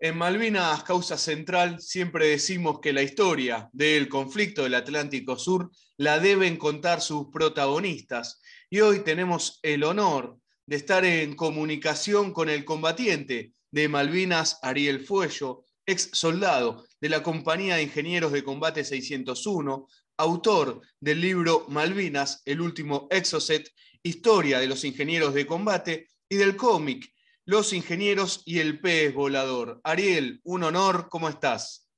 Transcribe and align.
En 0.00 0.16
Malvinas, 0.16 0.84
causa 0.84 1.18
central, 1.18 1.80
siempre 1.80 2.28
decimos 2.28 2.78
que 2.78 2.92
la 2.92 3.02
historia 3.02 3.68
del 3.72 4.08
conflicto 4.08 4.62
del 4.62 4.74
Atlántico 4.74 5.36
Sur 5.36 5.72
la 5.96 6.20
deben 6.20 6.56
contar 6.56 7.00
sus 7.00 7.26
protagonistas. 7.32 8.40
Y 8.70 8.78
hoy 8.78 9.00
tenemos 9.00 9.58
el 9.62 9.82
honor 9.82 10.38
de 10.66 10.76
estar 10.76 11.04
en 11.04 11.34
comunicación 11.34 12.32
con 12.32 12.48
el 12.48 12.64
combatiente 12.64 13.54
de 13.72 13.88
Malvinas, 13.88 14.60
Ariel 14.62 15.04
Fuello, 15.04 15.64
ex 15.84 16.10
soldado 16.12 16.86
de 17.00 17.08
la 17.08 17.24
Compañía 17.24 17.74
de 17.74 17.82
Ingenieros 17.82 18.30
de 18.30 18.44
Combate 18.44 18.84
601, 18.84 19.88
autor 20.16 20.80
del 21.00 21.20
libro 21.20 21.66
Malvinas, 21.70 22.42
el 22.44 22.60
último 22.60 23.08
Exocet, 23.10 23.68
Historia 24.04 24.60
de 24.60 24.68
los 24.68 24.84
Ingenieros 24.84 25.34
de 25.34 25.44
Combate, 25.44 26.06
y 26.28 26.36
del 26.36 26.56
cómic 26.56 27.12
los 27.48 27.72
ingenieros 27.72 28.42
y 28.44 28.58
el 28.58 28.78
pez 28.78 29.14
volador. 29.14 29.80
Ariel, 29.82 30.38
un 30.44 30.64
honor, 30.64 31.08
¿cómo 31.08 31.30
estás? 31.30 31.88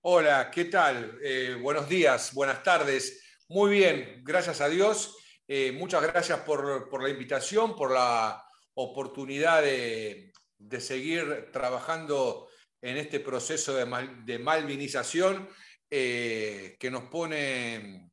Hola, 0.00 0.50
¿qué 0.50 0.64
tal? 0.64 1.16
Eh, 1.22 1.56
buenos 1.62 1.88
días, 1.88 2.34
buenas 2.34 2.64
tardes. 2.64 3.22
Muy 3.48 3.70
bien, 3.70 4.20
gracias 4.24 4.60
a 4.60 4.68
Dios. 4.68 5.16
Eh, 5.46 5.70
muchas 5.70 6.02
gracias 6.02 6.40
por, 6.40 7.00
la 7.00 7.08
invitación, 7.08 7.76
por 7.76 7.92
la 7.92 8.44
oportunidad 8.74 9.62
de, 9.62 10.32
seguir 10.80 11.50
trabajando 11.52 12.48
en 12.82 12.96
este 12.96 13.20
proceso 13.20 13.74
de, 13.74 14.38
malvinización 14.40 15.48
eh, 15.88 16.76
que 16.80 16.90
nos 16.90 17.04
pone 17.04 18.10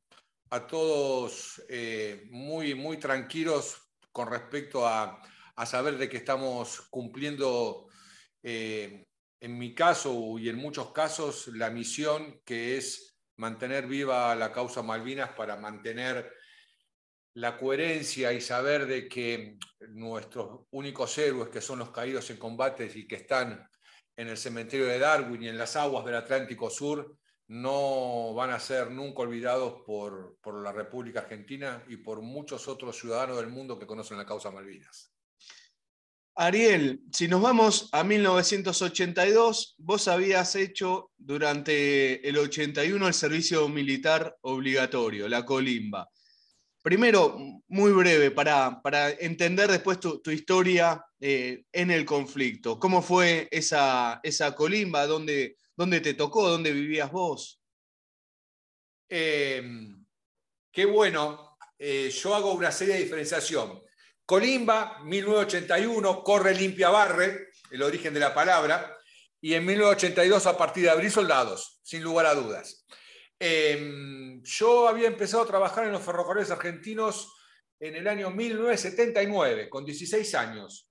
a 0.50 0.64
todos 0.64 1.60
muy, 2.30 2.76
muy 2.76 2.98
tranquilos 2.98 3.78
con 4.12 4.30
respecto 4.30 4.86
a 4.86 5.20
a 5.56 5.66
saber 5.66 5.96
de 5.96 6.08
que 6.08 6.18
estamos 6.18 6.82
cumpliendo, 6.90 7.88
eh, 8.42 9.06
en 9.40 9.58
mi 9.58 9.74
caso 9.74 10.38
y 10.38 10.48
en 10.48 10.56
muchos 10.56 10.92
casos, 10.92 11.48
la 11.48 11.70
misión 11.70 12.40
que 12.44 12.76
es 12.76 13.18
mantener 13.36 13.86
viva 13.86 14.34
la 14.34 14.52
causa 14.52 14.82
Malvinas 14.82 15.30
para 15.30 15.56
mantener 15.56 16.32
la 17.34 17.58
coherencia 17.58 18.32
y 18.32 18.40
saber 18.40 18.86
de 18.86 19.08
que 19.08 19.58
nuestros 19.88 20.66
únicos 20.70 21.16
héroes, 21.18 21.48
que 21.48 21.60
son 21.60 21.78
los 21.78 21.90
caídos 21.90 22.30
en 22.30 22.38
combates 22.38 22.96
y 22.96 23.06
que 23.06 23.16
están 23.16 23.68
en 24.16 24.28
el 24.28 24.36
cementerio 24.36 24.86
de 24.86 24.98
Darwin 24.98 25.42
y 25.42 25.48
en 25.48 25.58
las 25.58 25.76
aguas 25.76 26.04
del 26.04 26.14
Atlántico 26.16 26.70
Sur, 26.70 27.16
no 27.48 28.34
van 28.34 28.50
a 28.50 28.58
ser 28.58 28.90
nunca 28.90 29.22
olvidados 29.22 29.82
por, 29.86 30.38
por 30.40 30.62
la 30.62 30.72
República 30.72 31.20
Argentina 31.20 31.84
y 31.88 31.98
por 31.98 32.20
muchos 32.20 32.68
otros 32.68 32.98
ciudadanos 32.98 33.36
del 33.36 33.48
mundo 33.48 33.78
que 33.78 33.86
conocen 33.86 34.18
la 34.18 34.26
causa 34.26 34.50
Malvinas. 34.50 35.15
Ariel, 36.38 37.00
si 37.10 37.28
nos 37.28 37.40
vamos 37.40 37.88
a 37.92 38.04
1982, 38.04 39.74
vos 39.78 40.06
habías 40.06 40.54
hecho 40.54 41.10
durante 41.16 42.28
el 42.28 42.36
81 42.36 43.08
el 43.08 43.14
servicio 43.14 43.66
militar 43.70 44.36
obligatorio, 44.42 45.28
la 45.30 45.46
colimba. 45.46 46.10
Primero, 46.82 47.38
muy 47.68 47.90
breve, 47.92 48.30
para, 48.32 48.82
para 48.82 49.10
entender 49.12 49.70
después 49.70 49.98
tu, 49.98 50.30
historia 50.30 51.02
eh, 51.18 51.64
en 51.72 51.90
el 51.90 52.04
conflicto. 52.04 52.78
¿Cómo 52.78 53.00
fue 53.00 53.48
esa, 53.50 54.20
esa 54.22 54.54
colimba? 54.54 55.06
¿Dónde, 55.06 55.56
¿Dónde, 55.74 56.00
te 56.00 56.12
tocó? 56.12 56.50
¿Dónde 56.50 56.70
vivías 56.70 57.10
vos? 57.10 57.62
Em, 59.08 60.04
qué 60.70 60.84
bueno. 60.84 61.56
Eh, 61.78 62.10
yo 62.10 62.34
hago 62.34 62.52
una 62.52 62.70
serie 62.70 62.94
de 62.94 63.04
diferenciación 63.04 63.85
Colimba, 64.26 64.98
1981, 65.04 66.24
corre 66.24 66.52
limpia 66.52 66.88
barre, 66.88 67.50
el 67.70 67.80
origen 67.80 68.12
de 68.12 68.18
la 68.18 68.34
palabra, 68.34 68.98
y 69.40 69.54
en 69.54 69.64
1982 69.64 70.46
a 70.46 70.58
partir 70.58 70.82
de 70.82 70.90
abril 70.90 71.12
soldados, 71.12 71.78
sin 71.84 72.02
lugar 72.02 72.26
a 72.26 72.34
dudas. 72.34 72.84
Em, 73.38 74.42
yo 74.42 74.88
había 74.88 75.06
empezado 75.06 75.44
a 75.44 75.46
trabajar 75.46 75.84
en 75.84 75.92
los 75.92 76.02
ferrocarriles 76.02 76.50
argentinos 76.50 77.32
en 77.78 77.94
el 77.94 78.08
año 78.08 78.30
1979, 78.30 79.68
con 79.68 79.84
16 79.84 80.34
años, 80.34 80.90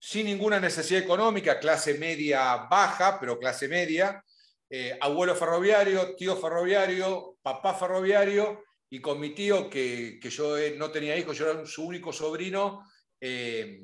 sin 0.00 0.26
ninguna 0.26 0.58
necesidad 0.58 1.00
económica, 1.00 1.60
clase 1.60 1.94
media 1.94 2.56
baja, 2.68 3.20
pero 3.20 3.38
clase 3.38 3.68
media, 3.68 4.24
eh, 4.68 4.98
abuelo 5.00 5.36
ferroviario, 5.36 6.16
tío 6.16 6.36
ferroviario, 6.36 7.36
papá 7.40 7.74
ferroviario, 7.74 8.64
y 8.90 9.00
con 9.00 9.20
mi 9.20 9.30
tío, 9.30 9.68
que, 9.68 10.18
yo 10.22 10.56
eh, 10.56 10.74
no 10.76 10.90
tenía 10.90 11.16
hijos, 11.16 11.36
yo 11.36 11.50
era 11.50 11.66
su 11.66 11.84
único 11.84 12.12
sobrino, 12.12 12.84
eh, 13.20 13.82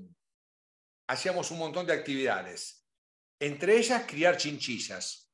hacíamos 1.09 1.51
un 1.51 1.59
montón 1.59 1.87
de 1.87 1.93
actividades. 1.93 2.87
Entre 3.39 3.77
ellas, 3.77 4.05
criar 4.07 4.37
chinchillas. 4.37 5.31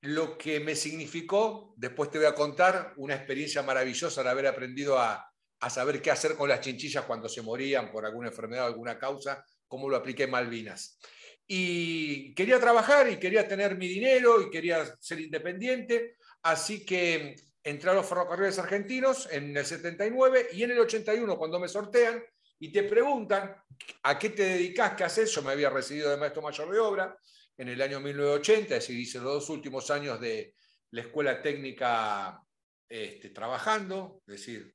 Lo 0.00 0.36
que 0.36 0.60
me 0.60 0.74
significó, 0.74 1.74
después 1.76 2.10
te 2.10 2.18
voy 2.18 2.26
a 2.26 2.34
contar, 2.34 2.94
una 2.96 3.14
experiencia 3.14 3.62
maravillosa 3.62 4.22
de 4.22 4.30
haber 4.30 4.46
aprendido 4.46 4.98
a, 4.98 5.24
saber 5.70 6.00
qué 6.00 6.10
hacer 6.10 6.36
con 6.36 6.48
las 6.48 6.60
chinchillas 6.60 7.04
cuando 7.04 7.28
se 7.28 7.42
morían 7.42 7.90
por 7.90 8.06
alguna 8.06 8.28
enfermedad 8.28 8.64
o 8.64 8.68
alguna 8.68 8.98
causa, 8.98 9.44
cómo 9.66 9.88
lo 9.88 9.96
apliqué 9.96 10.24
en 10.24 10.30
Malvinas. 10.30 10.98
Y 11.46 12.34
quería 12.34 12.60
trabajar 12.60 13.10
y 13.10 13.18
quería 13.18 13.46
tener 13.46 13.76
mi 13.76 13.88
dinero 13.88 14.40
y 14.40 14.50
quería 14.50 14.84
ser 15.00 15.20
independiente, 15.20 16.16
así 16.42 16.84
que 16.84 17.34
entré 17.68 17.90
a 17.90 17.94
los 17.94 18.06
ferrocarriles 18.06 18.58
argentinos 18.58 19.28
en 19.30 19.56
el 19.56 19.64
79 19.64 20.48
y 20.52 20.62
en 20.62 20.70
el 20.70 20.80
81 20.80 21.36
cuando 21.36 21.60
me 21.60 21.68
sortean 21.68 22.22
y 22.58 22.72
te 22.72 22.82
preguntan 22.84 23.54
a 24.02 24.18
qué 24.18 24.30
te 24.30 24.42
dedicas, 24.42 24.94
qué 24.94 25.04
haces. 25.04 25.32
Yo 25.32 25.42
me 25.42 25.52
había 25.52 25.70
recibido 25.70 26.10
de 26.10 26.16
maestro 26.16 26.42
mayor 26.42 26.72
de 26.72 26.78
obra 26.78 27.18
en 27.56 27.68
el 27.68 27.80
año 27.82 28.00
1980, 28.00 28.62
es 28.62 28.68
decir, 28.68 28.98
hice 28.98 29.18
los 29.18 29.34
dos 29.34 29.50
últimos 29.50 29.90
años 29.90 30.18
de 30.20 30.54
la 30.92 31.02
escuela 31.02 31.42
técnica 31.42 32.42
este, 32.88 33.30
trabajando, 33.30 34.22
es 34.26 34.34
decir, 34.34 34.74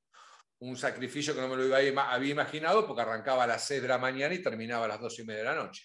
un 0.59 0.78
sacrificio 0.78 1.34
que 1.34 1.42
no 1.42 1.48
me 1.50 1.58
lo 1.58 1.76
había 1.76 2.32
imaginado 2.32 2.86
porque 2.86 3.02
arrancaba 3.02 3.44
a 3.44 3.48
las 3.48 3.66
6 3.66 3.82
de 3.82 3.88
la 3.88 3.98
mañana 3.98 4.34
y 4.34 4.42
terminaba 4.42 4.86
a 4.86 4.90
las 4.90 5.02
2 5.02 5.20
y 5.20 5.24
media 5.24 5.40
de 5.40 5.50
la 5.50 5.56
noche. 5.56 5.84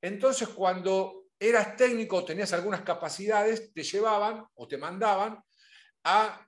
Entonces, 0.00 0.48
cuando 0.48 1.26
eras 1.38 1.76
técnico, 1.76 2.24
tenías 2.24 2.52
algunas 2.52 2.82
capacidades, 2.82 3.72
te 3.72 3.82
llevaban 3.82 4.44
o 4.54 4.66
te 4.66 4.78
mandaban 4.78 5.38
a 6.04 6.46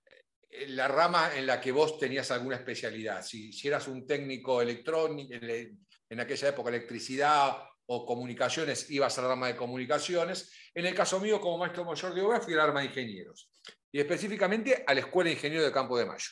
eh, 0.50 0.68
la 0.68 0.88
rama 0.88 1.34
en 1.34 1.46
la 1.46 1.60
que 1.60 1.72
vos 1.72 1.98
tenías 1.98 2.30
alguna 2.30 2.56
especialidad. 2.56 3.22
Si, 3.22 3.50
eras 3.66 3.88
un 3.88 4.06
técnico 4.06 4.60
electrónico, 4.60 5.34
en, 5.34 6.20
aquella 6.20 6.48
época 6.48 6.70
electricidad 6.70 7.56
o 7.86 8.06
comunicaciones, 8.06 8.90
ibas 8.90 9.18
a 9.18 9.22
la 9.22 9.28
rama 9.28 9.48
de 9.48 9.56
comunicaciones. 9.56 10.52
En 10.74 10.86
el 10.86 10.94
caso 10.94 11.20
mío, 11.20 11.40
como 11.40 11.58
maestro 11.58 11.84
mayor 11.84 12.14
de 12.14 12.22
obra, 12.22 12.40
fui 12.40 12.54
la 12.54 12.66
rama 12.66 12.80
de 12.80 12.86
ingenieros. 12.86 13.50
Y 13.90 14.00
específicamente 14.00 14.84
a 14.86 14.94
la 14.94 15.00
Escuela 15.00 15.28
de 15.28 15.36
Ingenieros 15.36 15.66
de 15.66 15.72
Campo 15.72 15.98
de 15.98 16.06
Mayo. 16.06 16.30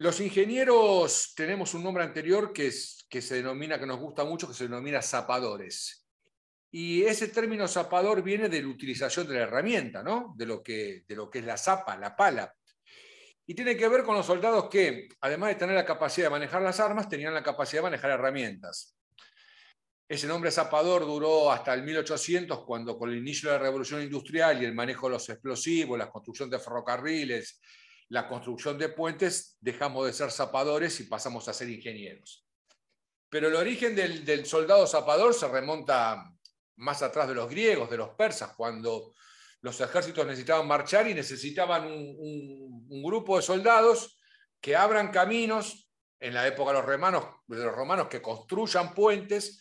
Los 0.00 0.20
ingenieros 0.20 1.32
tenemos 1.34 1.74
un 1.74 1.82
nombre 1.82 2.04
anterior 2.04 2.52
que 2.52 2.70
se 2.70 3.34
denomina, 3.34 3.80
que 3.80 3.86
nos 3.86 3.98
gusta 3.98 4.24
mucho, 4.24 4.46
que 4.46 4.54
se 4.54 4.64
denomina 4.64 5.02
zapadores. 5.02 6.07
Y 6.70 7.02
ese 7.04 7.28
término 7.28 7.66
zapador 7.66 8.22
viene 8.22 8.48
de 8.48 8.60
la 8.60 8.68
utilización 8.68 9.26
de 9.26 9.34
la 9.34 9.40
herramienta, 9.40 10.02
¿no? 10.02 10.34
de, 10.36 10.46
lo 10.46 10.62
que, 10.62 11.04
de 11.08 11.16
lo 11.16 11.30
que 11.30 11.38
es 11.38 11.44
la 11.44 11.56
zapa, 11.56 11.96
la 11.96 12.14
pala. 12.14 12.54
Y 13.46 13.54
tiene 13.54 13.76
que 13.76 13.88
ver 13.88 14.02
con 14.02 14.14
los 14.14 14.26
soldados 14.26 14.68
que, 14.68 15.08
además 15.22 15.48
de 15.48 15.54
tener 15.54 15.74
la 15.74 15.86
capacidad 15.86 16.26
de 16.26 16.30
manejar 16.30 16.60
las 16.60 16.78
armas, 16.80 17.08
tenían 17.08 17.32
la 17.32 17.42
capacidad 17.42 17.80
de 17.80 17.84
manejar 17.84 18.10
herramientas. 18.10 18.94
Ese 20.06 20.26
nombre 20.26 20.50
zapador 20.50 21.06
duró 21.06 21.50
hasta 21.50 21.72
el 21.72 21.82
1800, 21.82 22.64
cuando 22.64 22.98
con 22.98 23.10
el 23.10 23.16
inicio 23.16 23.50
de 23.50 23.56
la 23.56 23.62
revolución 23.62 24.02
industrial 24.02 24.62
y 24.62 24.66
el 24.66 24.74
manejo 24.74 25.06
de 25.06 25.14
los 25.14 25.28
explosivos, 25.30 25.98
la 25.98 26.10
construcción 26.10 26.50
de 26.50 26.58
ferrocarriles, 26.58 27.60
la 28.08 28.28
construcción 28.28 28.78
de 28.78 28.90
puentes, 28.90 29.56
dejamos 29.60 30.06
de 30.06 30.12
ser 30.12 30.30
zapadores 30.30 31.00
y 31.00 31.04
pasamos 31.04 31.48
a 31.48 31.54
ser 31.54 31.70
ingenieros. 31.70 32.46
Pero 33.30 33.48
el 33.48 33.54
origen 33.54 33.94
del, 33.94 34.24
del 34.24 34.46
soldado 34.46 34.86
zapador 34.86 35.34
se 35.34 35.48
remonta 35.48 36.32
más 36.78 37.02
atrás 37.02 37.28
de 37.28 37.34
los 37.34 37.50
griegos, 37.50 37.90
de 37.90 37.96
los 37.96 38.10
persas, 38.10 38.54
cuando 38.56 39.12
los 39.60 39.80
ejércitos 39.80 40.24
necesitaban 40.24 40.66
marchar 40.66 41.08
y 41.08 41.14
necesitaban 41.14 41.86
un, 41.86 43.02
grupo 43.02 43.36
de 43.36 43.42
soldados 43.42 44.18
que 44.60 44.76
abran 44.76 45.10
caminos, 45.10 45.90
en 46.20 46.34
la 46.34 46.46
época 46.46 46.72
de 46.72 46.78
los, 46.78 47.74
romanos, 47.74 48.08
que 48.08 48.22
construyan 48.22 48.92
puentes, 48.94 49.60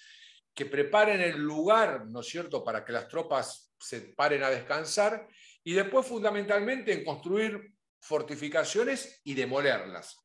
que 0.53 0.65
preparen 0.65 1.21
el 1.21 1.37
lugar, 1.37 2.05
¿no 2.07 2.21
es 2.21 2.27
cierto?, 2.27 2.63
para 2.63 2.83
que 2.83 2.93
las 2.93 3.07
tropas 3.07 3.73
se 3.79 4.01
paren 4.15 4.43
a 4.43 4.49
descansar, 4.49 5.27
y 5.63 5.73
después 5.73 6.05
fundamentalmente 6.05 6.93
en 6.93 7.03
construir 7.03 7.73
fortificaciones 7.99 9.21
y 9.23 9.33
demolerlas. 9.33 10.17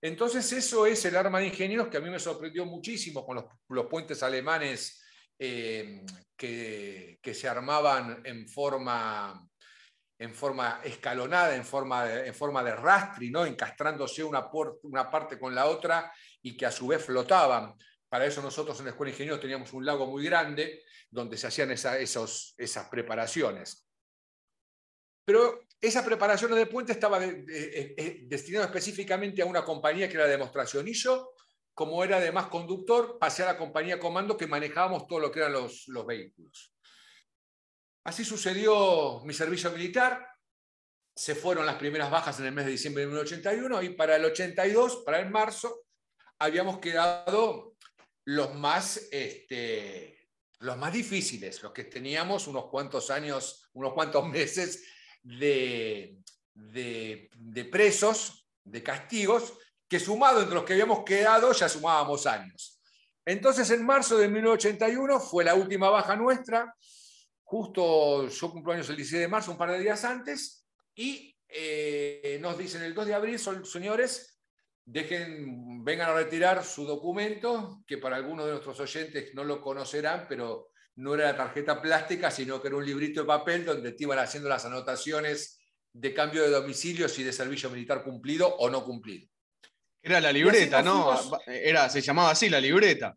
Entonces 0.00 0.52
eso 0.52 0.86
es 0.86 1.04
el 1.06 1.16
arma 1.16 1.40
de 1.40 1.46
ingenieros 1.46 1.88
que 1.88 1.96
a 1.96 2.00
mí 2.00 2.10
me 2.10 2.20
sorprendió 2.20 2.66
muchísimo 2.66 3.24
con 3.24 3.44
los 3.68 3.86
puentes 3.86 4.22
alemanes 4.22 5.03
eh, 5.38 6.04
que, 6.36 7.34
se 7.34 7.48
armaban 7.48 8.22
en 8.24 8.48
forma, 8.48 9.48
en 10.18 10.34
forma 10.34 10.80
escalonada, 10.84 11.54
en 11.54 11.64
forma 11.64 12.04
de, 12.04 12.28
en 12.28 12.34
forma 12.34 12.62
de 12.62 13.30
¿no? 13.30 13.46
encastrándose 13.46 14.22
una, 14.22 14.50
parte 15.10 15.38
con 15.38 15.54
la 15.54 15.66
otra 15.66 16.12
y 16.42 16.56
que 16.56 16.66
a 16.66 16.70
su 16.70 16.86
vez 16.86 17.04
flotaban. 17.04 17.74
Para 18.08 18.26
eso 18.26 18.42
nosotros 18.42 18.78
en 18.78 18.86
la 18.86 18.90
Escuela 18.92 19.08
de 19.08 19.14
Ingenieros 19.14 19.40
teníamos 19.40 19.72
un 19.72 19.84
lago 19.84 20.06
muy 20.06 20.24
grande 20.24 20.84
donde 21.10 21.36
se 21.36 21.46
hacían 21.46 21.70
esas 21.70 22.88
preparaciones. 22.90 23.86
Pero 25.24 25.62
esa 25.80 26.04
preparación 26.04 26.54
de 26.54 26.66
puente 26.66 26.92
estaba 26.92 27.18
destinada 27.18 28.66
específicamente 28.66 29.42
a 29.42 29.46
una 29.46 29.64
compañía 29.64 30.08
que 30.08 30.14
era 30.16 30.26
demostración. 30.26 30.86
Y 30.86 30.94
como 31.74 32.02
era 32.04 32.18
además 32.18 32.46
conductor, 32.46 33.18
pasé 33.18 33.42
a 33.42 33.46
la 33.46 33.58
compañía 33.58 33.98
comando 33.98 34.36
que 34.36 34.46
manejábamos 34.46 35.06
todo 35.06 35.18
lo 35.20 35.30
que 35.30 35.40
eran 35.40 35.52
los, 35.52 35.88
los 35.88 36.06
vehículos. 36.06 36.72
Así 38.04 38.24
sucedió 38.24 39.20
mi 39.24 39.34
servicio 39.34 39.70
militar. 39.70 40.28
Se 41.16 41.34
fueron 41.34 41.66
las 41.66 41.76
primeras 41.76 42.10
bajas 42.10 42.38
en 42.40 42.46
el 42.46 42.52
mes 42.52 42.66
de 42.66 42.72
diciembre 42.72 43.02
de 43.02 43.08
1981 43.08 43.82
y 43.82 43.90
para 43.90 44.16
el 44.16 44.24
82, 44.24 45.02
para 45.04 45.20
el 45.20 45.30
marzo, 45.30 45.84
habíamos 46.38 46.78
quedado 46.78 47.76
los 48.24 48.54
más, 48.54 49.08
este, 49.10 50.30
los 50.60 50.76
más 50.76 50.92
difíciles, 50.92 51.62
los 51.62 51.72
que 51.72 51.84
teníamos 51.84 52.46
unos 52.46 52.66
cuantos 52.66 53.10
años, 53.10 53.68
unos 53.72 53.92
cuantos 53.92 54.26
meses 54.28 54.84
de, 55.22 56.18
de, 56.54 57.64
presos, 57.70 58.48
de 58.64 58.82
castigos, 58.82 59.54
que 59.88 60.00
sumado 60.00 60.40
entre 60.40 60.54
los 60.54 60.64
que 60.64 60.74
habíamos 60.74 61.04
quedado 61.04 61.52
ya 61.52 61.68
sumábamos 61.68 62.26
años. 62.26 62.80
Entonces, 63.24 63.70
en 63.70 63.84
marzo 63.84 64.18
de 64.18 64.28
1981 64.28 65.20
fue 65.20 65.44
la 65.44 65.54
última 65.54 65.88
baja 65.88 66.14
nuestra, 66.16 66.74
justo 67.42 68.28
yo 68.28 68.50
cumplo 68.50 68.72
años 68.72 68.88
el 68.90 68.96
16 68.96 69.22
de 69.22 69.28
marzo, 69.28 69.50
un 69.50 69.58
par 69.58 69.70
de 69.70 69.78
días 69.78 70.04
antes, 70.04 70.66
y 70.94 71.34
eh, 71.48 72.38
nos 72.40 72.58
dicen 72.58 72.82
el 72.82 72.94
2 72.94 73.06
de 73.06 73.14
abril, 73.14 73.38
señores, 73.38 74.40
dejen, 74.84 75.84
vengan 75.84 76.10
a 76.10 76.14
retirar 76.14 76.64
su 76.64 76.84
documento, 76.84 77.82
que 77.86 77.98
para 77.98 78.16
algunos 78.16 78.46
de 78.46 78.52
nuestros 78.52 78.78
oyentes 78.80 79.34
no 79.34 79.44
lo 79.44 79.60
conocerán, 79.60 80.26
pero 80.28 80.70
no 80.96 81.14
era 81.14 81.32
la 81.32 81.36
tarjeta 81.36 81.80
plástica, 81.80 82.30
sino 82.30 82.60
que 82.60 82.68
era 82.68 82.76
un 82.76 82.84
librito 82.84 83.20
de 83.20 83.26
papel 83.26 83.64
donde 83.64 83.92
te 83.92 84.04
iban 84.04 84.18
haciendo 84.18 84.48
las 84.48 84.64
anotaciones 84.64 85.60
de 85.92 86.12
cambio 86.12 86.42
de 86.42 86.50
domicilios 86.50 87.18
y 87.18 87.24
de 87.24 87.32
servicio 87.32 87.70
militar 87.70 88.02
cumplido 88.02 88.48
o 88.48 88.68
no 88.68 88.84
cumplido. 88.84 89.28
Era 90.06 90.20
la 90.20 90.30
libreta, 90.30 90.82
¿no? 90.82 91.18
Era, 91.46 91.88
se 91.88 92.02
llamaba 92.02 92.32
así, 92.32 92.50
la 92.50 92.60
libreta. 92.60 93.16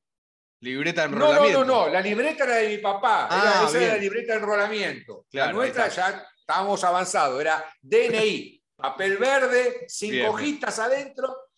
Libreta 0.61 1.01
de 1.01 1.07
enrolamiento. 1.09 1.59
No, 1.59 1.65
no, 1.65 1.85
no, 1.85 1.91
la 1.91 1.99
libreta 1.99 2.45
era 2.45 2.55
de 2.55 2.69
mi 2.69 2.77
papá. 2.77 3.27
Ah, 3.29 3.65
esa 3.67 3.77
era 3.77 3.93
la 3.95 3.99
libreta 3.99 4.31
de 4.31 4.39
enrolamiento. 4.39 5.25
la 5.31 5.51
nuestra 5.51 5.89
ya 5.89 6.25
estábamos 6.39 6.81
avanzados. 6.85 7.41
Era 7.41 7.69
DNI, 7.81 8.63
papel 8.77 9.17
verde, 9.17 9.85
cinco 9.89 10.29
hojitas 10.29 10.79
adentro, 10.79 11.49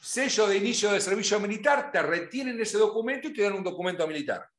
sello 0.00 0.48
de 0.48 0.56
inicio 0.56 0.90
de 0.90 1.00
servicio 1.00 1.38
militar, 1.38 1.92
te 1.92 2.02
retienen 2.02 2.60
ese 2.60 2.76
documento 2.76 3.28
y 3.28 3.32
te 3.32 3.42
dan 3.42 3.52
un 3.52 3.62
documento 3.62 4.04
militar. 4.08 4.50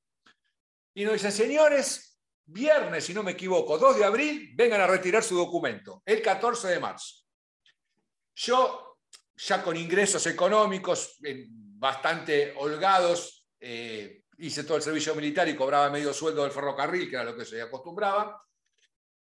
Y 0.94 1.04
nos 1.04 1.13
dicen, 1.13 1.33
señores, 1.33 2.18
viernes, 2.45 3.04
si 3.04 3.13
no 3.13 3.24
me 3.24 3.31
equivoco, 3.31 3.78
2 3.78 3.98
de 3.98 4.06
abril, 4.06 4.54
vengan 4.56 4.80
a 4.80 4.88
retirar 4.88 5.21
su 5.21 5.36
documento, 5.36 6.01
el 6.06 6.21
14 6.21 6.69
de 6.69 6.80
marzo. 6.80 7.25
Yo, 8.36 8.85
ya 9.38 9.62
con 9.62 9.76
ingresos 9.78 10.26
económicos 10.28 11.18
bastante 11.78 12.54
holgados, 12.58 13.48
eh, 13.60 14.24
hice 14.38 14.64
todo 14.64 14.78
el 14.78 14.84
servicio 14.84 15.16
militar 15.16 15.48
y 15.48 15.56
cobraba 15.56 15.90
medio 15.90 16.14
sueldo 16.14 16.44
del 16.44 16.52
ferrocarril, 16.52 17.10
que 17.10 17.16
era 17.16 17.26
lo 17.26 17.36
que 17.36 17.46
se 17.46 17.62
acostumbraba. 17.62 18.42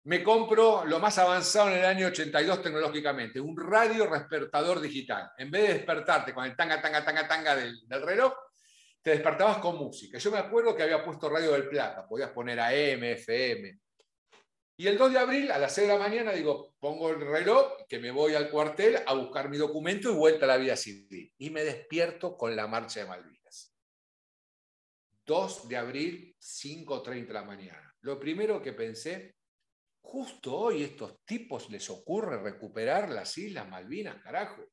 Me 0.04 0.24
compro 0.24 0.86
lo 0.86 1.00
más 1.00 1.18
avanzado 1.18 1.70
en 1.70 1.80
el 1.80 1.86
año 1.86 2.08
82 2.08 2.62
tecnológicamente, 2.62 3.42
un 3.42 3.58
radio 3.58 4.08
despertador 4.08 4.80
digital. 4.80 5.32
En 5.38 5.52
vez 5.52 5.68
de 5.68 5.74
despertarte 5.76 6.34
con 6.34 6.46
el 6.46 6.56
tanga, 6.56 6.82
tanga, 6.82 7.04
tanga, 7.04 7.28
tanga 7.28 7.56
del 7.56 8.02
reloj, 8.02 8.34
te 9.02 9.12
despertabas 9.12 9.58
con 9.58 9.78
música. 9.78 10.18
Yo 10.18 10.32
me 10.32 10.38
acuerdo 10.38 10.76
que 10.76 10.84
había 10.84 11.04
puesto 11.04 11.30
Radio 11.30 11.52
del 11.54 11.68
Plata, 11.68 12.08
podías 12.08 12.30
poner 12.32 12.60
AM, 12.60 13.04
FM. 13.04 13.80
Y 14.80 14.86
el 14.86 14.96
2 14.96 15.12
de 15.12 15.18
abril, 15.18 15.52
a 15.52 15.58
las 15.58 15.74
6 15.74 15.88
de 15.88 15.94
la 15.94 16.00
mañana, 16.00 16.32
digo, 16.34 16.76
pongo 16.80 17.10
el 17.10 17.20
reloj, 17.20 17.88
que 17.90 17.98
me 17.98 18.12
voy 18.12 18.36
al 18.36 18.52
cuartel 18.52 18.98
a 19.08 19.14
buscar 19.16 19.50
mi 19.50 19.58
documento 19.58 20.12
y 20.12 20.14
vuelta 20.14 20.46
a 20.46 20.50
la 20.50 20.58
vida 20.58 20.78
civil. 20.78 21.34
Y 21.40 21.50
me 21.50 21.64
despierto 21.64 22.38
con 22.38 22.56
la 22.56 22.68
marcha 22.68 23.00
de 23.00 23.08
Malvinas. 23.08 23.76
2 25.26 25.68
de 25.68 25.78
abril, 25.78 26.38
5.30 26.40 27.26
de 27.26 27.34
la 27.34 27.44
mañana. 27.44 27.96
Lo 28.02 28.20
primero 28.20 28.62
que 28.62 28.74
pensé, 28.74 29.38
justo 30.00 30.56
hoy 30.56 30.84
estos 30.84 31.26
tipos 31.26 31.72
les 31.72 31.90
ocurre 31.90 32.42
recuperar 32.42 33.10
las 33.10 33.36
Islas 33.36 33.68
Malvinas, 33.68 34.22
carajo. 34.22 34.64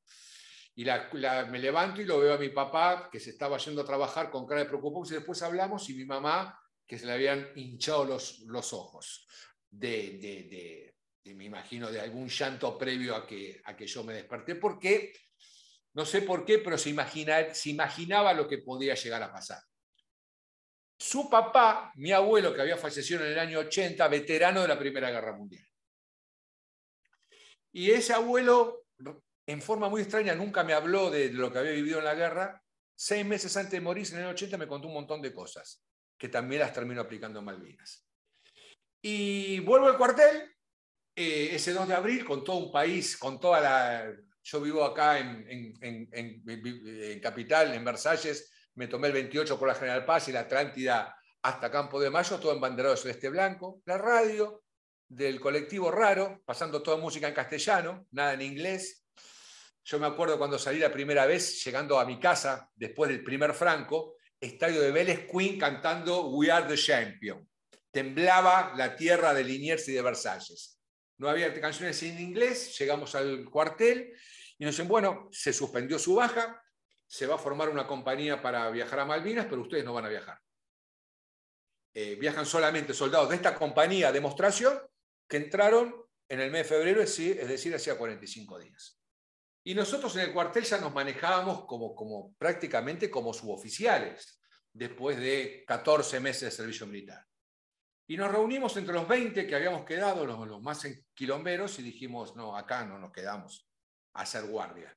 Y 0.75 0.85
me 0.85 1.59
levanto 1.59 2.03
y 2.03 2.05
lo 2.05 2.19
veo 2.19 2.35
a 2.35 2.39
mi 2.39 2.51
papá, 2.51 3.09
que 3.11 3.21
se 3.21 3.31
estaba 3.31 3.57
yendo 3.57 3.81
a 3.81 3.87
trabajar 3.87 4.31
con 4.31 4.47
cara 4.47 4.61
de 4.61 4.69
preocupación, 4.69 5.17
y 5.17 5.19
después 5.21 5.41
hablamos, 5.41 5.89
y 5.89 5.95
mi 5.95 6.05
mamá, 6.05 6.61
que 6.87 6.99
se 6.99 7.07
le 7.07 7.13
habían 7.13 7.53
hinchado 7.57 8.05
los, 8.05 8.41
los 8.41 8.75
ojos, 8.75 9.27
de, 9.79 10.95
me 11.25 11.45
imagino, 11.45 11.91
de 11.91 12.01
algún 12.01 12.29
llanto 12.29 12.77
previo 12.79 13.15
a 13.17 13.27
que, 13.27 13.61
a 13.65 13.77
que 13.77 13.87
yo 13.87 14.05
me 14.05 14.15
desperté, 14.15 14.57
porque, 14.57 15.13
no 15.95 16.05
sé 16.05 16.23
por 16.23 16.45
qué, 16.45 16.59
pero 16.59 16.79
se 16.79 16.91
imaginaba 16.91 18.33
lo 18.33 18.49
que 18.49 18.59
podía 18.59 18.95
llegar 18.95 19.23
a 19.23 19.33
pasar. 19.33 19.61
Su 20.97 21.29
papá, 21.29 21.93
mi 21.97 22.13
abuelo, 22.13 22.55
que 22.55 22.63
había 22.63 22.77
fallecido 22.77 23.25
en 23.25 23.33
el 23.33 23.39
año 23.39 23.59
80, 23.61 24.07
veterano 24.09 24.63
de 24.63 24.69
la 24.69 24.79
Primera 24.79 25.11
Guerra 25.11 25.37
Mundial. 25.37 25.67
Y 27.73 27.91
ese 27.91 28.13
abuelo 28.13 28.85
en 29.47 29.61
forma 29.61 29.89
muy 29.89 30.03
extraña, 30.03 30.35
nunca 30.35 30.65
me 30.65 30.73
habló 30.73 31.11
de 31.11 31.33
lo 31.33 31.53
que 31.53 31.59
había 31.59 31.73
vivido 31.73 31.99
en 31.99 32.05
la 32.05 32.15
guerra. 32.15 32.63
Seis 32.95 33.27
meses 33.27 33.57
antes 33.57 33.73
de 33.73 33.81
morir, 33.81 34.07
en 34.13 34.21
el 34.21 34.27
80, 34.27 34.57
me 34.57 34.67
contó 34.67 34.89
un 34.89 34.95
montón 34.95 35.21
de 35.21 35.33
cosas, 35.33 35.85
que 36.17 36.29
también 36.29 36.61
las 36.61 36.73
termino 36.73 37.01
aplicando 37.01 37.41
en 37.41 37.45
Malvinas. 37.45 38.07
Y 39.07 39.61
vuelvo 39.61 39.89
al 39.89 39.99
cuartel, 39.99 40.51
eh, 41.15 41.51
ese 41.53 41.75
2 41.75 41.89
de 41.89 41.95
abril, 41.95 42.25
con 42.25 42.43
todo 42.43 42.57
un 42.57 42.73
país, 42.73 43.19
con 43.19 43.39
toda 43.39 43.61
la... 43.61 44.11
Yo 44.43 44.63
vivo 44.63 44.83
acá 44.83 45.19
en, 45.19 45.75
en, 45.79 47.21
Capital, 47.21 47.75
en 47.75 47.85
Versalles, 47.85 48.51
me 48.77 48.87
tomé 48.89 49.09
el 49.09 49.13
28 49.13 49.59
por 49.59 49.69
la 49.69 49.75
General 49.75 50.07
Paz 50.07 50.29
y 50.29 50.33
la 50.33 50.41
Atlántida 50.41 51.15
hasta 51.43 51.71
Campo 51.71 52.01
de 52.01 52.09
Mayo, 52.09 52.39
todo 52.39 52.55
embanderado 52.55 52.95
de 52.95 53.01
celeste 53.03 53.29
blanco, 53.29 53.83
la 53.85 53.99
radio 53.99 54.63
del 55.07 55.39
colectivo 55.39 55.91
Raro, 55.91 56.41
pasando 56.47 56.83
toda 56.83 56.97
música 56.97 57.29
en 57.29 57.35
castellano, 57.35 58.07
nada 58.11 58.33
en 58.33 58.41
inglés, 58.41 59.07
yo 59.85 59.99
me 59.99 60.07
acuerdo 60.07 60.39
cuando 60.39 60.59
salí 60.59 60.79
la 60.79 60.91
primera 60.91 61.27
vez, 61.27 61.63
llegando 61.63 62.01
a 62.01 62.07
mi 62.07 62.19
casa, 62.19 62.71
después 62.75 63.11
del 63.11 63.23
primer 63.23 63.53
Franco, 63.53 64.17
estadio 64.41 64.81
de 64.81 64.93
Vélez 64.93 65.29
Queen 65.31 65.59
cantando 65.59 66.29
We 66.29 66.51
Are 66.51 66.67
the 66.67 66.77
Champion. 66.77 67.47
Temblaba 67.95 68.75
la 68.77 68.97
tierra 68.97 69.33
de 69.33 69.45
Liniers 69.45 69.89
y 69.89 69.93
de 69.93 70.03
Versalles. 70.03 70.81
No 71.17 71.29
había 71.29 71.55
canciones 71.61 72.03
en 72.03 72.21
inglés, 72.21 72.77
llegamos 72.77 73.15
al 73.15 73.45
cuartel 73.45 74.13
y 74.59 74.65
nos 74.65 74.75
dicen, 74.75 74.89
bueno, 74.89 75.29
se 75.31 75.53
suspendió 75.53 75.97
su 76.01 76.17
baja, 76.17 76.61
se 77.07 77.29
va 77.29 77.37
a 77.37 77.39
formar 77.39 77.69
una 77.69 77.87
compañía 77.87 78.43
para 78.43 78.69
viajar 78.71 78.99
a 78.99 79.05
Malvinas, 79.05 79.47
pero 79.49 79.63
ustedes 79.63 79.85
no 79.85 79.93
van 79.93 80.07
a 80.07 80.09
viajar. 80.09 80.41
Eh, 81.95 82.17
viajan 82.17 82.45
solamente 82.45 82.93
soldados 82.93 83.29
de 83.29 83.37
esta 83.37 83.55
compañía 83.55 84.09
de 84.09 84.15
demostración 84.15 84.77
que 85.29 85.37
entraron 85.37 85.95
en 86.29 86.41
el 86.41 86.51
mes 86.51 86.69
de 86.69 86.75
febrero, 86.77 87.01
es 87.01 87.17
decir, 87.17 87.73
hacía 87.77 87.97
45 87.97 88.59
días. 88.59 89.01
Y 89.63 89.73
nosotros 89.73 90.17
en 90.17 90.23
el 90.23 90.33
cuartel 90.33 90.65
ya 90.65 90.79
nos 90.79 90.93
manejábamos 90.93 91.65
como 91.65 92.35
prácticamente 92.39 93.09
como 93.09 93.33
suboficiales, 93.33 94.41
después 94.73 95.17
de 95.17 95.63
14 95.65 96.19
meses 96.19 96.43
de 96.43 96.51
servicio 96.51 96.87
militar. 96.89 97.25
Y 98.07 98.17
nos 98.17 98.31
reunimos 98.31 98.77
entre 98.77 98.95
los 98.95 99.09
20 99.09 99.47
que 99.47 99.55
habíamos 99.55 99.85
quedado, 99.85 100.27
los, 100.27 100.61
más 100.61 100.87
quilomberos, 101.15 101.79
y 101.79 101.83
dijimos, 101.83 102.37
no, 102.37 102.57
acá 102.57 102.85
no 102.85 102.99
nos 102.99 103.13
quedamos 103.13 103.67
a 104.15 104.23
hacer 104.23 104.45
guardia. 104.45 104.95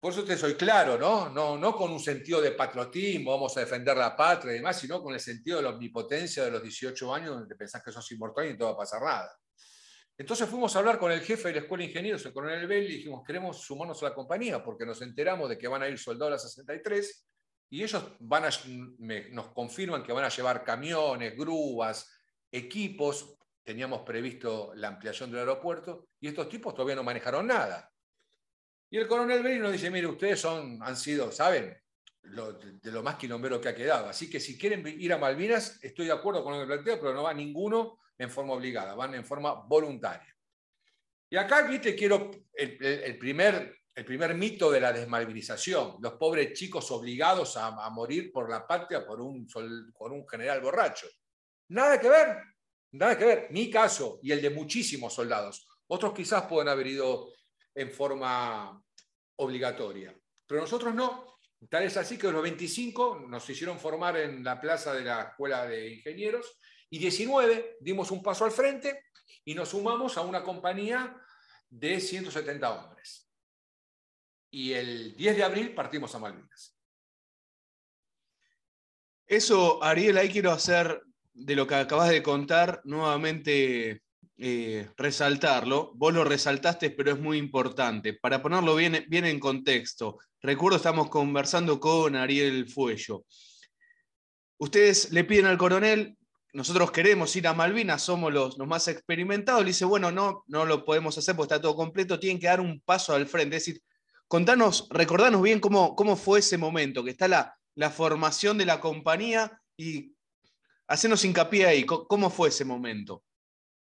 Por 0.00 0.12
eso 0.12 0.24
te 0.24 0.36
soy 0.36 0.54
claro, 0.54 0.98
¿no? 0.98 1.30
¿no? 1.30 1.56
No 1.56 1.74
con 1.74 1.90
un 1.90 2.00
sentido 2.00 2.40
de 2.40 2.52
patriotismo, 2.52 3.32
vamos 3.32 3.56
a 3.56 3.60
defender 3.60 3.96
la 3.96 4.16
patria 4.16 4.52
y 4.52 4.56
demás, 4.56 4.78
sino 4.78 5.02
con 5.02 5.14
el 5.14 5.20
sentido 5.20 5.58
de 5.58 5.62
la 5.62 5.70
omnipotencia 5.70 6.44
de 6.44 6.50
los 6.50 6.62
18 6.62 7.14
años, 7.14 7.30
donde 7.30 7.54
pensás 7.54 7.82
que 7.82 7.90
sos 7.90 8.10
inmortal 8.12 8.46
y 8.46 8.50
no 8.52 8.58
te 8.58 8.64
va 8.64 8.70
a 8.70 8.76
pasar 8.76 9.02
nada. 9.02 9.34
Entonces 10.16 10.48
fuimos 10.48 10.74
a 10.76 10.78
hablar 10.78 10.98
con 10.98 11.10
el 11.10 11.22
jefe 11.22 11.48
de 11.48 11.54
la 11.54 11.60
Escuela 11.62 11.82
de 11.82 11.88
Ingenieros, 11.88 12.24
el 12.24 12.32
coronel 12.32 12.66
Bell, 12.66 12.84
y 12.84 12.96
dijimos, 12.98 13.22
queremos 13.26 13.60
sumarnos 13.60 14.02
a 14.02 14.10
la 14.10 14.14
compañía 14.14 14.62
porque 14.62 14.86
nos 14.86 15.02
enteramos 15.02 15.48
de 15.48 15.58
que 15.58 15.68
van 15.68 15.82
a 15.82 15.88
ir 15.88 15.98
soldados 15.98 16.28
a 16.28 16.36
la 16.36 16.38
63 16.38 17.26
y 17.74 17.82
ellos 17.82 18.04
van 18.20 18.44
a, 18.44 18.50
nos 19.32 19.48
confirman 19.48 20.04
que 20.04 20.12
van 20.12 20.24
a 20.24 20.28
llevar 20.28 20.62
camiones, 20.62 21.36
grúas, 21.36 22.08
equipos. 22.52 23.36
Teníamos 23.64 24.02
previsto 24.02 24.70
la 24.76 24.86
ampliación 24.86 25.28
del 25.32 25.40
aeropuerto 25.40 26.10
y 26.20 26.28
estos 26.28 26.48
tipos 26.48 26.72
todavía 26.72 26.94
no 26.94 27.02
manejaron 27.02 27.48
nada. 27.48 27.90
Y 28.88 28.96
el 28.96 29.08
coronel 29.08 29.42
Bell 29.42 29.60
nos 29.60 29.72
dice, 29.72 29.90
mire, 29.90 30.06
ustedes 30.06 30.38
son, 30.38 30.78
han 30.84 30.96
sido, 30.96 31.32
¿saben? 31.32 31.76
de, 32.22 32.92
lo 32.92 33.02
más 33.02 33.16
quilombero 33.16 33.60
que 33.60 33.70
ha 33.70 33.74
quedado. 33.74 34.08
Así 34.08 34.30
que 34.30 34.38
si 34.38 34.56
quieren 34.56 34.86
ir 34.86 35.12
a 35.12 35.18
Malvinas, 35.18 35.82
estoy 35.82 36.06
de 36.06 36.12
acuerdo 36.12 36.44
con 36.44 36.54
lo 36.54 36.60
que 36.60 36.66
planteo, 36.66 37.00
pero 37.00 37.12
no 37.12 37.24
va 37.24 37.34
ninguno 37.34 37.98
en 38.16 38.30
forma 38.30 38.52
obligada, 38.52 38.94
van 38.94 39.16
en 39.16 39.24
forma 39.24 39.52
voluntaria. 39.52 40.32
Y 41.28 41.36
acá, 41.36 41.62
viste, 41.62 41.96
quiero 41.96 42.30
el, 42.52 43.18
primer 43.18 43.76
el 43.94 44.04
primer 44.04 44.34
mito 44.34 44.70
de 44.70 44.80
la 44.80 44.92
desmalvinización, 44.92 45.96
los 46.00 46.14
pobres 46.14 46.52
chicos 46.52 46.90
obligados 46.90 47.56
a, 47.56 47.70
morir 47.90 48.32
por 48.32 48.50
la 48.50 48.66
patria 48.66 49.06
por 49.06 49.20
un, 49.20 49.46
por 49.96 50.12
un 50.12 50.26
general 50.28 50.60
borracho. 50.60 51.06
Nada 51.68 52.00
que 52.00 52.08
ver, 52.08 52.38
nada 52.92 53.16
que 53.16 53.24
ver. 53.24 53.46
Mi 53.50 53.70
caso 53.70 54.18
y 54.22 54.32
el 54.32 54.42
de 54.42 54.50
muchísimos 54.50 55.14
soldados. 55.14 55.66
Otros 55.86 56.12
quizás 56.12 56.42
pueden 56.46 56.68
haber 56.68 56.88
ido 56.88 57.32
en 57.74 57.90
forma 57.90 58.82
obligatoria, 59.36 60.16
pero 60.46 60.62
nosotros 60.62 60.94
no. 60.94 61.38
Tal 61.70 61.84
es 61.84 61.96
así 61.96 62.18
que 62.18 62.30
los 62.30 62.42
25 62.42 63.26
nos 63.28 63.48
hicieron 63.48 63.78
formar 63.78 64.16
en 64.16 64.44
la 64.44 64.60
plaza 64.60 64.92
de 64.92 65.04
la 65.04 65.22
Escuela 65.22 65.66
de 65.66 65.94
Ingenieros 65.94 66.58
y 66.90 66.98
19 66.98 67.78
dimos 67.80 68.10
un 68.10 68.22
paso 68.22 68.44
al 68.44 68.50
frente 68.50 69.04
y 69.44 69.54
nos 69.54 69.70
sumamos 69.70 70.18
a 70.18 70.22
una 70.22 70.42
compañía 70.42 71.16
de 71.70 72.00
170 72.00 72.70
hombres. 72.70 73.23
Y 74.54 74.72
el 74.72 75.16
10 75.16 75.36
de 75.36 75.42
abril 75.42 75.74
partimos 75.74 76.14
a 76.14 76.20
Malvinas. 76.20 76.78
Eso, 79.26 79.82
Ariel, 79.82 80.16
ahí 80.16 80.28
quiero 80.28 80.52
hacer 80.52 81.02
de 81.32 81.56
lo 81.56 81.66
que 81.66 81.74
acabas 81.74 82.10
de 82.10 82.22
contar 82.22 82.80
nuevamente 82.84 84.02
eh, 84.38 84.88
resaltarlo. 84.96 85.90
Vos 85.96 86.14
lo 86.14 86.22
resaltaste, 86.22 86.90
pero 86.90 87.10
es 87.10 87.18
muy 87.18 87.36
importante. 87.36 88.14
Para 88.14 88.40
ponerlo 88.40 88.76
bien, 88.76 89.04
bien 89.08 89.24
en 89.24 89.40
contexto, 89.40 90.18
recuerdo 90.40 90.76
estamos 90.76 91.10
conversando 91.10 91.80
con 91.80 92.14
Ariel 92.14 92.68
Fuello. 92.68 93.24
Ustedes 94.58 95.10
le 95.10 95.24
piden 95.24 95.46
al 95.46 95.58
coronel, 95.58 96.16
nosotros 96.52 96.92
queremos 96.92 97.34
ir 97.34 97.48
a 97.48 97.54
Malvinas, 97.54 98.02
somos 98.02 98.32
los, 98.32 98.56
los, 98.56 98.68
más 98.68 98.86
experimentados, 98.86 99.62
le 99.62 99.70
dice, 99.70 99.84
bueno, 99.84 100.12
no, 100.12 100.44
no 100.46 100.64
lo 100.64 100.84
podemos 100.84 101.18
hacer 101.18 101.34
porque 101.34 101.54
está 101.54 101.60
todo 101.60 101.74
completo, 101.74 102.20
tienen 102.20 102.38
que 102.38 102.46
dar 102.46 102.60
un 102.60 102.80
paso 102.82 103.12
al 103.14 103.26
frente. 103.26 103.56
Es 103.56 103.66
decir, 103.66 103.82
contanos, 104.28 104.88
recordanos 104.90 105.42
bien 105.42 105.60
cómo, 105.60 105.94
cómo 105.94 106.16
fue 106.16 106.40
ese 106.40 106.58
momento, 106.58 107.04
que 107.04 107.10
está 107.10 107.28
la, 107.28 107.56
la 107.74 107.90
formación 107.90 108.58
de 108.58 108.66
la 108.66 108.80
compañía 108.80 109.60
y 109.76 110.14
hacernos 110.86 111.24
hincapié 111.24 111.66
ahí, 111.66 111.84
cómo 111.84 112.30
fue 112.30 112.48
ese 112.48 112.64
momento. 112.64 113.22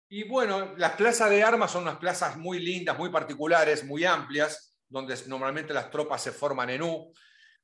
Y 0.09 0.23
bueno, 0.23 0.75
las 0.77 0.93
plazas 0.93 1.29
de 1.29 1.43
armas 1.43 1.71
son 1.71 1.83
unas 1.83 1.97
plazas 1.97 2.37
muy 2.37 2.59
lindas, 2.59 2.97
muy 2.97 3.09
particulares, 3.09 3.83
muy 3.83 4.05
amplias, 4.05 4.75
donde 4.87 5.15
normalmente 5.27 5.73
las 5.73 5.91
tropas 5.91 6.23
se 6.23 6.31
forman 6.31 6.69
en 6.69 6.81
U 6.81 7.11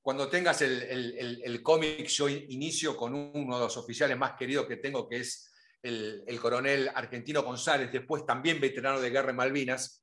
cuando 0.03 0.27
tengas 0.27 0.61
el, 0.61 1.61
cómic, 1.63 2.07
yo 2.07 2.27
inicio 2.27 2.97
con 2.97 3.15
uno 3.15 3.55
de 3.57 3.63
los 3.63 3.77
oficiales 3.77 4.17
más 4.17 4.33
queridos 4.33 4.67
que 4.67 4.75
tengo, 4.75 5.07
que 5.07 5.21
es 5.21 5.49
el, 5.81 6.37
coronel 6.41 6.91
Argentino 6.93 7.41
González, 7.41 7.89
después 7.89 8.25
también 8.25 8.59
veterano 8.59 8.99
de 8.99 9.09
guerra 9.09 9.29
en 9.29 9.37
Malvinas, 9.37 10.02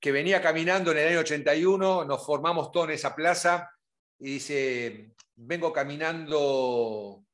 que 0.00 0.12
venía 0.12 0.42
caminando 0.42 0.92
en 0.92 0.98
el 0.98 1.08
año 1.08 1.20
81, 1.20 2.04
nos 2.04 2.24
formamos 2.24 2.70
todos 2.70 2.88
en 2.88 2.94
esa 2.94 3.14
plaza, 3.14 3.70
y 4.18 4.34
dice, 4.34 5.12
vengo 5.34 5.72
caminando 5.72 7.24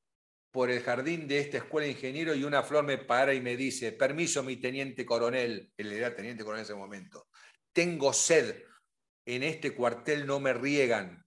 por 0.51 0.71
el 0.71 0.83
jardín 0.83 1.27
de 1.27 1.39
esta 1.39 1.59
escuela 1.59 1.87
de 1.87 1.93
ingeniero 1.93 2.35
y 2.35 2.45
una 2.45 2.63
flor 2.63 2.85
me 2.85 2.99
para 2.99 3.33
y 3.33 3.41
me 3.41 3.57
dice, 3.57 3.93
permiso 3.93 4.43
mi 4.43 4.57
teniente 4.57 5.07
coronel, 5.07 5.73
él 5.77 5.93
era 5.93 6.15
teniente 6.15 6.45
coronel 6.45 6.61
en 6.61 6.65
ese 6.65 6.75
momento, 6.75 7.29
tengo 7.73 8.13
sed, 8.13 8.63
en 9.25 9.43
este 9.43 9.75
cuartel 9.75 10.27
no 10.27 10.41
me 10.41 10.53
riegan, 10.53 11.23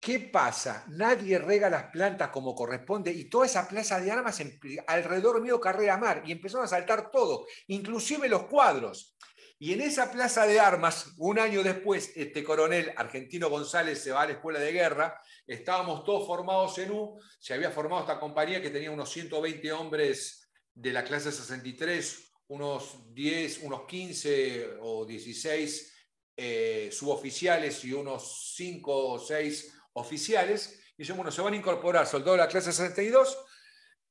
¿Qué 0.00 0.20
pasa? 0.20 0.84
Nadie 0.88 1.38
rega 1.38 1.68
las 1.68 1.90
plantas 1.90 2.28
como 2.28 2.54
corresponde 2.54 3.12
y 3.12 3.28
toda 3.28 3.46
esa 3.46 3.66
plaza 3.66 4.00
de 4.00 4.12
armas 4.12 4.40
alrededor 4.86 5.42
mío 5.42 5.60
carrera 5.60 5.96
mar 5.96 6.22
y 6.24 6.32
empezaron 6.32 6.64
a 6.64 6.68
saltar 6.68 7.10
todo, 7.10 7.46
inclusive 7.66 8.28
los 8.28 8.44
cuadros. 8.44 9.16
Y 9.60 9.72
en 9.72 9.80
esa 9.80 10.12
plaza 10.12 10.46
de 10.46 10.60
armas, 10.60 11.14
un 11.16 11.40
año 11.40 11.64
después, 11.64 12.12
este 12.14 12.44
coronel 12.44 12.92
argentino 12.96 13.50
González 13.50 14.00
se 14.00 14.12
va 14.12 14.22
a 14.22 14.26
la 14.26 14.34
escuela 14.34 14.60
de 14.60 14.70
guerra, 14.70 15.20
estábamos 15.48 16.04
todos 16.04 16.28
formados 16.28 16.78
en 16.78 16.92
U, 16.92 17.18
se 17.40 17.54
había 17.54 17.72
formado 17.72 18.02
esta 18.02 18.20
compañía 18.20 18.62
que 18.62 18.70
tenía 18.70 18.92
unos 18.92 19.10
120 19.10 19.72
hombres 19.72 20.48
de 20.72 20.92
la 20.92 21.02
clase 21.02 21.32
63, 21.32 22.34
unos 22.46 23.12
10, 23.12 23.62
unos 23.64 23.82
15 23.86 24.76
o 24.80 25.04
16 25.04 26.06
eh, 26.36 26.90
suboficiales 26.92 27.84
y 27.84 27.92
unos 27.92 28.54
5 28.54 29.06
o 29.08 29.18
6 29.18 29.74
oficiales, 29.94 30.80
y 30.96 31.10
bueno, 31.12 31.32
se 31.32 31.42
van 31.42 31.54
a 31.54 31.56
incorporar 31.56 32.06
soldados 32.06 32.38
de 32.38 32.44
la 32.44 32.48
clase 32.48 32.70
62, 32.70 33.36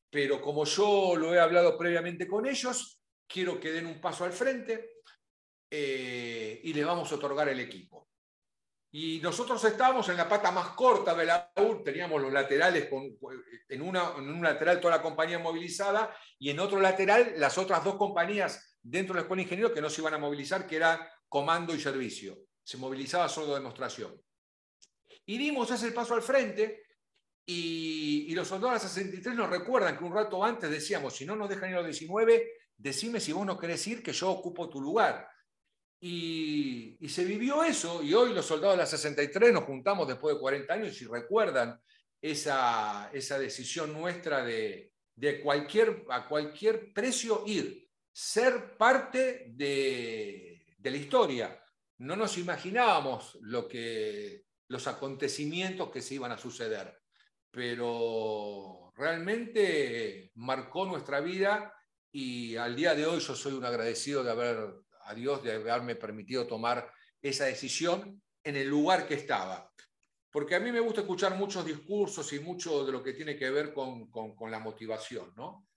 pero 0.10 0.42
como 0.42 0.66
yo 0.66 1.16
lo 1.16 1.34
he 1.34 1.39
hablado 1.39 1.77
previamente 1.77 2.27
con 2.27 2.46
ellos, 2.46 3.01
quiero 3.25 3.62
que 3.62 3.72
den 3.72 3.86
un 3.86 4.01
paso 4.01 4.25
al 4.25 4.34
frente 4.34 4.97
eh, 5.69 6.62
y 6.63 6.74
les 6.74 6.86
vamos 6.86 7.12
a 7.12 7.15
otorgar 7.15 7.50
el 7.50 7.59
equipo. 7.59 8.07
Y 8.91 9.19
nosotros 9.21 9.63
estábamos 9.63 10.07
en 10.09 10.17
la 10.17 10.29
pata 10.29 10.50
más 10.51 10.69
corta 10.69 11.13
de 11.13 11.25
la 11.25 11.51
UR, 11.57 11.83
teníamos 11.83 12.21
los 12.21 12.31
laterales, 12.31 12.88
con, 12.89 13.17
en, 13.67 13.81
un 13.81 14.41
lateral 14.41 14.79
toda 14.79 14.97
la 14.97 15.03
compañía 15.03 15.39
movilizada 15.39 16.15
y 16.39 16.50
en 16.50 16.59
otro 16.59 16.79
lateral 16.79 17.33
las 17.38 17.57
otras 17.57 17.83
dos 17.83 17.95
compañías 17.95 18.77
dentro 18.81 19.13
de 19.13 19.19
la 19.19 19.21
Escuela 19.24 19.41
de 19.41 19.43
Ingenieros 19.43 19.74
que 19.74 19.81
no 19.81 19.89
se 19.89 20.01
iban 20.01 20.13
a 20.13 20.17
movilizar, 20.17 20.65
que 20.65 20.77
era 20.77 21.12
comando 21.27 21.75
y 21.75 21.79
servicio. 21.79 22.38
Se 22.63 22.77
movilizaba 22.77 23.27
solo 23.27 23.55
demostración. 23.55 24.19
Y 25.25 25.38
dimos 25.38 25.69
ese 25.69 25.91
paso 25.91 26.13
al 26.13 26.21
frente 26.21 26.88
y, 27.50 28.33
los 28.36 28.47
soldados 28.47 28.83
de 28.83 28.89
63 28.89 29.36
nos 29.36 29.50
recuerdan 29.50 29.97
que 29.97 30.03
un 30.03 30.13
rato 30.13 30.43
antes 30.43 30.69
decíamos, 30.69 31.15
si 31.15 31.25
no 31.25 31.36
nos 31.36 31.50
dejan 31.50 31.69
ir 31.69 31.75
a 31.75 31.79
los 31.79 31.88
19, 31.88 32.51
decime 32.75 33.19
si 33.19 33.31
vos 33.31 33.45
no 33.45 33.57
querés 33.57 33.86
ir, 33.88 34.03
que 34.03 34.12
yo 34.12 34.29
ocupo 34.29 34.69
tu 34.69 34.81
lugar. 34.81 35.27
Y, 36.00 36.98
se 37.10 37.24
vivió 37.25 37.63
eso, 37.63 38.04
y 38.04 38.13
hoy 38.13 38.34
los 38.34 38.46
soldados 38.46 38.75
de 38.75 38.84
la 38.84 38.86
63 38.86 39.54
nos 39.54 39.63
juntamos 39.63 40.08
después 40.08 40.36
de 40.36 40.42
40 40.42 40.74
años 40.74 41.01
y 41.01 41.06
recuerdan 41.06 41.80
esa, 42.22 43.10
esa 43.13 43.39
decisión 43.39 43.94
nuestra 43.94 44.44
de, 44.44 44.92
de 45.16 45.42
cualquier, 45.42 46.06
a 46.10 46.27
cualquier 46.27 46.94
precio 46.94 47.44
ir, 47.48 47.89
ser 48.12 48.77
parte 48.77 49.48
de, 49.50 50.75
de 50.77 50.92
la 50.92 50.98
historia. 50.98 51.63
No 52.00 52.16
nos 52.16 52.38
imaginábamos 52.38 53.38
lo 53.42 53.68
que 53.68 54.46
los 54.68 54.88
acontecimientos 54.88 55.89
que 55.89 56.01
se 56.01 56.16
iban 56.16 56.32
a 56.32 56.38
suceder. 56.38 57.00
Pero 57.50 58.92
realmente 58.96 60.32
marcó 60.36 60.86
nuestra 60.86 61.22
vida 61.22 61.74
y 62.12 62.56
al 62.56 62.75
día 62.75 62.94
de 62.94 63.06
hoy 63.06 63.20
yo 63.20 63.36
soy 63.36 63.54
un 63.54 63.66
agradecido 63.66 64.24
de 64.24 64.32
haber, 64.32 64.58
a 65.08 65.14
Dios 65.14 65.44
de 65.44 65.54
haberme 65.54 65.96
permitido 65.96 66.46
tomar 66.46 66.92
esa 67.22 67.46
decisión 67.46 68.22
en 68.44 68.56
el 68.56 68.68
lugar 68.68 69.08
que 69.08 69.16
estaba. 69.16 69.72
Porque 70.32 70.56
a 70.56 70.60
mí 70.60 70.72
me 70.72 70.80
gusta 70.80 71.02
escuchar 71.02 71.36
muchos 71.36 71.66
discursos 71.66 72.32
y 72.34 72.40
mucho 72.40 72.86
de 72.86 72.92
lo 72.92 73.02
que 73.02 73.14
tiene 73.14 73.36
que 73.38 73.50
ver 73.50 73.74
con, 73.74 74.10
con 74.12 74.52
la 74.52 74.60
motivación, 74.60 75.34
¿no? 75.36 75.68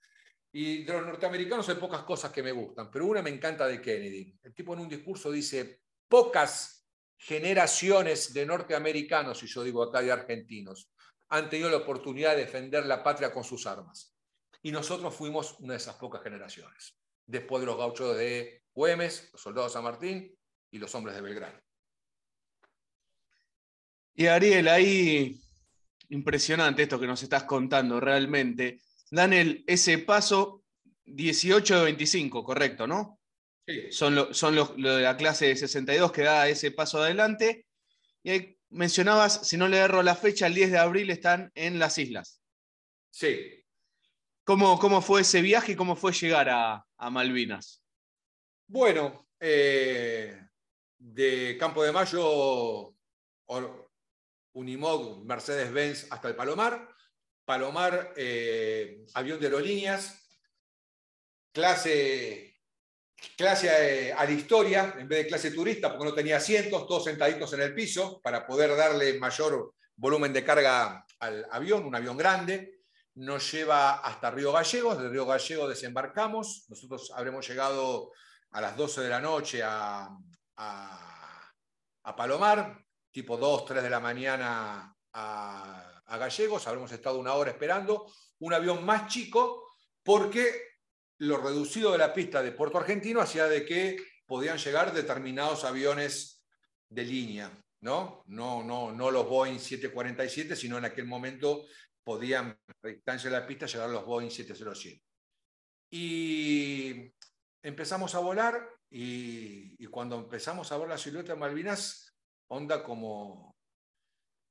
Y 0.53 0.83
de 0.83 0.93
los 0.93 1.07
norteamericanos 1.07 1.69
hay 1.69 1.77
pocas 1.77 2.03
cosas 2.03 2.33
que 2.33 2.43
me 2.43 2.51
gustan, 2.51 2.91
pero 2.91 3.07
una 3.07 3.23
me 3.23 3.31
encanta 3.31 3.67
de 3.67 3.81
Kennedy. 3.81 4.37
El 4.43 4.53
tipo 4.53 4.75
en 4.75 4.81
un 4.81 4.89
discurso 4.89 5.31
dice, 5.31 5.83
pocas 6.09 6.89
generaciones 7.17 8.33
de 8.33 8.47
norteamericanos, 8.47 9.43
y 9.43 9.47
yo 9.47 9.63
digo 9.63 9.83
acá 9.83 10.03
de 10.03 10.11
argentinos, 10.11 10.91
han 11.29 11.49
tenido 11.49 11.71
la 11.71 11.77
oportunidad 11.77 12.35
de 12.35 12.43
defender 12.43 12.85
la 12.87 13.03
patria 13.05 13.33
con 13.33 13.45
sus 13.45 13.67
armas. 13.67 14.17
Y 14.63 14.73
nosotros 14.73 15.15
fuimos 15.15 15.59
una 15.61 15.75
de 15.75 15.79
esas 15.79 15.95
pocas 15.95 16.23
generaciones, 16.23 16.99
después 17.31 17.61
de 17.61 17.67
los 17.67 17.77
gauchos 17.77 18.17
de 18.17 18.63
Güemes, 18.75 19.31
los 19.33 19.41
soldados 19.41 19.71
de 19.71 19.75
San 19.75 19.85
Martín 19.85 20.37
y 20.71 20.79
los 20.79 20.95
hombres 20.95 21.15
de 21.15 21.23
Belgrano. 21.23 21.61
Y 24.15 24.27
Ariel, 24.27 24.69
ahí 24.69 25.41
impresionante 26.09 26.83
esto 26.83 26.99
que 26.99 27.07
nos 27.07 27.23
estás 27.23 27.45
contando 27.45 28.01
realmente. 28.01 28.81
Dan 29.11 29.33
ese 29.67 29.99
paso 29.99 30.65
18 31.05 31.79
de 31.79 31.85
25, 31.85 32.45
correcto, 32.45 32.87
¿no? 32.87 33.19
Son, 33.91 34.15
los 34.17 34.77
de 34.77 35.03
la 35.03 35.17
clase 35.17 35.47
de 35.47 35.57
62 35.57 36.11
que 36.11 36.23
da 36.23 36.49
ese 36.49 36.73
paso 36.73 37.01
adelante. 37.01 37.67
Y 38.25 38.31
ahí 38.31 38.59
mencionabas, 38.69 39.47
si 39.47 39.57
no 39.57 39.69
le 39.69 39.79
erro 39.79 40.03
la 40.03 40.17
fecha, 40.17 40.49
el 40.49 40.55
10 40.55 40.73
de 40.73 40.79
abril 40.79 41.11
están 41.11 41.53
en 41.55 41.79
las 41.79 41.97
islas. 41.99 42.43
Sí. 43.11 43.60
¿Cómo, 44.51 44.81
cómo 44.81 45.01
fue 45.01 45.21
ese 45.21 45.43
viaje 45.43 45.71
y 45.71 45.77
cómo 45.77 45.95
fue 45.95 46.11
llegar 46.11 46.49
a, 46.51 46.85
Malvinas? 47.09 47.85
Bueno, 48.67 49.29
eh, 49.39 50.45
de 50.99 51.57
Campo 51.57 51.85
de 51.85 51.93
Mayo, 51.93 52.93
Unimog, 54.53 55.25
Mercedes-Benz 55.25 56.09
hasta 56.11 56.27
el 56.27 56.35
Palomar. 56.35 56.89
Palomar, 57.45 58.13
eh, 58.17 59.07
avión 59.15 59.39
de 59.39 59.47
aerolíneas, 59.47 60.21
clase 61.53 62.59
clase 63.37 64.09
eh, 64.09 64.13
a 64.13 64.25
la 64.25 64.33
historia 64.33 64.97
en 64.99 65.07
vez 65.07 65.19
de 65.21 65.29
clase 65.29 65.53
turista, 65.53 65.91
porque 65.91 66.07
no 66.07 66.13
tenía 66.13 66.39
asientos, 66.39 66.89
todos 66.89 67.05
sentaditos 67.05 67.53
en 67.53 67.61
el 67.61 67.73
piso, 67.73 68.21
para 68.21 68.45
poder 68.45 68.75
darle 68.75 69.17
mayor 69.17 69.75
volumen 69.95 70.33
de 70.33 70.43
carga 70.43 71.07
al 71.21 71.47
avión, 71.53 71.85
un 71.85 71.95
avión 71.95 72.17
grande. 72.17 72.80
Nos 73.21 73.53
lleva 73.53 73.99
hasta 73.99 74.31
Río 74.31 74.51
Gallegos, 74.51 74.99
de 74.99 75.11
Río 75.11 75.27
Gallegos 75.27 75.69
desembarcamos, 75.69 76.65
nosotros 76.71 77.13
habremos 77.15 77.47
llegado 77.47 78.13
a 78.51 78.63
las 78.63 78.75
12 78.75 79.03
de 79.03 79.09
la 79.11 79.21
noche 79.21 79.63
a, 79.63 80.09
a 80.57 82.17
Palomar, 82.17 82.83
tipo 83.11 83.37
2, 83.37 83.67
3 83.67 83.83
de 83.83 83.91
la 83.91 84.01
mañana 84.01 84.97
a, 85.13 86.03
a 86.07 86.17
Gallegos, 86.17 86.67
habremos 86.67 86.91
estado 86.93 87.19
una 87.19 87.35
hora 87.35 87.51
esperando, 87.51 88.11
un 88.39 88.55
avión 88.55 88.87
más 88.87 89.13
chico, 89.13 89.69
porque 90.03 90.79
lo 91.19 91.37
reducido 91.37 91.93
de 91.93 91.99
la 91.99 92.15
pista 92.15 92.43
de 92.43 92.53
Puerto 92.53 92.79
Argentino 92.79 93.21
hacía 93.21 93.49
de 93.49 93.67
que 93.67 93.99
podían 94.25 94.57
llegar 94.57 94.95
determinados 94.95 95.65
aviones 95.65 96.43
de 96.89 97.05
línea, 97.05 97.53
¿no? 97.83 98.25
No, 98.29 98.63
no, 98.63 98.93
no 98.93 99.11
los 99.11 99.29
Boeing 99.29 99.59
747, 99.59 100.57
sino 100.57 100.79
en 100.79 100.87
aquel 100.87 101.05
momento 101.05 101.67
podían, 102.11 102.59
a 102.83 102.89
distancia 102.89 103.31
de 103.31 103.39
la 103.39 103.47
pista, 103.47 103.67
llegar 103.67 103.89
los 103.89 104.05
Boeing 104.05 104.31
707. 104.31 105.01
Y 105.93 107.15
empezamos 107.63 108.17
a 108.17 108.19
volar 108.19 108.69
y, 108.91 109.87
cuando 109.87 110.17
empezamos 110.17 110.73
a 110.73 110.79
ver 110.79 110.89
la 110.89 110.99
silueta 110.99 111.35
de 111.35 111.39
Malvinas, 111.39 112.13
onda 112.49 112.83
como, 112.83 113.55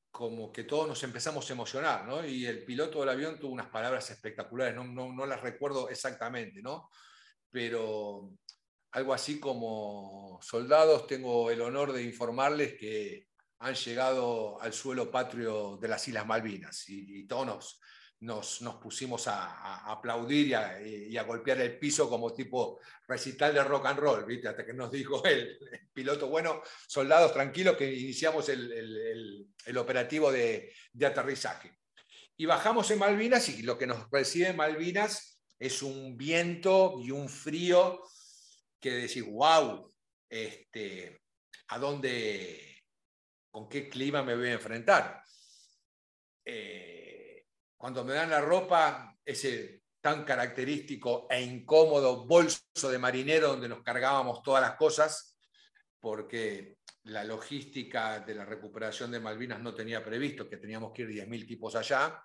como 0.09 0.53
que 0.53 0.63
todos 0.63 0.87
nos 0.87 1.03
empezamos 1.03 1.49
a 1.49 1.53
emocionar, 1.53 2.07
¿no? 2.07 2.25
Y 2.25 2.45
el 2.45 2.63
piloto 2.63 3.01
del 3.01 3.09
avión 3.09 3.37
tuvo 3.37 3.51
unas 3.51 3.67
palabras 3.67 4.09
espectaculares, 4.09 4.73
no, 4.73 4.85
no, 4.85 5.11
no 5.11 5.25
las 5.25 5.41
recuerdo 5.41 5.89
exactamente, 5.89 6.61
¿no? 6.61 6.89
Pero 7.51 8.31
algo 8.93 9.13
así 9.13 9.37
como 9.37 10.39
soldados, 10.41 11.07
tengo 11.07 11.51
el 11.51 11.59
honor 11.59 11.91
de 11.91 12.03
informarles 12.03 12.79
que 12.79 13.27
han 13.59 13.75
llegado 13.75 14.61
al 14.61 14.73
suelo 14.73 15.11
patrio 15.11 15.77
de 15.77 15.87
las 15.87 16.07
Islas 16.07 16.25
Malvinas 16.25 16.85
y, 16.87 17.25
todos 17.27 17.79
nos, 18.21 18.59
pusimos 18.81 19.27
a, 19.27 19.91
aplaudir 19.91 20.47
y 20.81 21.17
a, 21.17 21.23
golpear 21.23 21.59
el 21.59 21.77
piso 21.77 22.09
como 22.09 22.33
tipo 22.33 22.79
recital 23.07 23.53
de 23.53 23.63
rock 23.63 23.87
and 23.87 23.99
roll, 23.99 24.25
¿viste? 24.25 24.47
hasta 24.47 24.65
que 24.65 24.73
nos 24.73 24.91
dijo 24.91 25.23
el, 25.25 25.59
piloto, 25.93 26.27
bueno, 26.27 26.61
soldados 26.87 27.33
tranquilos 27.33 27.75
que 27.75 27.93
iniciamos 27.93 28.47
el, 28.47 28.71
el, 29.65 29.77
operativo 29.77 30.31
de, 30.31 30.73
aterrizaje. 31.05 31.77
Y 32.37 32.45
bajamos 32.45 32.89
en 32.91 32.99
Malvinas 32.99 33.49
y 33.49 33.63
lo 33.63 33.77
que 33.77 33.87
nos 33.87 34.09
recibe 34.09 34.47
en 34.47 34.55
Malvinas 34.55 35.41
es 35.59 35.83
un 35.83 36.17
viento 36.17 36.95
y 37.03 37.11
un 37.11 37.27
frío 37.27 38.01
que 38.79 38.91
decir, 38.91 39.25
wow, 39.25 39.93
este, 40.29 41.19
¿a 41.67 41.77
dónde, 41.77 42.68
con 43.59 43.67
qué 43.67 43.89
clima 43.89 44.23
me 44.23 44.35
voy 44.35 44.47
a 44.47 44.53
enfrentar? 44.53 45.21
Eh, 46.45 47.45
cuando 47.75 48.05
me 48.05 48.13
dan 48.13 48.29
la 48.29 48.39
ropa, 48.39 49.13
ese 49.25 49.83
tan 49.99 50.23
característico 50.23 51.27
e 51.29 51.41
incómodo 51.41 52.25
bolso 52.25 52.89
de 52.89 52.97
marinero 52.97 53.49
donde 53.49 53.67
nos 53.67 53.83
cargábamos 53.83 54.41
todas 54.41 54.61
las 54.61 54.77
cosas, 54.77 55.37
porque 55.99 56.77
la 57.03 57.25
logística 57.25 58.21
de 58.21 58.35
la 58.35 58.45
recuperación 58.45 59.11
de 59.11 59.19
Malvinas 59.19 59.59
no 59.59 59.75
tenía 59.75 60.03
previsto 60.03 60.49
que 60.49 60.55
teníamos 60.55 60.93
que 60.93 61.01
ir 61.01 61.09
10.000 61.09 61.45
tipos 61.45 61.75
allá, 61.75 62.23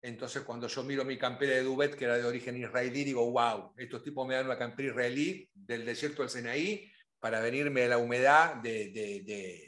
entonces, 0.00 0.42
cuando 0.42 0.68
yo 0.68 0.84
miro 0.84 1.04
mi 1.04 1.18
campera 1.18 1.54
de 1.54 1.64
Dubet, 1.64 1.96
que 1.96 2.04
era 2.04 2.16
de 2.16 2.24
origen 2.24 2.56
israelí, 2.56 3.02
digo, 3.02 3.28
wow, 3.32 3.72
estos 3.76 4.04
tipos 4.04 4.26
me 4.28 4.34
dan 4.34 4.46
una 4.46 4.56
campera 4.56 4.90
israelí 4.90 5.50
del 5.52 5.84
desierto 5.84 6.22
del 6.22 6.30
Sinaí 6.30 6.88
para 7.18 7.40
venirme 7.40 7.80
de 7.80 7.88
la 7.88 7.98
humedad 7.98 8.54
de, 8.56 9.67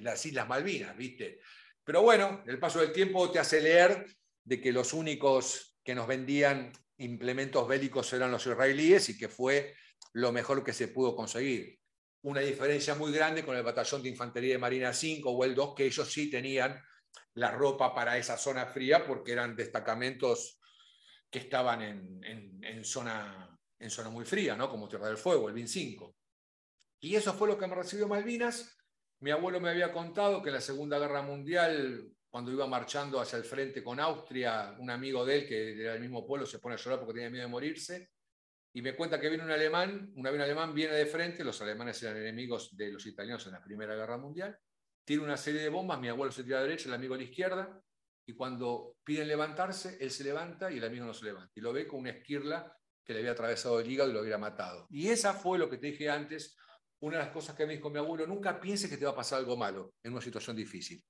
las 0.00 0.26
Islas 0.26 0.48
Malvinas, 0.48 0.96
¿viste? 0.96 1.40
Pero 1.84 2.02
bueno, 2.02 2.42
el 2.46 2.58
paso 2.58 2.80
del 2.80 2.92
tiempo 2.92 3.30
te 3.30 3.38
hace 3.38 3.60
leer 3.60 4.06
de 4.44 4.60
que 4.60 4.72
los 4.72 4.92
únicos 4.92 5.78
que 5.84 5.94
nos 5.94 6.06
vendían 6.06 6.72
implementos 6.98 7.68
bélicos 7.68 8.12
eran 8.12 8.30
los 8.30 8.46
israelíes 8.46 9.08
y 9.08 9.18
que 9.18 9.28
fue 9.28 9.74
lo 10.12 10.32
mejor 10.32 10.64
que 10.64 10.72
se 10.72 10.88
pudo 10.88 11.14
conseguir. 11.14 11.78
Una 12.22 12.40
diferencia 12.40 12.94
muy 12.94 13.12
grande 13.12 13.44
con 13.44 13.56
el 13.56 13.62
Batallón 13.62 14.02
de 14.02 14.08
Infantería 14.08 14.54
de 14.54 14.58
Marina 14.58 14.92
5 14.92 15.30
o 15.30 15.44
el 15.44 15.54
2, 15.54 15.74
que 15.74 15.84
ellos 15.84 16.10
sí 16.10 16.30
tenían 16.30 16.82
la 17.34 17.50
ropa 17.50 17.94
para 17.94 18.16
esa 18.16 18.36
zona 18.36 18.66
fría 18.66 19.06
porque 19.06 19.32
eran 19.32 19.54
destacamentos 19.54 20.58
que 21.30 21.38
estaban 21.40 21.82
en, 21.82 22.84
zona, 22.84 23.56
en 23.78 23.90
zona 23.90 24.10
muy 24.10 24.24
fría, 24.24 24.56
¿no? 24.56 24.70
como 24.70 24.88
Tierra 24.88 25.08
del 25.08 25.18
Fuego, 25.18 25.48
el 25.48 25.54
25. 25.54 26.16
Y 27.00 27.14
eso 27.14 27.34
fue 27.34 27.48
lo 27.48 27.58
que 27.58 27.66
me 27.66 27.74
recibió 27.74 28.08
Malvinas. 28.08 28.76
Mi 29.20 29.30
abuelo 29.30 29.60
me 29.60 29.70
había 29.70 29.92
contado 29.92 30.42
que 30.42 30.50
en 30.50 30.54
la 30.56 30.60
Segunda 30.60 30.98
Guerra 30.98 31.22
Mundial, 31.22 32.06
cuando 32.28 32.52
iba 32.52 32.66
marchando 32.66 33.20
hacia 33.20 33.38
el 33.38 33.44
frente 33.44 33.82
con 33.82 33.98
Austria, 33.98 34.76
un 34.78 34.90
amigo 34.90 35.24
de 35.24 35.38
él, 35.38 35.46
que 35.46 35.80
era 35.80 35.92
del 35.92 36.02
mismo 36.02 36.26
pueblo, 36.26 36.46
se 36.46 36.58
pone 36.58 36.74
a 36.74 36.78
llorar 36.78 37.00
porque 37.00 37.14
tenía 37.14 37.30
miedo 37.30 37.44
de 37.44 37.50
morirse, 37.50 38.10
y 38.74 38.82
me 38.82 38.94
cuenta 38.94 39.18
que 39.18 39.30
viene 39.30 39.42
un 39.42 39.50
alemán, 39.50 40.12
un 40.14 40.26
avión 40.26 40.42
alemán 40.42 40.74
viene 40.74 40.94
de 40.94 41.06
frente, 41.06 41.42
los 41.42 41.62
alemanes 41.62 42.02
eran 42.02 42.18
enemigos 42.18 42.76
de 42.76 42.92
los 42.92 43.06
italianos 43.06 43.46
en 43.46 43.52
la 43.52 43.62
Primera 43.62 43.94
Guerra 43.94 44.18
Mundial, 44.18 44.58
tiene 45.02 45.22
una 45.22 45.38
serie 45.38 45.62
de 45.62 45.70
bombas, 45.70 45.98
mi 45.98 46.08
abuelo 46.08 46.30
se 46.30 46.44
tira 46.44 46.58
a 46.58 46.60
la 46.60 46.66
derecha, 46.66 46.88
el 46.88 46.94
amigo 46.94 47.14
a 47.14 47.16
la 47.16 47.22
izquierda, 47.22 47.80
y 48.26 48.34
cuando 48.34 48.96
piden 49.04 49.28
levantarse, 49.28 49.96
él 50.00 50.10
se 50.10 50.24
levanta 50.24 50.70
y 50.70 50.78
el 50.78 50.84
amigo 50.84 51.06
no 51.06 51.14
se 51.14 51.26
levanta. 51.26 51.52
Y 51.54 51.60
lo 51.60 51.72
ve 51.72 51.86
con 51.86 52.00
una 52.00 52.10
esquirla 52.10 52.76
que 53.04 53.12
le 53.12 53.20
había 53.20 53.30
atravesado 53.30 53.78
el 53.78 53.90
hígado 53.90 54.10
y 54.10 54.12
lo 54.12 54.20
hubiera 54.20 54.36
matado. 54.36 54.88
Y 54.90 55.08
esa 55.08 55.32
fue 55.32 55.58
lo 55.58 55.70
que 55.70 55.78
te 55.78 55.86
dije 55.86 56.10
antes, 56.10 56.56
una 57.00 57.18
de 57.18 57.24
las 57.24 57.32
cosas 57.32 57.54
que 57.54 57.66
me 57.66 57.76
dijo 57.76 57.90
mi 57.90 57.98
abuelo, 57.98 58.26
nunca 58.26 58.60
pienses 58.60 58.88
que 58.90 58.96
te 58.96 59.04
va 59.04 59.12
a 59.12 59.16
pasar 59.16 59.38
algo 59.38 59.56
malo 59.56 59.94
en 60.02 60.12
una 60.12 60.22
situación 60.22 60.56
difícil. 60.56 61.02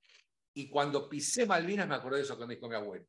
Y 0.55 0.69
cuando 0.69 1.09
pisé 1.09 1.47
Malvinas 1.47 1.87
me 1.87 1.95
acordé 1.95 2.19
de 2.19 2.23
eso 2.23 2.39
que 2.39 2.47
me 2.47 2.55
dijo 2.55 2.69
mi 2.69 2.75
abuelo. 2.75 3.07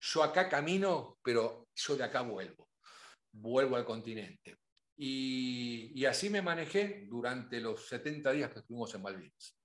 Yo 0.00 0.22
acá 0.22 0.48
camino, 0.48 1.18
pero 1.22 1.68
yo 1.74 1.96
de 1.96 2.04
acá 2.04 2.22
vuelvo. 2.22 2.68
Vuelvo 3.32 3.76
al 3.76 3.84
continente. 3.84 4.56
Y, 5.00 6.04
así 6.06 6.28
me 6.28 6.42
manejé 6.42 7.06
durante 7.08 7.60
los 7.60 7.86
70 7.86 8.32
días 8.32 8.50
que 8.50 8.58
estuvimos 8.58 8.92
en 8.94 9.02
Malvinas. 9.02 9.56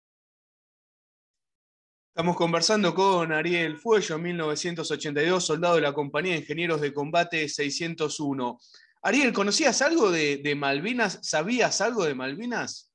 Estamos 2.09 2.37
conversando 2.37 2.93
con 2.93 3.31
Ariel 3.31 3.77
Fuello, 3.77 4.19
1982, 4.19 5.43
soldado 5.43 5.75
de 5.75 5.81
la 5.81 5.93
Compañía 5.93 6.33
de 6.33 6.39
Ingenieros 6.41 6.81
de 6.81 6.93
Combate 6.93 7.49
601. 7.49 8.59
Ariel, 9.05 9.33
¿conocías 9.33 9.81
algo 9.81 10.09
de, 10.09 10.55
Malvinas? 10.55 11.19
¿Sabías 11.21 11.81
algo 11.81 12.05
de 12.05 12.15
Malvinas? 12.15 12.89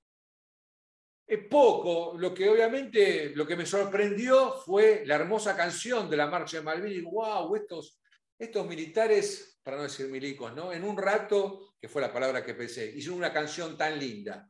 Es 1.27 1.47
poco. 1.51 2.16
Lo 2.18 2.33
que 2.33 2.49
obviamente 2.49 3.33
lo 3.35 3.47
que 3.47 3.57
me 3.57 3.66
sorprendió 3.66 4.55
fue 4.64 5.03
la 5.05 5.16
hermosa 5.16 5.55
canción 5.55 6.09
de 6.09 6.16
la 6.16 6.27
Marcha 6.27 6.57
de 6.57 6.62
Malvinas. 6.62 7.12
¡Wow! 7.12 7.55
Estos, 7.57 8.01
estos 8.38 8.66
militares, 8.66 9.61
para 9.62 9.77
no 9.77 9.83
decir 9.83 10.09
milicos, 10.09 10.55
¿no? 10.55 10.73
En 10.73 10.83
un 10.83 10.97
rato, 10.97 11.75
que 11.79 11.88
fue 11.88 12.01
la 12.01 12.12
palabra 12.12 12.42
que 12.42 12.55
pensé, 12.55 12.87
hicieron 12.87 13.18
una 13.18 13.33
canción 13.33 13.77
tan 13.77 13.99
linda. 13.99 14.49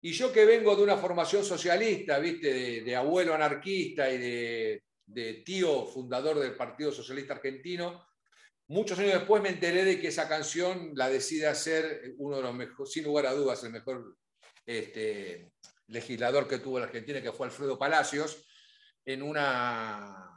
Y 0.00 0.12
yo 0.12 0.30
que 0.30 0.44
vengo 0.44 0.76
de 0.76 0.82
una 0.84 0.96
formación 0.96 1.44
socialista, 1.44 2.20
¿viste? 2.20 2.82
De, 2.82 2.94
abuelo 2.94 3.34
anarquista 3.34 4.08
y 4.12 4.18
de, 5.06 5.42
tío 5.44 5.86
fundador 5.86 6.38
del 6.38 6.54
Partido 6.54 6.92
Socialista 6.92 7.34
Argentino, 7.34 8.06
muchos 8.68 8.98
años 8.98 9.14
después 9.14 9.42
me 9.42 9.50
enteré 9.50 9.84
de 9.84 10.00
que 10.00 10.08
esa 10.08 10.28
canción 10.28 10.92
la 10.94 11.08
decide 11.08 11.46
hacer 11.46 12.14
uno 12.18 12.36
de 12.36 12.42
los 12.42 12.54
mejores, 12.54 12.92
sin 12.92 13.04
lugar 13.04 13.26
a 13.26 13.32
dudas, 13.32 13.62
el 13.64 13.72
mejor 13.72 14.16
este, 14.66 15.52
legislador 15.88 16.48
que 16.48 16.58
tuvo 16.58 16.78
la 16.78 16.86
Argentina, 16.86 17.22
que 17.22 17.32
fue 17.32 17.46
Alfredo 17.46 17.78
Palacios, 17.78 18.46
en 19.04 19.22
una, 19.22 20.30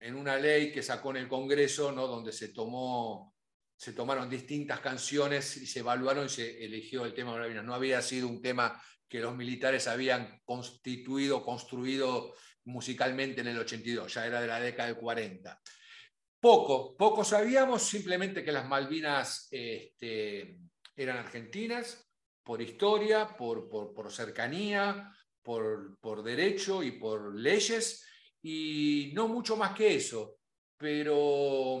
en 0.00 0.16
una 0.16 0.36
ley 0.36 0.72
que 0.72 0.82
sacó 0.82 1.10
en 1.10 1.18
el 1.18 1.28
Congreso, 1.28 1.92
¿no? 1.92 2.06
donde 2.06 2.32
se 2.32 2.48
tomó 2.48 3.34
se 3.78 3.92
tomaron 3.92 4.28
distintas 4.28 4.80
canciones 4.80 5.56
y 5.56 5.64
se 5.64 5.78
evaluaron 5.78 6.26
y 6.26 6.28
se 6.28 6.64
eligió 6.64 7.04
el 7.04 7.14
tema 7.14 7.32
de 7.32 7.38
Malvinas. 7.38 7.64
No 7.64 7.74
había 7.74 8.02
sido 8.02 8.26
un 8.26 8.42
tema 8.42 8.82
que 9.08 9.20
los 9.20 9.36
militares 9.36 9.86
habían 9.86 10.40
constituido, 10.44 11.44
construido 11.44 12.34
musicalmente 12.64 13.40
en 13.40 13.46
el 13.46 13.58
82, 13.58 14.12
ya 14.12 14.26
era 14.26 14.40
de 14.40 14.48
la 14.48 14.60
década 14.60 14.88
del 14.88 14.98
40. 14.98 15.60
Poco, 16.40 16.96
poco 16.96 17.24
sabíamos, 17.24 17.82
simplemente 17.82 18.44
que 18.44 18.52
las 18.52 18.66
Malvinas 18.66 19.48
este, 19.50 20.60
eran 20.94 21.16
argentinas, 21.16 22.08
por 22.44 22.62
historia, 22.62 23.36
por, 23.36 23.68
por, 23.68 24.12
cercanía, 24.12 25.12
por, 25.42 25.98
por, 25.98 26.22
derecho 26.22 26.82
y 26.84 26.92
por 26.92 27.34
leyes, 27.34 28.06
y 28.40 29.10
no 29.14 29.26
mucho 29.26 29.56
más 29.56 29.74
que 29.74 29.96
eso. 29.96 30.38
Pero 30.76 31.80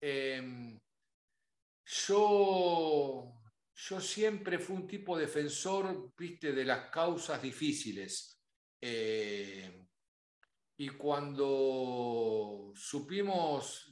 em, 0.00 0.78
yo, 1.86 3.40
yo 3.74 4.00
siempre 4.00 4.58
fui 4.58 4.76
un 4.76 4.86
tipo 4.86 5.16
defensor, 5.16 6.12
viste, 6.14 6.52
de 6.52 6.64
las 6.66 6.90
causas 6.90 7.40
difíciles. 7.40 8.38
Eh, 8.82 9.87
y 10.80 10.90
cuando 10.90 12.72
supimos, 12.72 13.90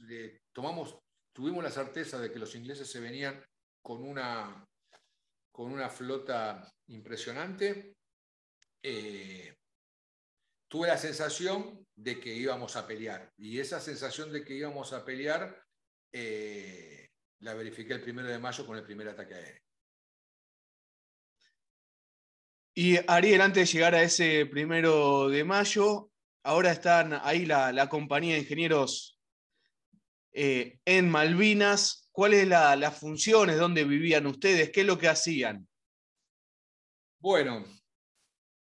tomamos, 0.53 0.97
tuvimos 1.33 1.61
la 1.61 1.69
certeza 1.69 2.17
de 2.17 2.31
que 2.31 2.39
los 2.39 2.55
ingleses 2.55 2.89
se 2.89 3.01
venían 3.01 3.43
con 3.81 4.03
una, 4.03 4.65
con 5.51 5.73
una 5.73 5.89
flota 5.89 6.73
impresionante, 6.87 7.97
eh, 8.81 9.53
tuve 10.69 10.87
la 10.87 10.97
sensación 10.97 11.85
de 11.93 12.21
que 12.21 12.33
íbamos 12.33 12.77
a 12.77 12.87
pelear. 12.87 13.33
Y 13.35 13.59
esa 13.59 13.81
sensación 13.81 14.31
de 14.31 14.45
que 14.45 14.53
íbamos 14.53 14.93
a 14.93 15.03
pelear 15.03 15.61
eh, 16.13 17.09
la 17.39 17.53
verifiqué 17.53 17.95
el 17.95 18.01
primero 18.01 18.29
de 18.29 18.39
mayo 18.39 18.65
con 18.65 18.77
el 18.77 18.85
primer 18.85 19.09
ataque 19.09 19.33
aéreo. 19.33 19.61
Y 22.75 22.97
Ariel, 23.07 23.41
antes 23.41 23.67
de 23.67 23.73
llegar 23.73 23.93
a 23.93 24.03
ese 24.03 24.45
primero 24.45 25.27
de 25.27 25.43
mayo, 25.43 26.11
ahora 26.47 26.71
están 26.71 27.11
ahí 27.23 27.45
la, 27.45 27.89
compañía 27.89 28.35
de 28.35 28.39
ingenieros 28.39 29.19
eh, 30.31 30.79
en 30.85 31.09
Malvinas. 31.09 32.09
¿Cuáles 32.09 32.47
son 32.47 32.79
las 32.79 32.97
funciones? 32.97 33.57
¿Dónde 33.57 33.83
vivían 33.83 34.25
ustedes? 34.25 34.71
¿Qué 34.71 34.81
es 34.81 34.87
lo 34.87 34.97
que 34.97 35.09
hacían? 35.09 35.67
Bueno, 37.19 37.65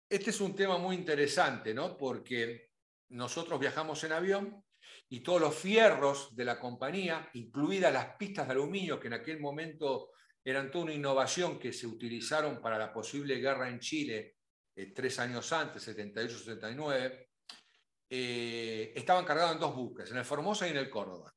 este 0.09 0.31
es 0.31 0.41
un 0.41 0.55
tema 0.55 0.79
muy 0.79 0.95
interesante, 0.95 1.75
¿no? 1.75 1.97
Porque 1.97 2.71
nosotros 3.09 3.59
viajamos 3.59 4.05
en 4.05 4.13
avión 4.13 4.65
y 5.09 5.21
todos 5.21 5.41
los 5.41 5.57
fierros 5.57 6.37
de 6.37 6.45
la 6.45 6.61
compañía, 6.61 7.31
incluidas 7.35 7.93
las 7.93 8.17
pistas 8.17 8.47
de 8.47 8.53
aluminio, 8.53 9.01
que 9.01 9.09
en 9.09 9.15
aquel 9.15 9.41
momento 9.41 10.13
eran 10.45 10.71
toda 10.71 10.85
una 10.85 10.95
innovación 10.95 11.59
que 11.59 11.73
se 11.73 11.89
utilizaron 11.89 12.63
para 12.63 12.79
la 12.79 12.93
posible 12.93 13.41
guerra 13.41 13.69
en 13.69 13.81
Chile 13.81 14.37
eh, 14.77 14.93
tres 14.95 15.19
años 15.19 15.53
antes, 15.53 15.89
78-79, 15.89 17.32
eh, 18.15 18.93
estaban 18.95 19.25
cargados 19.25 19.53
en 19.53 19.59
dos 19.59 19.75
buques, 19.75 20.11
en 20.11 20.19
el 20.19 20.27
Formosa 20.27 20.69
y 20.69 20.71
en 20.73 20.77
el 20.77 20.91
Córdoba. 20.91 21.35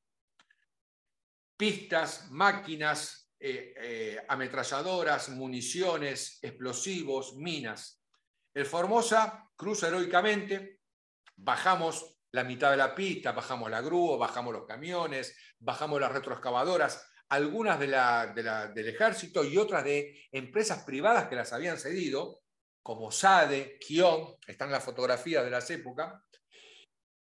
Pistas, 1.55 2.29
máquinas, 2.31 3.31
eh, 3.39 4.21
ametralladoras, 4.27 5.29
municiones, 5.29 6.38
explosivos, 6.41 7.38
minas. 7.38 8.03
El 8.53 8.65
Formosa 8.65 9.49
cruza 9.55 9.88
heroicamente, 9.88 10.81
bajamos 11.38 12.17
la 12.33 12.43
mitad 12.43 12.71
de 12.71 12.77
la 12.77 12.93
pista, 12.93 13.31
bajamos 13.31 13.71
la 13.71 13.79
grúa, 13.79 14.17
bajamos 14.17 14.51
los 14.51 14.65
camiones, 14.65 15.33
bajamos 15.57 16.01
las 16.01 16.11
retroexcavadoras, 16.11 17.07
algunas 17.29 17.79
de 17.79 17.88
del 17.88 18.88
ejército 18.89 19.45
y 19.45 19.57
otras 19.57 19.85
de 19.85 20.27
empresas 20.29 20.83
privadas 20.83 21.29
que 21.29 21.38
las 21.38 21.53
habían 21.53 21.77
cedido, 21.77 22.41
como 22.83 23.11
SADE, 23.11 23.79
Kion, 23.79 24.35
están 24.45 24.71
las 24.71 24.83
fotografías 24.83 25.45
de 25.45 25.51
las 25.51 25.69
épocas. 25.71 26.21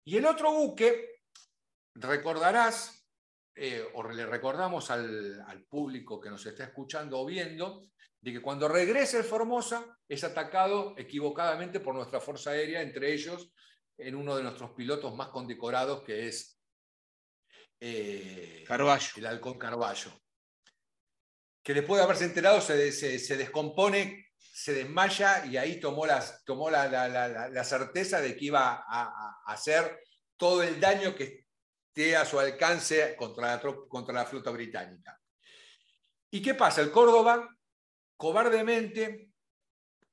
Y 0.04 0.16
el 0.16 0.26
otro 0.26 0.52
buque, 0.52 1.20
recordarás, 1.94 3.06
eh, 3.54 3.86
o 3.94 4.08
le 4.08 4.26
recordamos 4.26 4.90
al, 4.90 5.40
al, 5.46 5.64
público 5.64 6.20
que 6.20 6.30
nos 6.30 6.44
está 6.46 6.64
escuchando 6.64 7.20
o 7.20 7.26
viendo, 7.26 7.86
de 8.20 8.32
que 8.32 8.42
cuando 8.42 8.68
regrese 8.68 9.18
el 9.18 9.24
Formosa 9.24 9.98
es 10.08 10.24
atacado 10.24 10.94
equivocadamente 10.96 11.80
por 11.80 11.94
nuestra 11.94 12.20
Fuerza 12.20 12.50
Aérea, 12.50 12.80
entre 12.80 13.12
ellos 13.12 13.52
en 13.98 14.14
uno 14.14 14.36
de 14.36 14.42
nuestros 14.42 14.70
pilotos 14.72 15.14
más 15.14 15.28
condecorados, 15.28 16.02
que 16.02 16.28
es 16.28 16.58
eh, 17.80 18.64
el 19.16 19.26
halcón 19.26 19.58
Carballo. 19.58 20.12
Que 21.62 21.74
después 21.74 21.98
de 21.98 22.04
haberse 22.04 22.24
enterado 22.24 22.60
se, 22.60 22.92
se, 22.92 23.36
descompone, 23.36 24.31
se 24.54 24.74
desmaya 24.74 25.46
y 25.46 25.56
ahí 25.56 25.80
tomó, 25.80 26.04
las, 26.04 26.44
tomó 26.44 26.70
la, 26.70 27.64
certeza 27.64 28.20
de 28.20 28.36
que 28.36 28.44
iba 28.44 28.84
a, 28.86 29.42
hacer 29.46 30.00
todo 30.36 30.62
el 30.62 30.78
daño 30.78 31.14
que 31.14 31.46
esté 31.88 32.16
a 32.16 32.26
su 32.26 32.38
alcance 32.38 33.16
contra 33.16 33.56
la, 33.56 33.62
contra 33.88 34.14
la 34.14 34.26
flota 34.26 34.50
británica. 34.50 35.18
¿Y 36.30 36.42
qué 36.42 36.54
pasa? 36.54 36.82
El 36.82 36.90
Córdoba 36.90 37.48
cobardemente 38.16 39.32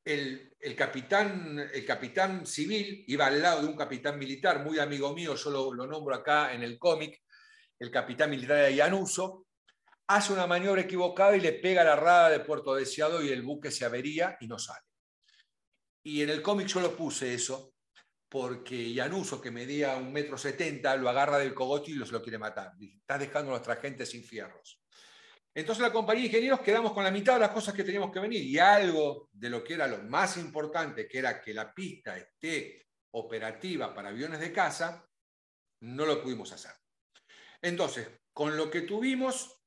el, 0.06 0.76
capitán, 0.76 1.70
el 1.72 1.86
capitán 1.86 2.46
civil 2.46 3.04
iba 3.08 3.28
al 3.28 3.42
lado 3.42 3.62
de 3.62 3.68
un 3.68 3.76
capitán 3.76 4.18
militar, 4.18 4.64
muy 4.64 4.80
amigo 4.80 5.14
mío, 5.14 5.36
yo 5.36 5.50
lo, 5.50 5.86
nombro 5.86 6.16
acá 6.16 6.54
en 6.54 6.64
el 6.64 6.80
cómic, 6.80 7.22
el 7.78 7.92
capitán 7.92 8.30
militar 8.30 8.58
de 8.58 8.76
Llanuso, 8.76 9.48
hace 10.10 10.34
una 10.34 10.48
maniobra 10.48 10.82
equivocada 10.82 11.38
y 11.38 11.40
le 11.40 11.54
pega 11.54 11.84
la 11.84 11.96
rada 11.96 12.30
de 12.30 12.40
Puerto 12.40 12.74
Deseado 12.74 13.24
y 13.24 13.30
el 13.30 13.44
buque 13.44 13.70
se 13.70 13.86
avería 13.86 14.38
y 14.42 14.48
no 14.48 14.58
sale. 14.58 14.86
Y 16.04 16.24
en 16.24 16.32
el 16.32 16.42
cómic 16.42 16.68
yo 16.68 16.82
lo 16.82 16.96
puse 16.96 17.32
eso, 17.32 17.76
porque 18.28 18.92
Llanuso, 18.92 19.40
que 19.40 19.52
medía 19.52 19.96
un 19.98 20.12
metro 20.12 20.36
setenta, 20.36 20.96
lo 20.96 21.10
agarra 21.10 21.38
del 21.38 21.54
cogote 21.54 21.92
y 21.92 21.94
los 21.94 22.12
lo 22.12 22.24
quiere 22.24 22.40
matar. 22.40 22.72
Está 22.80 23.20
dejando 23.20 23.52
a 23.52 23.54
nuestra 23.54 23.76
gente 23.76 24.04
sin 24.06 24.24
fierros. 24.24 24.82
Entonces 25.54 25.84
la 25.84 25.94
compañía 25.94 26.24
de 26.24 26.28
ingenieros 26.28 26.62
quedamos 26.62 26.92
con 26.94 27.04
la 27.04 27.12
mitad 27.12 27.36
de 27.36 27.42
las 27.42 27.52
cosas 27.52 27.76
que 27.76 27.84
teníamos 27.84 28.12
que 28.12 28.20
venir 28.20 28.42
y 28.44 28.58
algo 28.58 29.30
de 29.32 29.50
lo 29.52 29.64
que 29.64 29.76
era 29.76 29.88
lo 29.88 30.00
más 30.00 30.38
importante, 30.38 31.08
que 31.08 31.20
era 31.20 31.40
que 31.40 31.54
la 31.54 31.72
pista 31.72 32.18
esté 32.18 32.88
operativa 33.12 33.94
para 33.94 34.10
aviones 34.10 34.40
de 34.40 34.52
caza, 34.52 35.06
no 35.82 36.06
lo 36.06 36.22
pudimos 36.24 36.52
hacer. 36.52 36.72
Entonces, 37.62 38.08
con 38.34 38.58
lo 38.58 38.72
que 38.72 38.82
tuvimos, 38.82 39.59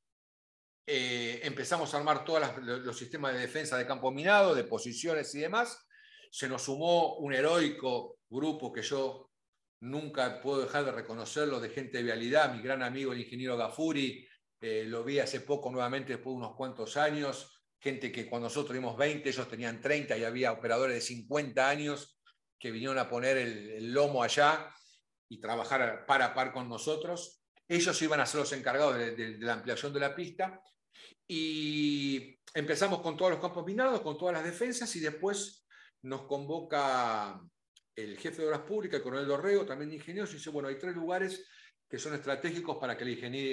eh, 0.86 1.40
empezamos 1.44 1.92
a 1.92 1.98
armar 1.98 2.24
todos 2.24 2.42
los 2.60 2.96
sistemas 2.96 3.34
de 3.34 3.40
defensa 3.40 3.76
de 3.76 3.86
campo 3.86 4.10
minado, 4.10 4.54
de 4.54 4.64
posiciones 4.64 5.34
y 5.34 5.40
demás. 5.40 5.86
Se 6.30 6.48
nos 6.48 6.62
sumó 6.62 7.16
un 7.16 7.32
heroico 7.32 8.18
grupo 8.28 8.72
que 8.72 8.82
yo 8.82 9.30
nunca 9.80 10.40
puedo 10.40 10.62
dejar 10.62 10.84
de 10.84 10.92
reconocerlo, 10.92 11.60
de 11.60 11.70
gente 11.70 11.98
de 11.98 12.04
vialidad, 12.04 12.54
mi 12.54 12.62
gran 12.62 12.82
amigo 12.82 13.12
el 13.12 13.20
ingeniero 13.20 13.56
Gafuri, 13.56 14.26
eh, 14.60 14.84
lo 14.86 15.02
vi 15.02 15.18
hace 15.18 15.40
poco 15.40 15.70
nuevamente, 15.70 16.12
después 16.12 16.34
de 16.34 16.38
unos 16.38 16.56
cuantos 16.56 16.96
años, 16.96 17.60
gente 17.80 18.12
que 18.12 18.28
cuando 18.28 18.46
nosotros 18.46 18.68
tuvimos 18.68 18.96
20, 18.96 19.28
ellos 19.28 19.48
tenían 19.48 19.80
30 19.80 20.16
y 20.16 20.24
había 20.24 20.52
operadores 20.52 20.94
de 20.94 21.00
50 21.00 21.68
años 21.68 22.20
que 22.60 22.70
vinieron 22.70 22.96
a 22.98 23.08
poner 23.08 23.36
el, 23.38 23.92
lomo 23.92 24.22
allá 24.22 24.72
y 25.28 25.40
trabajar 25.40 26.06
par 26.06 26.22
a 26.22 26.32
par 26.32 26.52
con 26.52 26.68
nosotros. 26.68 27.42
Ellos 27.66 28.00
iban 28.02 28.20
a 28.20 28.26
ser 28.26 28.40
los 28.40 28.52
encargados 28.52 28.96
de, 28.96 29.36
la 29.40 29.54
ampliación 29.54 29.92
de 29.92 30.00
la 30.00 30.14
pista 30.14 30.62
y 31.34 32.38
empezamos 32.52 33.00
con 33.00 33.16
todos 33.16 33.30
los 33.30 33.40
campos 33.40 33.64
minados, 33.64 34.02
con 34.02 34.18
todas 34.18 34.34
las 34.34 34.44
defensas 34.44 34.94
y 34.96 35.00
después 35.00 35.66
nos 36.02 36.26
convoca 36.26 37.40
el 37.96 38.18
jefe 38.18 38.42
de 38.42 38.48
obras 38.48 38.60
públicas, 38.60 38.98
el 38.98 39.02
coronel 39.02 39.26
Dorrego, 39.26 39.64
también 39.64 39.88
de 39.88 39.96
ingenieros, 39.96 40.30
y 40.32 40.34
dice, 40.34 40.50
bueno, 40.50 40.68
hay 40.68 40.78
tres 40.78 40.94
lugares 40.94 41.42
que 41.88 41.98
son 41.98 42.14
estratégicos 42.14 42.76
para 42.76 42.98
que 42.98 43.06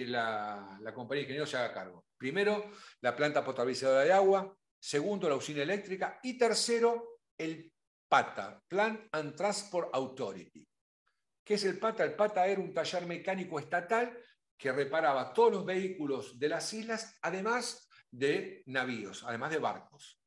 la, 0.08 0.78
la, 0.82 0.94
compañía 0.94 1.22
de 1.22 1.24
ingenieros 1.24 1.50
se 1.50 1.56
haga 1.56 1.74
cargo. 1.74 2.06
Primero, 2.18 2.70
la 3.00 3.16
planta 3.16 3.46
potabilizadora 3.46 4.04
de 4.04 4.12
agua. 4.12 4.54
Segundo, 4.78 5.30
la 5.30 5.36
usina 5.36 5.64
eléctrica. 5.64 6.20
Y 6.22 6.38
tercero, 6.38 7.22
el 7.38 7.72
PATA, 8.10 8.62
Plant 8.68 9.08
and 9.14 9.38
Transport 9.38 9.90
Authority. 9.94 10.68
¿Qué 11.46 11.54
es 11.54 11.64
el 11.64 11.80
PATA? 11.80 12.04
El 12.04 12.16
PATA 12.16 12.46
era 12.46 12.60
un 12.60 12.74
taller 12.74 13.06
mecánico 13.06 13.58
estatal 13.58 14.18
que 14.60 14.74
reparaba 14.74 15.34
todos 15.34 15.54
los 15.54 15.66
vehículos 15.66 16.38
de 16.38 16.50
las 16.50 16.74
islas, 16.74 17.18
además 17.22 17.90
de 18.12 18.62
navíos, 18.66 19.24
además 19.24 19.52
de 19.52 19.60
barcos. 19.60 20.22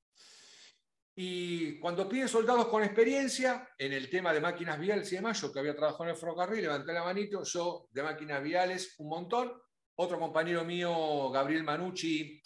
Y 1.15 1.79
cuando 1.79 2.09
piden 2.09 2.29
soldados 2.29 2.69
con 2.69 2.83
experiencia 2.83 3.69
en 3.77 3.93
el 3.93 4.09
tema 4.09 4.33
de 4.33 4.41
máquinas 4.41 4.81
viales 4.81 5.13
y 5.13 5.17
demás, 5.17 5.39
yo 5.39 5.53
que 5.53 5.59
había 5.59 5.77
trabajado 5.77 6.05
en 6.05 6.11
el 6.11 6.17
ferrocarril, 6.17 6.63
levanté 6.63 6.95
la 6.95 7.05
manito, 7.05 7.45
yo 7.45 7.89
de 7.91 8.03
máquinas 8.03 8.43
viales 8.43 8.95
un 8.99 9.11
montón. 9.11 9.53
Otro 9.97 10.19
compañero 10.19 10.65
mío, 10.65 11.29
Gabriel 11.31 11.65
Manucci, 11.65 12.41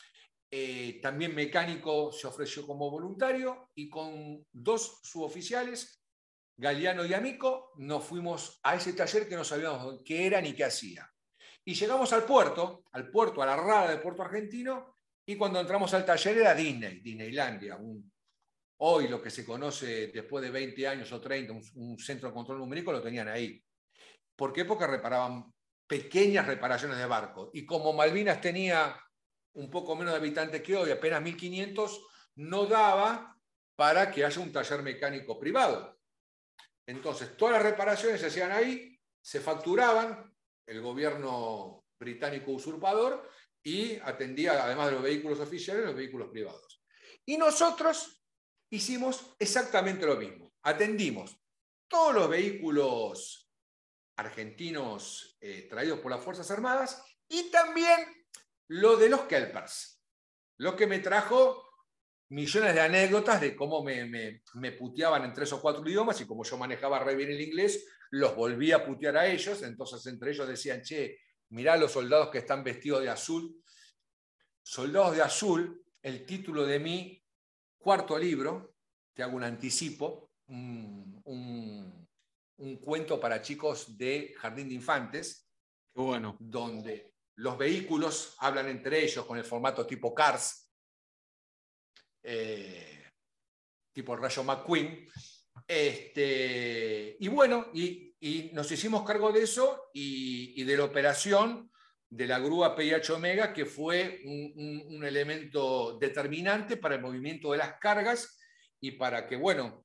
eh, 0.51 0.99
también 1.01 1.37
mecánico, 1.37 2.11
se 2.11 2.27
ofreció 2.27 2.67
como 2.67 2.91
voluntario 2.91 3.71
y 3.77 3.89
con 3.89 4.45
dos 4.51 4.99
suboficiales, 5.05 6.03
Galeano 6.57 7.05
y 7.05 7.15
Amico, 7.15 7.71
nos 7.77 8.03
fuimos 8.03 8.59
a 8.65 8.75
ese 8.75 8.95
taller 8.95 9.29
que 9.29 9.37
no 9.37 9.45
sabíamos 9.45 10.03
qué 10.05 10.27
era 10.27 10.41
ni 10.41 10.53
qué 10.53 10.65
hacía. 10.65 11.09
Y 11.67 11.75
llegamos 11.75 12.13
al 12.13 12.25
puerto, 12.25 12.85
al 12.93 13.11
puerto, 13.11 13.43
a 13.43 13.47
la 13.47 13.57
rada 13.57 13.91
del 13.91 14.01
puerto 14.01 14.23
argentino, 14.23 14.97
y 15.27 15.37
cuando 15.37 15.61
entramos 15.61 15.93
al 15.95 16.07
taller 16.07 16.39
era 16.39 16.55
Disney, 16.55 17.01
Disneylandia, 17.01 17.77
un 17.77 18.11
Hoy 18.79 19.09
lo 19.09 19.23
que 19.23 19.31
se 19.31 19.45
conoce 19.45 20.09
después 20.09 20.45
de 20.45 20.51
20 20.51 20.87
años 20.87 21.11
o 21.11 21.21
30, 21.21 21.55
un, 21.77 21.99
centro 21.99 22.29
de 22.29 22.35
control 22.35 22.59
numérico, 22.59 22.93
lo 22.93 23.01
tenían 23.01 23.29
ahí. 23.29 23.63
¿Por 24.35 24.53
qué? 24.53 24.67
Porque 24.67 24.87
reparaban 24.87 25.51
pequeñas 25.87 26.47
reparaciones 26.47 26.99
de 26.99 27.07
barco. 27.07 27.51
Y 27.55 27.65
como 27.65 27.95
Malvinas 27.95 28.39
tenía 28.41 29.01
un 29.55 29.71
poco 29.71 29.97
menos 29.97 30.13
de 30.13 30.19
habitantes 30.19 30.61
que 30.61 30.77
hoy, 30.77 30.91
apenas 30.91 31.23
1.500, 31.23 32.03
no 32.37 32.67
daba 32.67 33.35
para 33.77 34.11
que 34.11 34.27
haya 34.27 34.43
un 34.43 34.53
taller 34.53 34.83
mecánico 34.83 35.39
privado. 35.39 35.99
Entonces, 36.87 37.35
todas 37.35 37.55
las 37.55 37.63
reparaciones 37.63 38.21
se 38.21 38.27
hacían 38.27 38.53
ahí, 38.53 39.01
se 39.23 39.41
facturaban, 39.41 40.36
el 40.67 40.81
gobierno 40.81 41.85
británico 41.99 42.53
usurpador, 42.53 43.29
y 43.63 43.97
atendía, 43.97 44.65
además 44.65 44.87
de 44.87 44.93
los 44.93 45.03
vehículos 45.03 45.41
oficiales, 45.41 45.85
los 45.85 45.97
vehículos 45.97 46.29
privados. 46.29 46.85
Y 47.25 47.37
nosotros 47.37 48.23
hicimos 48.71 49.35
exactamente 49.41 50.07
lo 50.07 50.17
mismo. 50.17 50.53
Atendimos 50.63 51.37
todos 51.89 52.15
los 52.15 52.29
vehículos 52.29 53.51
argentinos 54.17 55.37
eh, 55.41 55.67
traídos 55.69 55.99
por 55.99 56.13
las 56.13 56.23
Fuerzas 56.23 56.51
Armadas 56.51 57.03
y 57.29 57.51
también 57.51 57.99
lo 58.69 58.97
de 58.97 59.09
los 59.09 59.23
Kelpers, 59.23 60.01
lo 60.59 60.77
que 60.77 60.87
me 60.87 61.01
trajo 61.01 61.63
millones 62.31 62.75
de 62.75 62.81
anécdotas 62.81 63.41
de 63.41 63.55
cómo 63.55 63.83
me, 63.85 64.05
me, 64.05 64.73
puteaban 64.73 65.25
en 65.25 65.33
tres 65.33 65.53
o 65.53 65.61
cuatro 65.61 65.87
idiomas 65.89 66.21
y 66.21 66.27
como 66.27 66.45
yo 66.45 66.57
manejaba 66.57 66.99
re 66.99 67.15
bien 67.15 67.31
el 67.31 67.41
inglés, 67.41 67.87
los 68.11 68.35
volví 68.35 68.73
a 68.73 68.85
putear 68.85 69.17
a 69.17 69.27
ellos, 69.27 69.63
entonces 69.63 70.05
entre 70.07 70.31
ellos 70.31 70.49
decían, 70.49 70.83
che, 70.83 71.19
mirá 71.51 71.77
los 71.77 71.93
soldados 71.93 72.31
que 72.31 72.39
están 72.39 72.65
vestidos 72.65 73.03
de 73.03 73.11
azul. 73.11 73.63
Soldados 74.63 75.17
de 75.17 75.23
azul, 75.23 75.85
el 76.03 76.25
título 76.25 76.65
de 76.65 76.79
mí 76.79 77.25
cuarto 77.79 78.19
libro, 78.19 78.75
te 79.15 79.23
hago 79.23 79.37
un 79.37 79.45
anticipo, 79.45 80.33
un, 80.49 81.23
un 82.59 82.77
cuento 82.79 83.21
para 83.21 83.43
chicos 83.43 83.97
de 83.97 84.35
jardín 84.39 84.69
de 84.69 84.75
infantes, 84.75 85.49
bueno. 85.95 86.37
donde 86.39 87.15
los 87.37 87.59
vehículos 87.59 88.35
hablan 88.39 88.69
entre 88.69 89.05
ellos 89.05 89.27
con 89.27 89.39
el 89.39 89.45
formato 89.45 89.87
tipo 89.87 90.15
Cars, 90.15 90.73
eh, 92.23 93.11
tipo 93.93 94.15
el 94.15 94.21
Rayo 94.21 94.43
McQueen. 94.43 95.09
Este, 95.67 97.17
y 97.19 97.29
bueno, 97.29 97.67
y, 97.75 98.05
nos 98.53 98.71
hicimos 98.73 99.05
cargo 99.05 99.31
de 99.31 99.43
eso 99.43 99.91
y, 99.93 100.65
de 100.65 100.77
la 100.77 100.85
operación 100.85 101.71
de 102.09 102.27
la 102.27 102.39
grúa 102.39 102.75
PIH 102.75 103.13
Omega, 103.13 103.53
que 103.53 103.67
fue 103.67 104.21
un, 104.25 105.05
elemento 105.05 105.99
determinante 105.99 106.77
para 106.77 106.97
el 106.97 107.03
movimiento 107.03 107.53
de 107.53 107.59
las 107.59 107.79
cargas 107.79 108.39
y 108.81 108.93
para 108.93 109.27
que, 109.27 109.37
bueno, 109.37 109.85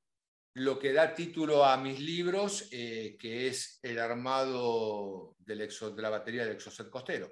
lo 0.54 0.78
que 0.78 0.92
da 0.92 1.14
título 1.14 1.64
a 1.64 1.76
mis 1.76 2.00
libros, 2.00 2.68
eh, 2.72 3.16
que 3.18 3.48
es 3.48 3.78
el 3.82 3.98
armado 3.98 5.34
del 5.38 5.58
de 5.58 6.02
la 6.02 6.10
batería 6.10 6.44
del 6.44 6.56
exocet 6.56 6.90
costero. 6.90 7.30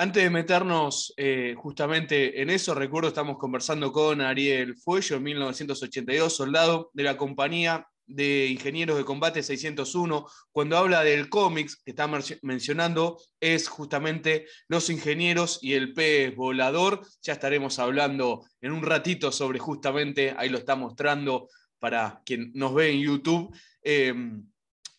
Antes 0.00 0.22
de 0.22 0.30
meternos 0.30 1.12
eh, 1.16 1.56
justamente 1.58 2.40
en 2.40 2.50
eso, 2.50 2.72
recuerdo 2.72 3.08
estamos 3.08 3.36
conversando 3.36 3.90
con 3.90 4.20
Ariel 4.20 4.76
Fuello 4.76 5.16
en 5.16 5.24
1982, 5.24 6.36
soldado 6.36 6.92
de 6.92 7.02
la 7.02 7.16
compañía 7.16 7.84
de 8.06 8.46
ingenieros 8.46 8.96
de 8.96 9.04
combate 9.04 9.42
601. 9.42 10.24
Cuando 10.52 10.76
habla 10.76 11.02
del 11.02 11.28
cómics 11.28 11.74
que 11.74 11.90
está 11.90 12.08
mencionando, 12.42 13.20
es 13.40 13.66
justamente 13.66 14.46
los 14.68 14.88
ingenieros 14.88 15.58
y 15.62 15.72
el 15.72 15.92
pez 15.94 16.32
volador. 16.36 17.04
Ya 17.22 17.32
estaremos 17.32 17.80
hablando 17.80 18.46
en 18.60 18.70
un 18.70 18.84
ratito 18.84 19.32
sobre 19.32 19.58
justamente, 19.58 20.32
ahí 20.38 20.48
lo 20.48 20.58
está 20.58 20.76
mostrando 20.76 21.48
para 21.80 22.22
quien 22.24 22.52
nos 22.54 22.72
ve 22.72 22.92
en 22.92 23.00
YouTube, 23.00 23.52
eh, 23.82 24.14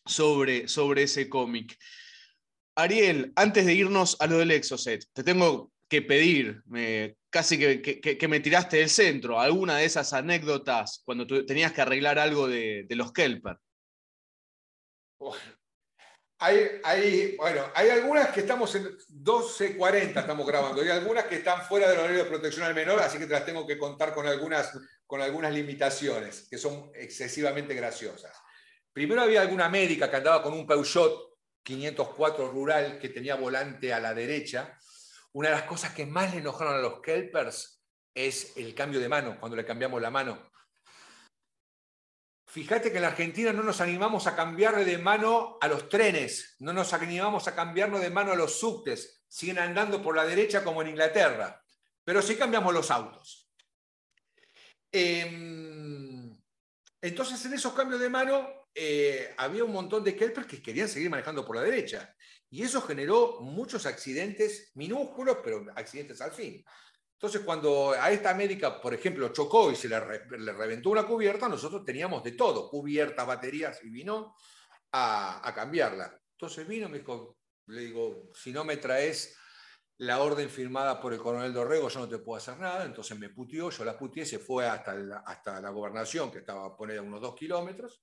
sobre, 0.06 0.68
sobre 0.68 1.04
ese 1.04 1.30
cómic. 1.30 1.78
Ariel, 2.82 3.32
antes 3.36 3.66
de 3.66 3.74
irnos 3.74 4.18
a 4.20 4.28
lo 4.28 4.38
del 4.38 4.52
Exocet, 4.52 5.06
te 5.14 5.24
tengo 5.24 5.72
que 5.90 6.02
pedir, 6.04 6.62
casi 7.30 7.58
que, 7.58 8.28
me 8.28 8.40
tiraste 8.40 8.78
del 8.78 8.90
centro, 8.90 9.40
alguna 9.40 9.78
de 9.78 9.86
esas 9.86 10.14
anécdotas 10.14 11.02
cuando 11.04 11.26
tú 11.26 11.46
tenías 11.46 11.74
que 11.74 11.82
arreglar 11.82 12.20
algo 12.20 12.48
de, 12.48 12.86
los 12.90 13.12
Kelper. 13.12 13.58
Hay, 16.42 16.80
hay, 16.86 17.36
bueno, 17.36 17.64
hay 17.76 17.90
algunas 17.90 18.30
que 18.30 18.42
estamos 18.42 18.74
en 18.76 18.86
12.40 18.86 20.20
estamos 20.20 20.48
grabando, 20.48 20.82
hay 20.82 20.90
algunas 20.90 21.26
que 21.26 21.36
están 21.36 21.64
fuera 21.64 21.90
del 21.90 22.00
horario 22.00 22.24
de 22.24 22.30
protección 22.30 22.66
al 22.66 22.74
menor, 22.74 23.00
así 23.02 23.18
que 23.18 23.26
te 23.26 23.34
las 23.34 23.46
tengo 23.46 23.68
que 23.68 23.78
contar 23.78 24.14
con 24.14 24.26
algunas, 24.26 24.72
con 25.06 25.22
algunas 25.22 25.54
limitaciones, 25.54 26.48
que 26.50 26.58
son 26.58 26.92
excesivamente 26.94 27.74
graciosas. 27.74 28.32
Primero 28.94 29.22
había 29.22 29.42
alguna 29.42 29.68
médica 29.68 30.10
que 30.10 30.16
andaba 30.16 30.42
con 30.42 30.54
un 30.54 30.66
Peugeot 30.66 31.29
504 31.70 32.48
rural 32.50 32.98
que 33.00 33.10
tenía 33.10 33.36
volante 33.36 33.94
a 33.94 34.00
la 34.00 34.16
derecha. 34.16 34.76
Una 35.34 35.50
de 35.50 35.56
las 35.56 35.66
cosas 35.66 35.94
que 35.94 36.08
más 36.08 36.34
le 36.34 36.40
enojaron 36.40 36.74
a 36.74 36.80
los 36.80 37.00
Kelpers 37.00 37.84
es 38.12 38.58
el 38.58 38.74
cambio 38.74 39.00
de 39.00 39.08
mano, 39.08 39.40
cuando 39.40 39.56
le 39.56 39.66
cambiamos 39.66 40.02
la 40.02 40.10
mano. 40.10 40.50
Fíjate 42.48 42.90
que 42.90 42.98
en 42.98 43.04
la 43.04 43.10
Argentina 43.10 43.54
no 43.54 43.62
nos 43.62 43.82
animamos 43.82 44.26
a 44.26 44.36
cambiarle 44.36 44.84
de 44.84 44.98
mano 44.98 45.60
a 45.62 45.68
los 45.68 45.88
trenes, 45.88 46.56
no 46.58 46.74
nos 46.74 46.92
animamos 46.94 47.48
a 47.48 47.54
cambiarnos 47.54 48.02
de 48.02 48.10
mano 48.10 48.32
a 48.32 48.36
los 48.36 48.60
subtes, 48.60 49.24
siguen 49.28 49.60
andando 49.60 50.02
por 50.02 50.16
la 50.16 50.26
derecha 50.26 50.64
como 50.64 50.82
en 50.82 50.90
Inglaterra, 50.90 51.62
pero 52.04 52.24
sí 52.24 52.36
cambiamos 52.36 52.74
los 52.74 52.90
autos. 52.90 53.52
Em, 54.92 56.36
entonces, 57.00 57.46
en 57.46 57.54
esos 57.54 57.74
cambios 57.74 58.02
de 58.02 58.10
mano, 58.10 58.59
eh, 58.74 59.34
había 59.38 59.64
un 59.64 59.72
montón 59.72 60.04
de 60.04 60.16
kelpers 60.16 60.48
que 60.48 60.62
querían 60.62 60.88
seguir 60.88 61.10
manejando 61.10 61.46
por 61.46 61.56
la 61.56 61.64
derecha. 61.64 62.14
Y 62.50 62.64
eso 62.64 62.82
generó 62.82 63.42
muchos 63.42 63.86
accidentes 63.86 64.72
minúsculos, 64.76 65.38
pero 65.44 65.66
accidentes 65.76 66.20
al 66.22 66.32
fin. 66.32 66.64
Entonces, 67.14 67.42
cuando 67.42 67.92
a 67.92 68.10
esta 68.12 68.34
médica, 68.34 68.82
por 68.82 68.94
ejemplo, 68.94 69.30
chocó 69.34 69.72
y 69.72 69.76
se 69.76 69.90
le, 69.90 70.00
re- 70.00 70.40
le 70.40 70.54
reventó 70.54 70.90
una 70.90 71.06
cubierta, 71.06 71.50
nosotros 71.50 71.84
teníamos 71.84 72.24
de 72.24 72.32
todo, 72.32 72.70
cubiertas, 72.70 73.28
baterías, 73.28 73.84
y 73.84 73.90
vino 73.90 74.36
a, 74.94 75.48
a 75.48 75.54
cambiarla. 75.54 76.18
Entonces 76.32 76.66
vino, 76.66 76.88
me 76.88 77.00
dijo, 77.00 77.38
le 77.68 77.82
digo, 77.82 78.32
si 78.34 78.52
no 78.52 78.64
me 78.64 78.78
traes 78.78 79.38
la 79.98 80.22
orden 80.22 80.50
firmada 80.50 81.02
por 81.02 81.12
el 81.14 81.20
coronel 81.20 81.52
Dorrego, 81.54 81.90
yo 81.90 82.00
no 82.00 82.08
te 82.08 82.20
puedo 82.20 82.38
hacer 82.38 82.58
nada. 82.58 82.86
Entonces 82.86 83.20
me 83.20 83.30
puteó, 83.30 83.70
yo 83.70 83.84
la 83.84 83.98
puteé, 83.98 84.26
se 84.26 84.40
fue 84.40 84.66
hasta 84.66 84.94
la, 84.96 85.18
hasta 85.20 85.60
la 85.60 85.70
gobernación, 85.72 86.32
que 86.32 86.40
estaba 86.40 86.66
a 86.68 86.76
poner 86.76 87.00
a 87.00 87.02
unos 87.02 87.20
dos 87.20 87.36
kilómetros. 87.36 88.02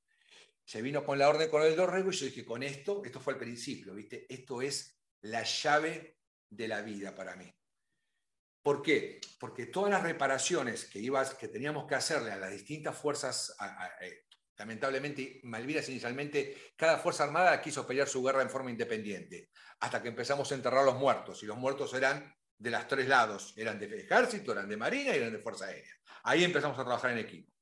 Se 0.66 0.83
vino 0.83 1.05
con 1.05 1.16
la 1.16 1.29
orden 1.29 1.42
del 1.42 1.50
coronel 1.50 1.76
Dorrego 1.76 2.11
y 2.11 2.14
yo 2.16 2.26
dije, 2.26 2.44
con 2.44 2.62
esto, 2.64 3.02
esto 3.05 3.20
fue 3.20 3.35
al 3.35 3.38
principio, 3.38 3.94
¿viste? 3.94 4.26
Esto 4.29 4.61
es 4.61 5.00
la 5.20 5.44
llave 5.44 6.18
de 6.50 6.66
la 6.66 6.83
vida 6.83 7.14
para 7.14 7.37
mí. 7.37 7.48
¿Por 8.62 8.83
qué? 8.83 9.20
Porque 9.38 9.66
todas 9.66 9.92
las 9.92 10.02
reparaciones 10.02 10.87
que, 10.87 10.98
ibas, 10.98 11.35
que 11.37 11.46
teníamos 11.46 11.87
que 11.87 11.94
hacerle 11.94 12.33
a 12.33 12.37
las 12.37 12.50
distintas 12.50 12.98
fuerzas, 12.98 13.55
a- 13.61 13.85
a- 13.85 14.05
eh, 14.05 14.24
lamentablemente, 14.59 15.38
Malvinas 15.44 15.88
inicialmente, 15.88 16.72
cada 16.76 16.98
fuerza 16.98 17.22
armada 17.22 17.62
quiso 17.62 17.87
pelear 17.87 18.09
su 18.09 18.20
guerra 18.24 18.42
en 18.42 18.50
forma 18.50 18.70
independiente, 18.72 19.50
hasta 19.79 20.02
que 20.02 20.09
empezamos 20.09 20.50
a 20.50 20.57
enterrar 20.57 20.85
los 20.85 20.96
muertos, 20.96 21.44
y 21.44 21.46
los 21.46 21.57
muertos 21.57 21.94
eran 21.94 22.35
de 22.59 22.70
los 22.72 22.88
tres 22.88 23.07
lados, 23.07 23.55
eran 23.57 23.79
de 23.79 23.87
ejército, 24.00 24.50
eran 24.50 24.68
de 24.68 24.76
marina 24.76 25.14
y 25.14 25.18
eran 25.18 25.33
de 25.33 25.38
fuerza 25.38 25.66
aérea. 25.66 25.94
Ahí 26.24 26.42
empezamos 26.42 26.76
a 26.76 26.83
trabajar 26.83 27.12
en 27.12 27.18
equipo. 27.18 27.52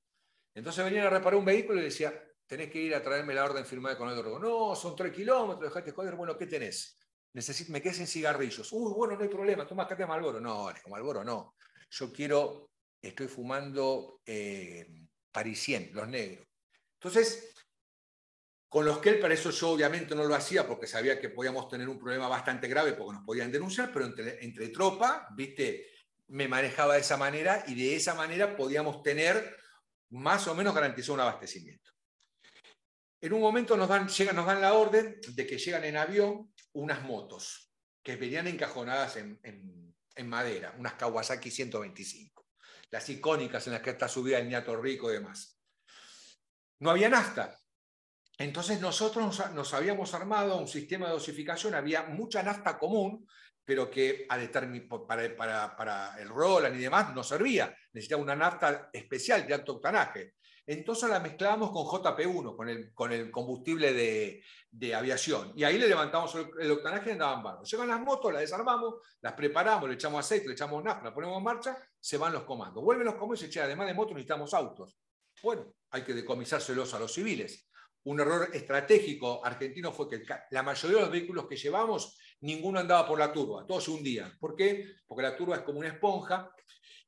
Entonces 0.54 0.82
venían 0.84 1.06
a 1.06 1.10
reparar 1.10 1.34
un 1.38 1.44
vehículo 1.44 1.80
y 1.80 1.84
decía, 1.84 2.18
tenés 2.54 2.70
que 2.70 2.78
ir 2.78 2.94
a 2.94 3.02
traerme 3.02 3.34
la 3.34 3.44
orden 3.44 3.66
firmada 3.66 3.98
con 3.98 4.08
el 4.08 4.14
Dorrego. 4.14 4.38
No, 4.38 4.76
son 4.76 4.94
tres 4.94 5.12
kilómetros, 5.12 5.74
dejate 5.74 5.90
joder, 5.90 6.14
bueno, 6.14 6.38
¿qué 6.38 6.46
tenés? 6.46 6.96
Necesito, 7.32 7.72
me 7.72 7.82
quedé 7.82 7.94
sin 7.94 8.06
cigarrillos. 8.06 8.70
Uy, 8.70 8.92
bueno, 8.94 9.16
no 9.16 9.22
hay 9.22 9.28
problema, 9.28 9.66
toma 9.66 9.82
acá 9.82 10.06
Malboro. 10.06 10.40
No, 10.40 10.68
Malboro 10.88 11.24
no. 11.24 11.56
Yo 11.90 12.12
quiero, 12.12 12.70
estoy 13.02 13.26
fumando 13.26 14.20
eh, 14.24 14.86
Parisien, 15.32 15.90
los 15.92 16.06
negros. 16.06 16.46
Entonces, 17.00 17.56
con 18.68 18.84
los 18.84 18.98
Kelper 18.98 19.32
eso 19.32 19.50
yo 19.50 19.70
obviamente 19.70 20.14
no 20.14 20.22
lo 20.22 20.36
hacía 20.36 20.64
porque 20.64 20.86
sabía 20.86 21.18
que 21.18 21.30
podíamos 21.30 21.68
tener 21.68 21.88
un 21.88 21.98
problema 21.98 22.28
bastante 22.28 22.68
grave 22.68 22.92
porque 22.92 23.16
nos 23.16 23.24
podían 23.24 23.50
denunciar, 23.50 23.90
pero 23.92 24.04
entre, 24.04 24.44
entre 24.44 24.68
tropa, 24.68 25.26
viste, 25.34 25.88
me 26.28 26.46
manejaba 26.46 26.94
de 26.94 27.00
esa 27.00 27.16
manera 27.16 27.64
y 27.66 27.74
de 27.74 27.96
esa 27.96 28.14
manera 28.14 28.56
podíamos 28.56 29.02
tener 29.02 29.56
más 30.10 30.46
o 30.46 30.54
menos 30.54 30.72
garantizado 30.72 31.14
un 31.14 31.20
abastecimiento. 31.20 31.93
En 33.24 33.32
un 33.32 33.40
momento 33.40 33.74
nos 33.74 33.88
dan, 33.88 34.06
llegan, 34.06 34.36
nos 34.36 34.44
dan 34.44 34.60
la 34.60 34.74
orden 34.74 35.18
de 35.28 35.46
que 35.46 35.56
llegan 35.56 35.82
en 35.84 35.96
avión 35.96 36.52
unas 36.74 37.02
motos 37.04 37.72
que 38.02 38.16
venían 38.16 38.46
encajonadas 38.48 39.16
en, 39.16 40.28
madera, 40.28 40.74
unas 40.76 40.92
Kawasaki 40.92 41.50
125, 41.50 42.46
las 42.90 43.08
icónicas 43.08 43.66
en 43.66 43.72
las 43.72 43.80
que 43.80 43.88
está 43.90 44.08
subida 44.08 44.38
el 44.38 44.48
ñato 44.50 44.76
rico 44.76 45.10
y 45.10 45.14
demás. 45.14 45.58
No 46.80 46.90
había 46.90 47.08
nafta. 47.08 47.58
Entonces 48.36 48.78
nosotros 48.82 49.40
nos, 49.54 49.72
habíamos 49.72 50.12
armado 50.12 50.58
un 50.58 50.68
sistema 50.68 51.06
de 51.06 51.12
dosificación, 51.12 51.74
había 51.74 52.02
mucha 52.02 52.42
nafta 52.42 52.78
común, 52.78 53.26
pero 53.64 53.90
que 53.90 54.26
para- 54.28 55.74
para 55.74 56.16
el 56.20 56.28
Roland 56.28 56.76
y 56.76 56.82
demás 56.82 57.14
no 57.14 57.24
servía. 57.24 57.74
Necesitaba 57.94 58.20
una 58.20 58.36
nafta 58.36 58.90
especial 58.92 59.46
de 59.46 59.54
alto 59.54 59.76
octanaje. 59.76 60.34
Entonces 60.66 61.10
la 61.10 61.20
mezclábamos 61.20 61.70
con 61.70 61.84
JP1, 61.84 62.56
con 62.56 62.68
el, 62.68 62.94
con 62.94 63.12
el 63.12 63.30
combustible 63.30 63.92
de, 63.92 64.42
de 64.70 64.94
aviación. 64.94 65.52
Y 65.54 65.64
ahí 65.64 65.78
le 65.78 65.88
levantamos 65.88 66.34
el, 66.34 66.48
el 66.58 66.70
octanaje 66.70 67.10
y 67.10 67.12
andaban 67.12 67.42
barros. 67.42 67.70
Llegan 67.70 67.88
las 67.88 68.00
motos, 68.00 68.32
las 68.32 68.40
desarmamos, 68.40 68.94
las 69.20 69.34
preparamos, 69.34 69.88
le 69.88 69.96
echamos 69.96 70.20
aceite, 70.20 70.46
le 70.46 70.54
echamos 70.54 70.82
nafta, 70.82 71.04
la 71.04 71.14
ponemos 71.14 71.36
en 71.36 71.44
marcha, 71.44 71.78
se 72.00 72.16
van 72.16 72.32
los 72.32 72.44
comandos. 72.44 72.82
Vuelven 72.82 73.04
los 73.04 73.14
comandos 73.14 73.42
y 73.42 73.50
che, 73.50 73.60
además 73.60 73.86
de 73.86 73.94
motos 73.94 74.14
necesitamos 74.14 74.54
autos. 74.54 74.96
Bueno, 75.42 75.74
hay 75.90 76.02
que 76.02 76.14
decomisárselos 76.14 76.94
a 76.94 76.98
los 76.98 77.12
civiles. 77.12 77.68
Un 78.04 78.20
error 78.20 78.48
estratégico 78.52 79.44
argentino 79.44 79.92
fue 79.92 80.08
que 80.08 80.22
la 80.50 80.62
mayoría 80.62 80.96
de 80.96 81.02
los 81.02 81.10
vehículos 81.10 81.46
que 81.46 81.56
llevamos, 81.56 82.18
ninguno 82.40 82.78
andaba 82.78 83.06
por 83.06 83.18
la 83.18 83.32
turba, 83.32 83.66
todos 83.66 83.84
se 83.84 83.90
hundían. 83.90 84.38
¿Por 84.38 84.54
qué? 84.54 84.96
Porque 85.06 85.22
la 85.22 85.36
turba 85.36 85.56
es 85.56 85.62
como 85.62 85.78
una 85.78 85.88
esponja 85.88 86.50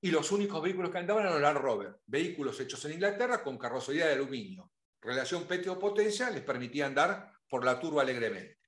y 0.06 0.10
los 0.12 0.30
únicos 0.30 0.62
vehículos 0.62 0.92
que 0.92 0.98
andaban 0.98 1.26
eran 1.26 1.42
Land 1.42 1.58
Rover, 1.58 1.96
vehículos 2.06 2.60
hechos 2.60 2.84
en 2.84 2.92
Inglaterra 2.92 3.42
con 3.42 3.58
carrocería 3.58 4.06
de 4.06 4.12
aluminio. 4.12 4.70
Relación 5.00 5.48
peteo-potencia 5.48 6.30
les 6.30 6.42
permitía 6.42 6.86
andar 6.86 7.32
por 7.48 7.64
la 7.64 7.80
turba 7.80 8.02
alegremente. 8.02 8.60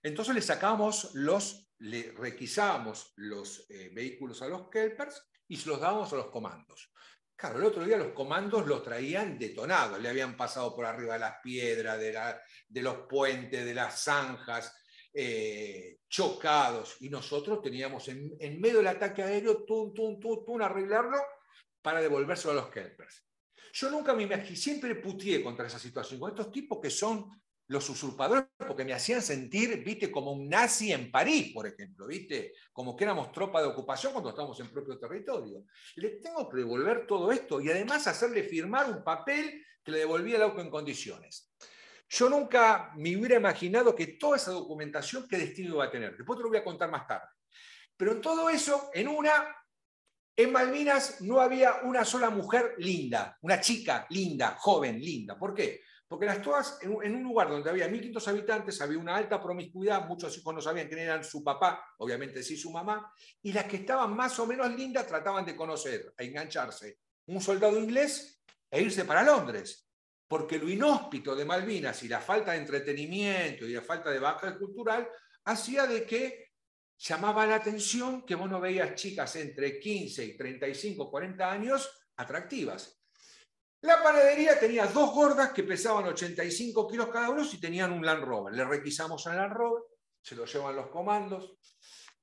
Entonces 0.00 0.32
le 0.32 0.40
sacamos 0.40 1.10
los, 1.14 1.72
le 1.78 2.12
requisábamos 2.16 3.14
los 3.16 3.68
eh, 3.68 3.90
vehículos 3.92 4.42
a 4.42 4.46
los 4.46 4.70
Kelpers 4.70 5.20
y 5.48 5.56
se 5.56 5.68
los 5.68 5.80
dábamos 5.80 6.12
a 6.12 6.16
los 6.16 6.26
comandos. 6.30 6.92
Claro, 7.34 7.58
el 7.58 7.64
otro 7.64 7.84
día 7.84 7.96
los 7.96 8.12
comandos 8.12 8.64
los 8.68 8.84
traían 8.84 9.40
detonados, 9.40 10.00
le 10.00 10.08
habían 10.08 10.36
pasado 10.36 10.72
por 10.76 10.84
arriba 10.86 11.14
de 11.14 11.20
las 11.20 11.34
piedras, 11.42 11.98
de, 11.98 12.12
la- 12.12 12.40
de 12.68 12.82
los 12.82 13.08
puentes, 13.08 13.64
de 13.64 13.74
las 13.74 14.04
zanjas, 14.04 14.72
eh, 15.12 15.98
chocados, 16.08 16.96
y 17.00 17.08
nosotros 17.08 17.62
teníamos 17.62 18.08
en, 18.08 18.36
en 18.38 18.60
medio 18.60 18.78
del 18.78 18.88
ataque 18.88 19.22
aéreo, 19.22 19.64
tun, 19.64 19.94
tun, 19.94 20.18
tun, 20.20 20.44
tun, 20.44 20.62
arreglarlo 20.62 21.18
para 21.82 22.00
devolvérselo 22.00 22.52
a 22.52 22.62
los 22.62 22.70
Kelpers. 22.70 23.26
Yo 23.72 23.90
nunca 23.90 24.14
me 24.14 24.24
imaginé, 24.24 24.56
siempre 24.56 24.94
putié 24.96 25.42
contra 25.42 25.66
esa 25.66 25.78
situación, 25.78 26.18
con 26.18 26.30
estos 26.30 26.50
tipos 26.50 26.80
que 26.80 26.90
son 26.90 27.30
los 27.68 27.88
usurpadores, 27.88 28.46
porque 28.58 28.84
me 28.84 28.92
hacían 28.92 29.22
sentir, 29.22 29.84
viste, 29.84 30.10
como 30.10 30.32
un 30.32 30.48
nazi 30.48 30.92
en 30.92 31.08
París, 31.08 31.52
por 31.54 31.68
ejemplo, 31.68 32.08
viste, 32.08 32.52
como 32.72 32.96
que 32.96 33.04
éramos 33.04 33.30
tropa 33.30 33.62
de 33.62 33.68
ocupación 33.68 34.12
cuando 34.12 34.30
estábamos 34.30 34.58
en 34.58 34.72
propio 34.72 34.98
territorio. 34.98 35.64
Le 35.94 36.10
tengo 36.16 36.48
que 36.48 36.56
devolver 36.56 37.06
todo 37.06 37.30
esto 37.30 37.60
y 37.60 37.70
además 37.70 38.08
hacerle 38.08 38.42
firmar 38.42 38.90
un 38.90 39.04
papel 39.04 39.64
que 39.84 39.92
le 39.92 39.98
devolvía 39.98 40.34
el 40.36 40.42
auto 40.42 40.60
en 40.60 40.68
condiciones. 40.68 41.52
Yo 42.12 42.28
nunca 42.28 42.92
me 42.96 43.16
hubiera 43.16 43.36
imaginado 43.36 43.94
que 43.94 44.08
toda 44.08 44.36
esa 44.36 44.50
documentación, 44.50 45.28
qué 45.28 45.38
destino 45.38 45.76
iba 45.76 45.84
a 45.84 45.90
tener. 45.90 46.16
Después 46.16 46.36
te 46.36 46.42
lo 46.42 46.48
voy 46.48 46.58
a 46.58 46.64
contar 46.64 46.90
más 46.90 47.06
tarde. 47.06 47.28
Pero 47.96 48.12
en 48.12 48.20
todo 48.20 48.50
eso, 48.50 48.90
en 48.92 49.06
una, 49.06 49.32
en 50.34 50.50
Malvinas 50.50 51.20
no 51.20 51.40
había 51.40 51.82
una 51.84 52.04
sola 52.04 52.28
mujer 52.30 52.74
linda, 52.78 53.38
una 53.42 53.60
chica 53.60 54.08
linda, 54.10 54.56
joven, 54.58 54.98
linda. 55.00 55.38
¿Por 55.38 55.54
qué? 55.54 55.82
Porque 56.08 56.26
las 56.26 56.42
todas, 56.42 56.80
en 56.82 57.14
un 57.14 57.22
lugar 57.22 57.48
donde 57.48 57.70
había 57.70 57.86
1.500 57.88 58.26
habitantes, 58.26 58.80
había 58.80 58.98
una 58.98 59.14
alta 59.14 59.40
promiscuidad, 59.40 60.08
muchos 60.08 60.36
hijos 60.36 60.52
no 60.52 60.60
sabían 60.60 60.88
quién 60.88 60.98
eran 60.98 61.22
su 61.22 61.44
papá, 61.44 61.94
obviamente 61.98 62.42
sí 62.42 62.56
su 62.56 62.72
mamá, 62.72 63.12
y 63.40 63.52
las 63.52 63.66
que 63.66 63.76
estaban 63.76 64.16
más 64.16 64.36
o 64.40 64.46
menos 64.48 64.68
lindas 64.74 65.06
trataban 65.06 65.44
de 65.44 65.54
conocer, 65.54 66.12
a 66.18 66.24
engancharse, 66.24 66.98
un 67.26 67.40
soldado 67.40 67.78
inglés 67.78 68.42
e 68.68 68.82
irse 68.82 69.04
para 69.04 69.22
Londres 69.22 69.89
porque 70.30 70.60
lo 70.60 70.68
inhóspito 70.68 71.34
de 71.34 71.44
Malvinas 71.44 72.04
y 72.04 72.08
la 72.08 72.20
falta 72.20 72.52
de 72.52 72.58
entretenimiento 72.58 73.66
y 73.66 73.72
la 73.72 73.82
falta 73.82 74.10
de 74.10 74.20
baja 74.20 74.56
cultural 74.56 75.10
hacía 75.46 75.88
de 75.88 76.06
que 76.06 76.52
llamaba 76.98 77.44
la 77.48 77.56
atención 77.56 78.24
que 78.24 78.36
vos 78.36 78.48
no 78.48 78.60
veías 78.60 78.94
chicas 78.94 79.34
entre 79.34 79.80
15 79.80 80.24
y 80.24 80.36
35, 80.36 81.10
40 81.10 81.50
años 81.50 81.90
atractivas. 82.14 83.02
La 83.80 84.00
panadería 84.00 84.56
tenía 84.56 84.86
dos 84.86 85.12
gordas 85.12 85.50
que 85.50 85.64
pesaban 85.64 86.04
85 86.04 86.86
kilos 86.86 87.08
cada 87.08 87.30
uno 87.30 87.44
y 87.52 87.58
tenían 87.58 87.90
un 87.90 88.06
Land 88.06 88.22
Rover. 88.22 88.54
Le 88.54 88.64
requisamos 88.64 89.26
al 89.26 89.36
Land 89.36 89.52
Rover, 89.52 89.82
se 90.22 90.36
lo 90.36 90.44
llevan 90.44 90.76
los 90.76 90.90
comandos, 90.90 91.56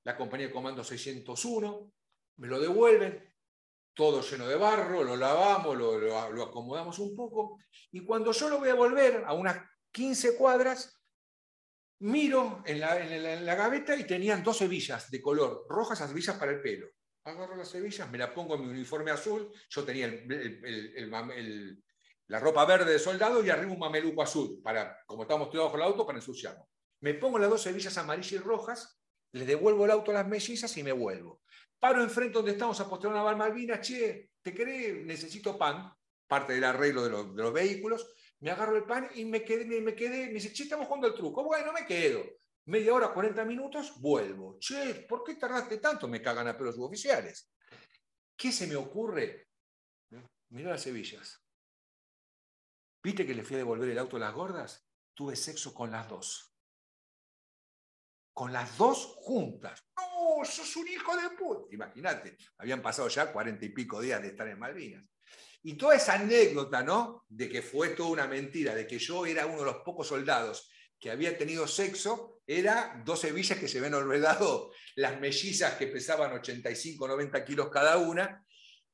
la 0.06 0.16
compañía 0.16 0.48
de 0.48 0.54
comando 0.54 0.82
601, 0.82 1.92
me 2.38 2.48
lo 2.48 2.58
devuelven, 2.58 3.22
todo 3.98 4.22
lleno 4.22 4.48
de 4.48 4.56
barro, 4.56 5.04
lo 5.04 5.18
lavamos, 5.18 5.76
lo, 5.76 6.44
acomodamos 6.44 7.00
un 7.00 7.16
poco, 7.16 7.58
y 7.92 8.06
cuando 8.06 8.32
yo 8.32 8.48
lo 8.48 8.60
voy 8.60 8.70
a 8.70 8.76
volver 8.76 9.24
a 9.26 9.34
unas 9.34 9.58
15 9.92 10.38
cuadras, 10.38 11.02
miro 12.00 12.62
en 12.68 12.80
la, 12.80 13.56
gaveta 13.56 13.96
y 13.96 14.06
tenían 14.06 14.44
dos 14.44 14.62
hebillas 14.62 15.10
de 15.10 15.20
color, 15.20 15.66
rojas 15.68 16.00
las 16.00 16.12
hebillas 16.12 16.38
para 16.38 16.52
el 16.52 16.62
pelo. 16.62 16.88
Agarro 17.24 17.58
las 17.58 17.74
hebillas, 17.74 18.10
me 18.10 18.20
la 18.20 18.34
pongo 18.34 18.56
en 18.56 18.62
mi 18.62 18.70
uniforme 18.70 19.10
azul, 19.10 19.52
yo 19.68 19.84
tenía 19.84 20.08
la 22.28 22.40
ropa 22.40 22.66
verde 22.66 22.94
de 22.94 23.00
soldado 23.00 23.44
y 23.44 23.50
arriba 23.50 23.74
un 23.74 23.80
mameluco 23.80 24.22
azul, 24.22 24.62
para, 24.64 25.04
como 25.08 25.24
estábamos 25.24 25.50
todos 25.50 25.66
bajo 25.66 25.78
el 25.78 25.84
auto, 25.84 26.06
para 26.06 26.20
ensuciarnos. 26.20 26.68
Me 27.02 27.16
pongo 27.16 27.40
las 27.40 27.50
dos 27.50 27.66
hebillas 27.66 27.98
amarillas 27.98 28.32
y 28.32 28.38
rojas, 28.38 29.02
le 29.32 29.46
devuelvo 29.46 29.86
el 29.86 29.92
auto 29.92 30.12
a 30.12 30.16
las 30.16 30.28
mellizas 30.28 30.78
y 30.78 30.84
me 30.84 30.92
vuelvo. 30.92 31.42
Paro 31.80 32.02
enfrente 32.02 32.34
donde 32.34 32.52
estamos 32.52 32.80
a 32.80 32.90
postear 32.90 33.14
una 33.14 33.36
Malvinas, 33.36 33.82
che, 33.82 34.32
¿te 34.42 34.54
querés? 34.54 35.06
Necesito 35.06 35.58
pan, 35.58 35.94
parte 36.28 36.54
del 36.54 36.64
arreglo 36.64 37.04
de 37.04 37.10
los, 37.44 37.54
vehículos. 37.54 38.08
Me 38.40 38.52
agarro 38.52 38.76
el 38.78 38.86
pan 38.86 39.10
y 39.16 39.26
me 39.26 39.44
quedé, 39.44 39.82
me, 39.82 39.96
quedé, 39.96 40.28
me 40.28 40.34
dice, 40.34 40.52
che, 40.52 40.64
estamos 40.64 40.88
jugando 40.88 41.08
el 41.08 41.14
truco. 41.14 41.44
Bueno, 41.44 41.72
me 41.72 41.86
quedo. 41.86 42.24
Media 42.66 42.94
hora, 42.94 43.14
40 43.14 43.46
minutos, 43.46 44.00
vuelvo. 44.02 44.58
Che, 44.60 45.06
¿por 45.08 45.24
qué 45.24 45.36
tardaste 45.36 45.78
tanto? 45.78 46.08
Me 46.08 46.22
cagan 46.22 46.48
a 46.48 46.58
pelos 46.58 46.76
suboficiales. 46.76 47.52
¿Qué 48.36 48.52
se 48.52 48.68
me 48.68 48.76
ocurre? 48.76 49.48
Mira 50.50 50.72
las 50.72 50.86
hebillas. 50.88 51.44
¿Viste 53.04 53.26
que 53.26 53.34
le 53.34 53.44
fui 53.44 53.56
a 53.56 53.60
devolver 53.60 53.90
el 53.90 54.00
auto 54.00 54.18
a 54.18 54.20
las 54.20 54.34
gordas? 54.34 54.88
Tuve 55.14 55.36
sexo 55.36 55.74
con 55.74 55.92
las 55.92 56.08
dos. 56.08 56.57
Con 58.38 58.54
las 58.54 58.78
dos 58.78 59.16
juntas 59.22 59.84
sos 60.46 60.76
un 60.76 60.88
hijo 60.88 61.18
de 61.18 61.32
puta. 61.32 61.74
Imagínate, 61.74 62.38
habían 62.60 62.84
pasado 62.84 63.08
ya 63.08 63.32
cuarenta 63.32 63.66
y 63.66 63.70
pico 63.70 64.00
días 64.00 64.22
de 64.22 64.28
estar 64.28 64.48
en 64.48 64.60
Malvinas. 64.60 65.10
Y 65.64 65.74
toda 65.74 65.96
esa 65.96 66.14
anécdota, 66.14 66.84
¿no? 66.84 67.26
De 67.28 67.50
que 67.50 67.64
fue 67.64 67.90
toda 67.90 68.10
una 68.10 68.28
mentira, 68.28 68.76
de 68.76 68.86
que 68.86 69.00
yo 69.00 69.26
era 69.26 69.48
uno 69.48 69.58
de 69.58 69.66
los 69.66 69.78
pocos 69.78 70.10
soldados 70.10 70.70
que 71.00 71.10
había 71.10 71.36
tenido 71.36 71.68
sexo, 71.68 72.42
era 72.46 73.02
dos 73.04 73.24
hebillas 73.24 73.58
que 73.58 73.68
se 73.68 73.80
habían 73.80 73.96
olvidado, 73.96 74.72
las 74.96 75.20
mellizas 75.20 75.74
que 75.74 75.88
pesaban 75.88 76.32
85, 76.34 77.08
90 77.08 77.44
kilos 77.44 77.70
cada 77.72 77.98
una, 77.98 78.46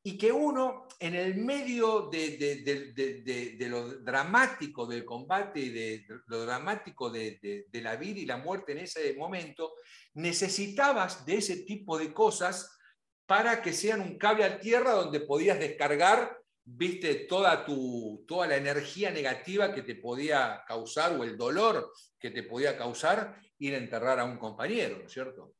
y 0.06 0.18
que 0.18 0.34
uno, 0.34 0.86
en 1.00 1.16
el 1.16 1.36
medio 1.36 2.10
de, 2.10 3.66
lo 3.70 4.00
dramático 4.00 4.86
del 4.86 5.06
combate 5.06 5.62
y 5.62 5.70
de 5.70 6.06
lo 6.28 6.42
dramático 6.46 7.10
de, 7.10 7.68
la 7.72 7.96
vida 7.96 8.20
y 8.20 8.26
la 8.26 8.36
muerte 8.36 8.74
en 8.74 8.80
ese 8.80 9.14
momento, 9.14 9.76
necesitabas 10.16 11.26
de 11.26 11.38
ese 11.38 11.64
tipo 11.64 11.98
de 11.98 12.14
cosas 12.14 12.78
para 13.26 13.62
que 13.62 13.72
sean 13.72 14.02
un 14.02 14.18
cable 14.18 14.44
a 14.44 14.60
tierra 14.60 14.92
donde 14.92 15.22
podías 15.22 15.58
descargar, 15.58 16.38
viste, 16.66 17.16
toda, 17.30 17.64
tu, 17.66 18.26
toda 18.28 18.48
la 18.48 18.58
energía 18.58 19.10
negativa 19.10 19.74
que 19.74 19.84
te 19.84 19.96
podía 19.96 20.66
causar 20.68 21.18
o 21.18 21.24
el 21.24 21.38
dolor 21.38 21.94
que 22.20 22.30
te 22.30 22.44
podía 22.44 22.78
causar 22.78 23.40
ir 23.58 23.76
a 23.76 23.78
enterrar 23.78 24.20
a 24.20 24.26
un 24.26 24.38
compañero, 24.38 24.98
¿no 24.98 25.06
es 25.06 25.14
cierto? 25.14 25.54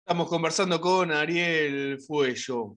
Estamos 0.00 0.28
conversando 0.28 0.80
con 0.80 1.12
Ariel 1.12 2.00
Fuello, 2.00 2.76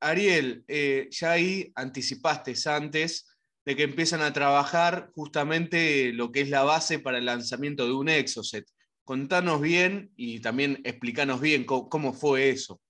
Ariel, 0.00 0.64
eh, 0.68 1.08
ya 1.10 1.32
ahí 1.32 1.72
anticipaste 1.74 2.54
antes 2.66 3.26
de 3.64 3.74
que 3.74 3.82
empiezan 3.82 4.22
a 4.22 4.32
trabajar 4.32 5.10
justamente 5.14 6.12
lo 6.12 6.30
que 6.30 6.42
es 6.42 6.48
la 6.48 6.62
base 6.62 7.00
para 7.00 7.18
el 7.18 7.24
lanzamiento 7.24 7.84
de 7.84 7.92
un 7.92 8.08
Exocet. 8.08 8.64
Contanos 9.04 9.60
bien 9.60 10.12
y 10.16 10.40
también 10.40 10.80
explícanos 10.84 11.40
bien 11.40 11.64
cómo, 11.64 12.12
fue 12.12 12.50
eso. 12.50 12.80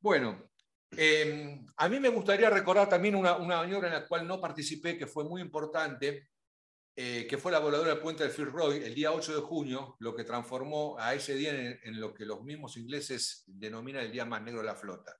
Bueno, 0.00 0.50
em, 0.96 1.66
a 1.76 1.88
mí 1.88 1.98
me 1.98 2.08
gustaría 2.08 2.50
recordar 2.50 2.88
también 2.88 3.16
una, 3.16 3.36
una, 3.36 3.56
maniobra 3.56 3.88
en 3.88 3.94
la 3.94 4.06
cual 4.06 4.26
no 4.26 4.40
participé, 4.40 4.96
que 4.96 5.06
fue 5.06 5.24
muy 5.24 5.40
importante, 5.40 6.28
eh, 6.94 7.26
que 7.28 7.38
fue 7.38 7.50
la 7.52 7.58
voladora 7.58 7.90
del 7.90 8.00
puente 8.00 8.22
del 8.22 8.32
Fitzroy 8.32 8.84
el 8.84 8.94
día 8.94 9.12
8 9.12 9.34
de 9.34 9.42
junio, 9.42 9.96
lo 9.98 10.14
que 10.14 10.24
transformó 10.24 10.96
a 10.98 11.14
ese 11.14 11.34
día 11.34 11.52
en 11.52 12.00
lo 12.00 12.14
que 12.14 12.24
los 12.24 12.42
mismos 12.42 12.76
ingleses 12.76 13.42
denominan 13.46 14.04
el 14.04 14.12
día 14.12 14.24
más 14.24 14.42
negro 14.42 14.60
de 14.60 14.66
la 14.66 14.76
flota. 14.76 15.16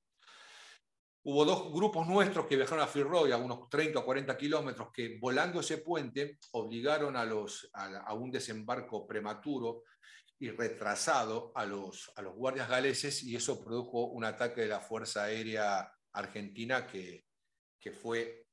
Hubo 1.28 1.44
dos 1.44 1.72
grupos 1.72 2.06
nuestros 2.06 2.46
que 2.46 2.54
viajaron 2.54 2.84
a 2.84 2.86
Fitzroy 2.86 3.32
a 3.32 3.36
unos 3.36 3.68
30 3.68 3.98
o 3.98 4.04
40 4.04 4.36
kilómetros 4.38 4.92
que 4.92 5.18
volando 5.18 5.58
ese 5.58 5.78
puente 5.78 6.38
obligaron 6.52 7.16
a, 7.16 7.24
los, 7.24 7.68
a, 7.72 8.14
un 8.14 8.30
desembarco 8.30 9.08
prematuro 9.08 9.82
y 10.38 10.50
retrasado 10.50 11.50
a 11.56 11.66
los, 11.66 12.12
a 12.14 12.22
los 12.22 12.32
guardias 12.36 12.68
galeses 12.68 13.24
y 13.24 13.34
eso 13.34 13.64
produjo 13.64 14.06
un 14.06 14.24
ataque 14.24 14.60
de 14.60 14.68
la 14.68 14.78
Fuerza 14.78 15.24
Aérea 15.24 15.92
Argentina 16.12 16.86
que, 16.86 17.26
que 17.80 17.90
fue 17.90 18.46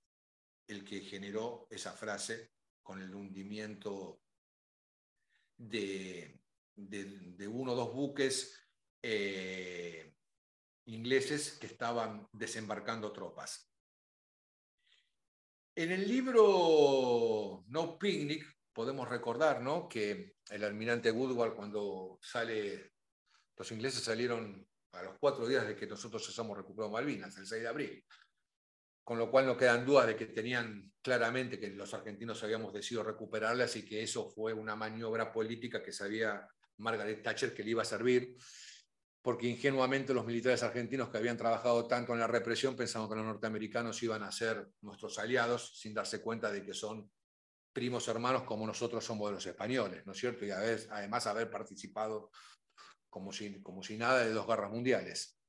el 0.67 0.83
que 0.83 1.01
generó 1.01 1.67
esa 1.69 1.91
frase 1.91 2.53
con 2.81 2.99
el 3.03 3.13
hundimiento 3.13 4.19
de, 5.55 6.41
de, 6.75 7.47
uno 7.47 7.73
o 7.73 7.75
dos 7.75 7.93
buques 7.93 8.67
eh, 8.99 10.12
ingleses 10.85 11.57
que 11.59 11.67
estaban 11.67 12.27
desembarcando 12.31 13.11
tropas. 13.11 13.69
En 15.75 15.91
el 15.91 16.07
libro 16.07 17.63
No 17.67 17.97
Picnic 17.97 18.45
podemos 18.71 19.07
recordar 19.07 19.61
¿no? 19.61 19.87
que 19.87 20.35
el 20.49 20.63
almirante 20.63 21.11
Woodward 21.11 21.55
cuando 21.55 22.19
sale, 22.21 22.93
los 23.57 23.71
ingleses 23.71 24.03
salieron 24.03 24.67
a 24.91 25.03
los 25.03 25.17
cuatro 25.19 25.47
días 25.47 25.67
de 25.67 25.75
que 25.75 25.87
nosotros 25.87 26.37
hemos 26.37 26.57
recuperado 26.57 26.91
Malvinas, 26.91 27.37
el 27.37 27.47
6 27.47 27.61
de 27.63 27.67
abril, 27.67 28.05
con 29.03 29.17
lo 29.17 29.31
cual 29.31 29.47
no 29.47 29.57
quedan 29.57 29.85
dudas 29.85 30.07
de 30.07 30.15
que 30.15 30.27
tenían 30.27 30.91
claramente 31.01 31.59
que 31.59 31.69
los 31.69 31.93
argentinos 31.93 32.43
habíamos 32.43 32.71
decidido 32.73 33.03
recuperarlas 33.03 33.75
y 33.75 33.85
que 33.85 34.03
eso 34.03 34.29
fue 34.29 34.53
una 34.53 34.75
maniobra 34.75 35.31
política 35.31 35.81
que 35.81 35.91
sabía 35.91 36.47
Margaret 36.77 37.23
Thatcher 37.23 37.53
que 37.53 37.63
le 37.63 37.71
iba 37.71 37.81
a 37.81 37.85
servir 37.85 38.35
porque 39.23 39.47
ingenuamente 39.47 40.13
los 40.13 40.25
militares 40.25 40.61
argentinos 40.63 41.09
que 41.09 41.17
habían 41.17 41.37
trabajado 41.37 41.87
tanto 41.87 42.11
en 42.11 42.19
la 42.19 42.27
represión 42.27 42.75
pensaban 42.75 43.07
que 43.07 43.15
los 43.15 43.25
norteamericanos 43.25 44.03
iban 44.03 44.21
a 44.21 44.31
ser 44.33 44.67
nuestros 44.81 45.17
aliados 45.17 45.79
sin 45.79 45.93
darse 45.93 46.21
cuenta 46.21 46.51
de 46.51 46.61
que 46.61 46.73
son 46.73 47.09
primos 47.71 48.05
hermanos 48.09 48.43
como 48.43 48.67
nosotros 48.67 49.03
somos 49.03 49.29
de 49.29 49.35
los 49.35 49.45
españoles, 49.45 50.05
¿no 50.05 50.11
es 50.11 50.19
cierto? 50.19 50.45
Y 50.45 50.51
además 50.51 51.25
haber 51.25 51.49
participado 51.49 52.31
como 53.09 53.31
si, 53.31 53.61
como 53.61 53.81
si 53.81 53.97
nada 53.97 54.25
de 54.25 54.33
dos 54.33 54.45
guerras 54.45 54.69
mundiales. 54.69 55.39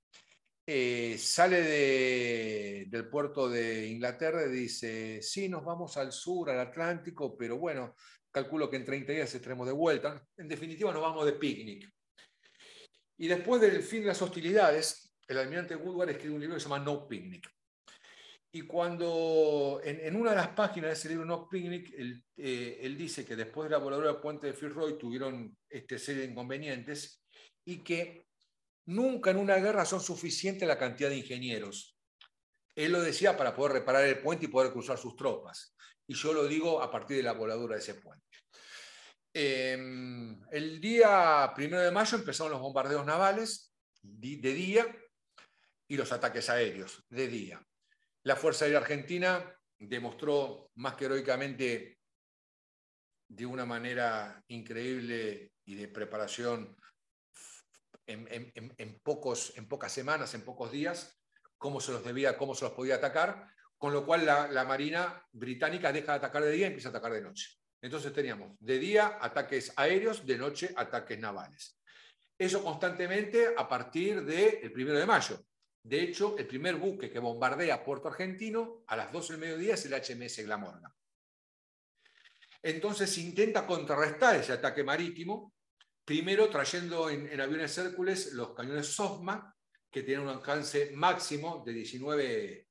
Eh, 0.64 1.16
sale 1.18 2.86
del 2.86 3.08
puerto 3.08 3.48
de 3.48 3.88
Inglaterra 3.88 4.46
y 4.46 4.52
dice, 4.52 5.20
sí, 5.20 5.48
nos 5.48 5.64
vamos 5.64 5.96
al 5.96 6.12
sur, 6.12 6.48
al 6.48 6.60
Atlántico, 6.60 7.36
pero 7.36 7.58
bueno, 7.58 7.96
calculo 8.30 8.70
que 8.70 8.76
en 8.76 8.84
30 8.84 9.12
días 9.12 9.34
estaremos 9.34 9.66
de 9.66 9.72
vuelta. 9.72 10.24
En 10.36 10.46
definitiva, 10.46 10.92
nos 10.92 11.02
vamos 11.02 11.26
de 11.26 11.32
picnic. 11.32 11.92
Y 13.16 13.28
después 13.28 13.60
del 13.60 13.82
fin 13.82 14.00
de 14.00 14.08
las 14.08 14.22
hostilidades, 14.22 15.14
el 15.28 15.38
almirante 15.38 15.76
Woodward 15.76 16.10
escribe 16.10 16.34
un 16.34 16.40
libro 16.40 16.56
que 16.56 16.60
se 16.60 16.68
llama 16.68 16.84
No 16.84 17.06
Picnic. 17.06 17.48
Y 18.52 18.62
cuando 18.62 19.80
en, 19.82 20.14
una 20.14 20.30
de 20.30 20.36
las 20.36 20.48
páginas 20.48 20.90
de 20.90 20.92
ese 20.92 21.08
libro 21.08 21.24
No 21.24 21.48
Picnic, 21.48 21.92
él, 21.96 22.24
eh, 22.36 22.78
él, 22.82 22.96
dice 22.96 23.24
que 23.24 23.34
después 23.34 23.68
de 23.68 23.72
la 23.72 23.78
voladura 23.78 24.12
del 24.12 24.20
puente 24.20 24.46
de 24.46 24.52
Fitzroy 24.52 24.96
tuvieron 24.96 25.56
este 25.68 25.98
serie 25.98 26.22
de 26.22 26.30
inconvenientes 26.30 27.24
y 27.64 27.82
que 27.82 28.28
nunca 28.86 29.30
en 29.30 29.38
una 29.38 29.56
guerra 29.56 29.84
son 29.84 30.00
suficientes 30.00 30.68
la 30.68 30.78
cantidad 30.78 31.08
de 31.08 31.16
ingenieros. 31.16 31.96
Él 32.76 32.92
lo 32.92 33.02
decía 33.02 33.36
para 33.36 33.54
poder 33.54 33.72
reparar 33.72 34.04
el 34.04 34.20
puente 34.20 34.46
y 34.46 34.48
poder 34.48 34.72
cruzar 34.72 34.98
sus 34.98 35.16
tropas. 35.16 35.74
Y 36.06 36.14
yo 36.14 36.32
lo 36.32 36.46
digo 36.46 36.82
a 36.82 36.90
partir 36.90 37.16
de 37.16 37.22
la 37.22 37.32
voladura 37.32 37.76
de 37.76 37.82
ese 37.82 37.94
puente. 37.94 38.23
Em, 39.36 40.40
el 40.52 40.80
día 40.80 41.52
primero 41.56 41.82
de 41.82 41.90
mayo 41.90 42.16
empezaron 42.16 42.52
los 42.52 42.60
bombardeos 42.60 43.04
navales 43.04 43.74
de 44.00 44.54
día 44.54 44.86
y 45.88 45.96
los 45.96 46.12
ataques 46.12 46.48
aéreos 46.48 47.04
de 47.08 47.26
día. 47.26 47.66
La 48.22 48.36
Fuerza 48.36 48.64
Aérea 48.64 48.78
Argentina 48.78 49.44
demostró 49.76 50.70
más 50.76 50.94
que 50.94 51.06
heroicamente 51.06 51.98
de 53.26 53.44
una 53.44 53.66
manera 53.66 54.40
increíble 54.46 55.52
y 55.64 55.74
de 55.74 55.88
preparación 55.88 56.76
en, 58.06 59.00
pocos, 59.02 59.52
en 59.56 59.66
pocas 59.66 59.90
semanas, 59.90 60.32
en 60.34 60.44
pocos 60.44 60.70
días, 60.70 61.20
cómo 61.58 61.80
se 61.80 61.90
los 61.90 62.04
debía, 62.04 62.38
cómo 62.38 62.54
se 62.54 62.66
los 62.66 62.74
podía 62.74 62.96
atacar, 62.96 63.48
con 63.78 63.92
lo 63.92 64.06
cual 64.06 64.26
la, 64.26 64.46
la 64.46 64.64
Marina 64.64 65.26
británica 65.32 65.92
deja 65.92 66.12
de 66.12 66.18
atacar 66.18 66.44
de 66.44 66.52
día 66.52 66.66
y 66.66 66.68
empieza 66.68 66.90
a 66.90 66.90
atacar 66.90 67.12
de 67.12 67.22
noche. 67.22 67.63
Entonces 67.84 68.14
teníamos 68.14 68.56
de 68.60 68.78
día 68.78 69.18
ataques 69.20 69.70
aéreos, 69.76 70.24
de 70.24 70.38
noche 70.38 70.72
ataques 70.74 71.18
navales. 71.18 71.78
Eso 72.38 72.64
constantemente 72.64 73.48
a 73.54 73.68
partir 73.68 74.24
del 74.24 74.72
primero 74.72 74.98
de 74.98 75.04
mayo. 75.04 75.44
De 75.82 76.00
hecho, 76.00 76.34
el 76.38 76.46
primer 76.46 76.76
buque 76.76 77.10
que 77.10 77.18
bombardea 77.18 77.84
Puerto 77.84 78.08
Argentino 78.08 78.84
a 78.86 78.96
las 78.96 79.12
12 79.12 79.34
del 79.34 79.40
mediodía 79.42 79.74
es 79.74 79.84
el 79.84 79.92
HMS 79.92 80.46
Glamorgan. 80.46 80.90
Entonces 82.62 83.10
se 83.10 83.20
intenta 83.20 83.66
contrarrestar 83.66 84.36
ese 84.36 84.54
ataque 84.54 84.82
marítimo, 84.82 85.52
primero 86.06 86.48
trayendo 86.48 87.10
en, 87.10 87.38
aviones 87.38 87.76
Hércules 87.76 88.32
los 88.32 88.54
cañones 88.54 88.86
SOFMA, 88.86 89.54
que 89.90 90.02
tienen 90.02 90.26
un 90.26 90.32
alcance 90.32 90.92
máximo 90.94 91.62
de 91.66 91.72
19, 91.74 92.66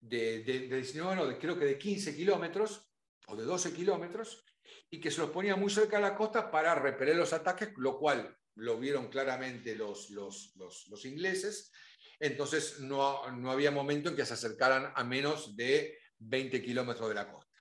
de, 0.00 0.42
de, 0.42 0.74
19 0.74 1.38
creo 1.38 1.58
que 1.58 1.66
de 1.66 1.76
15 1.76 2.16
kilómetros, 2.16 2.87
o 3.28 3.36
de 3.36 3.44
12 3.44 3.72
kilómetros 3.72 4.44
y 4.90 5.00
que 5.00 5.10
se 5.10 5.20
los 5.20 5.30
ponía 5.30 5.56
muy 5.56 5.70
cerca 5.70 5.96
de 5.96 6.02
la 6.02 6.16
costa 6.16 6.50
para 6.50 6.74
repeler 6.74 7.16
los 7.16 7.32
ataques, 7.32 7.70
lo 7.76 7.98
cual 7.98 8.36
lo 8.56 8.78
vieron 8.78 9.08
claramente 9.08 9.76
los, 9.76 10.10
los, 10.10 10.54
los, 10.56 11.04
ingleses. 11.04 11.70
Entonces 12.18 12.80
no, 12.80 13.30
no, 13.30 13.50
había 13.50 13.70
momento 13.70 14.08
en 14.08 14.16
que 14.16 14.26
se 14.26 14.34
acercaran 14.34 14.92
a 14.94 15.04
menos 15.04 15.56
de 15.56 15.98
20 16.18 16.62
kilómetros 16.62 17.08
de 17.08 17.14
la 17.14 17.30
costa. 17.30 17.56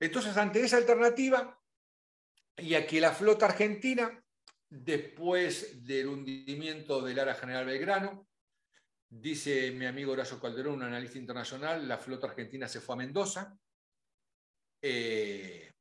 Entonces, 0.00 0.36
ante 0.36 0.62
esa 0.62 0.76
alternativa, 0.76 1.60
y 2.56 2.74
aquí 2.74 3.00
la 3.00 3.12
flota 3.12 3.46
argentina, 3.46 4.22
después 4.68 5.84
del 5.84 6.08
hundimiento 6.08 7.00
del 7.02 7.18
área 7.18 7.34
general 7.34 7.66
Belgrano, 7.66 8.28
dice 9.08 9.70
mi 9.70 9.86
amigo 9.86 10.12
Horacio 10.12 10.40
Calderón, 10.40 10.74
un 10.74 10.82
analista 10.82 11.18
internacional, 11.18 11.86
la 11.86 11.98
flota 11.98 12.26
argentina 12.26 12.68
se 12.68 12.80
fue 12.80 12.94
a 12.94 12.98
Mendoza, 12.98 13.56
eh, 14.86 15.72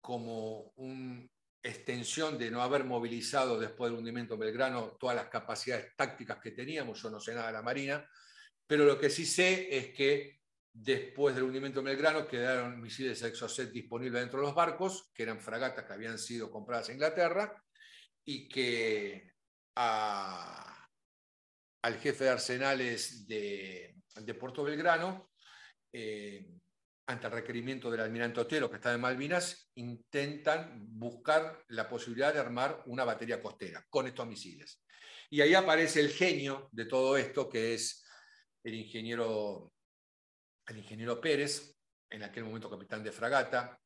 como 0.00 0.72
una 0.76 1.28
extensión 1.62 2.38
de 2.38 2.50
no 2.50 2.62
haber 2.62 2.84
movilizado 2.84 3.60
después 3.60 3.90
del 3.90 3.98
hundimiento 3.98 4.38
Belgrano 4.38 4.96
todas 4.98 5.16
las 5.16 5.28
capacidades 5.28 5.94
tácticas 5.94 6.40
que 6.40 6.52
teníamos, 6.52 7.02
yo 7.02 7.10
no 7.10 7.20
sé 7.20 7.34
nada 7.34 7.48
de 7.48 7.52
la 7.52 7.60
Marina, 7.60 8.08
pero 8.66 8.86
lo 8.86 8.98
que 8.98 9.10
sí 9.10 9.26
sé 9.26 9.68
es 9.76 9.92
que 9.92 10.40
después 10.72 11.34
del 11.34 11.44
hundimiento 11.44 11.82
Belgrano 11.82 12.26
quedaron 12.26 12.80
misiles 12.80 13.22
Exocet 13.22 13.70
disponibles 13.70 14.22
dentro 14.22 14.40
de 14.40 14.46
los 14.46 14.54
barcos, 14.54 15.10
que 15.12 15.24
eran 15.24 15.38
fragatas 15.38 15.84
que 15.84 15.92
habían 15.92 16.18
sido 16.18 16.50
compradas 16.50 16.88
en 16.88 16.94
Inglaterra, 16.94 17.62
y 18.24 18.48
que 18.48 19.30
al 19.76 20.78
jefe 22.00 22.24
de 22.24 22.30
arsenales 22.30 23.26
de, 23.26 23.94
Puerto 24.40 24.64
Belgrano 24.64 25.32
eh, 25.92 26.61
ante 27.06 27.26
el 27.26 27.32
requerimiento 27.32 27.90
del 27.90 28.00
almirante 28.00 28.40
Otero, 28.40 28.70
que 28.70 28.76
está 28.76 28.92
en 28.94 29.00
Malvinas, 29.00 29.70
intentan 29.74 30.86
buscar 30.88 31.64
la 31.68 31.88
posibilidad 31.88 32.32
de 32.32 32.40
armar 32.40 32.82
una 32.86 33.04
batería 33.04 33.42
costera 33.42 33.84
con 33.88 34.06
estos 34.06 34.26
misiles. 34.26 34.82
Y 35.30 35.40
ahí 35.40 35.54
aparece 35.54 36.00
el 36.00 36.10
genio 36.10 36.68
de 36.72 36.84
todo 36.84 37.16
esto, 37.16 37.48
que 37.48 37.74
es 37.74 38.04
el 38.62 38.74
ingeniero, 38.74 39.72
el 40.66 40.78
ingeniero 40.78 41.20
Pérez, 41.20 41.76
en 42.10 42.22
aquel 42.22 42.44
momento 42.44 42.70
capitán 42.70 43.02
de 43.02 43.10
fragata, 43.10 43.80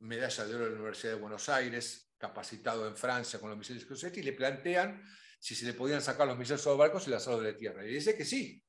medalla 0.00 0.46
de 0.46 0.54
oro 0.54 0.64
de 0.64 0.70
la 0.70 0.76
Universidad 0.76 1.14
de 1.14 1.20
Buenos 1.20 1.48
Aires, 1.48 2.12
capacitado 2.16 2.86
en 2.86 2.96
Francia 2.96 3.38
con 3.38 3.50
los 3.50 3.58
misiles 3.58 3.84
Cruzetti, 3.84 4.20
y 4.20 4.22
le 4.22 4.32
plantean 4.32 5.02
si 5.38 5.54
se 5.54 5.66
le 5.66 5.74
podían 5.74 6.00
sacar 6.00 6.26
los 6.26 6.38
misiles 6.38 6.60
sobre 6.60 6.78
barcos 6.78 7.06
y 7.06 7.10
lanzarlos 7.10 7.42
de 7.42 7.54
tierra. 7.54 7.84
Y 7.84 7.88
dice 7.88 8.16
que 8.16 8.24
sí, 8.24 8.62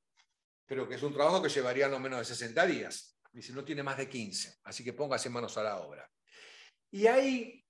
pero 0.66 0.88
que 0.88 0.96
es 0.96 1.02
un 1.02 1.14
trabajo 1.14 1.42
que 1.42 1.48
llevaría 1.48 1.88
no 1.88 1.98
menos 1.98 2.18
de 2.18 2.24
60 2.26 2.66
días. 2.66 3.17
Dice, 3.32 3.52
no 3.52 3.64
tiene 3.64 3.82
más 3.82 3.96
de 3.96 4.08
15, 4.08 4.60
así 4.64 4.82
que 4.82 4.92
póngase 4.92 5.30
manos 5.30 5.56
a 5.58 5.62
la 5.62 5.80
obra. 5.80 6.10
Y 6.90 7.06
ahí 7.06 7.64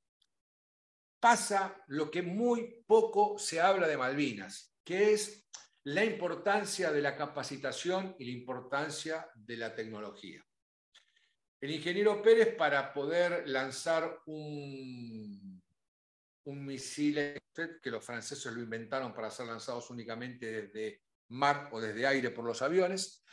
pasa 1.20 1.82
lo 1.88 2.10
que 2.10 2.22
muy 2.22 2.84
poco 2.86 3.38
se 3.38 3.60
habla 3.60 3.88
de 3.88 3.96
Malvinas, 3.96 4.74
que 4.84 5.12
es 5.12 5.48
la 5.84 6.04
importancia 6.04 6.92
de 6.92 7.02
la 7.02 7.16
capacitación 7.16 8.14
y 8.18 8.26
la 8.26 8.38
importancia 8.38 9.30
de 9.34 9.56
la 9.56 9.74
tecnología. 9.74 10.44
El 11.60 11.72
ingeniero 11.72 12.22
Pérez, 12.22 12.54
para 12.56 12.92
poder 12.92 13.48
lanzar 13.48 14.20
un, 14.26 15.60
un 16.44 16.64
misil 16.64 17.34
que 17.82 17.90
los 17.90 18.04
franceses 18.04 18.52
lo 18.52 18.62
inventaron 18.62 19.12
para 19.12 19.30
ser 19.30 19.46
lanzados 19.46 19.90
únicamente 19.90 20.62
desde 20.62 21.02
mar 21.28 21.68
o 21.72 21.80
desde 21.80 22.06
aire 22.06 22.30
por 22.30 22.44
los 22.44 22.62
aviones, 22.62 23.24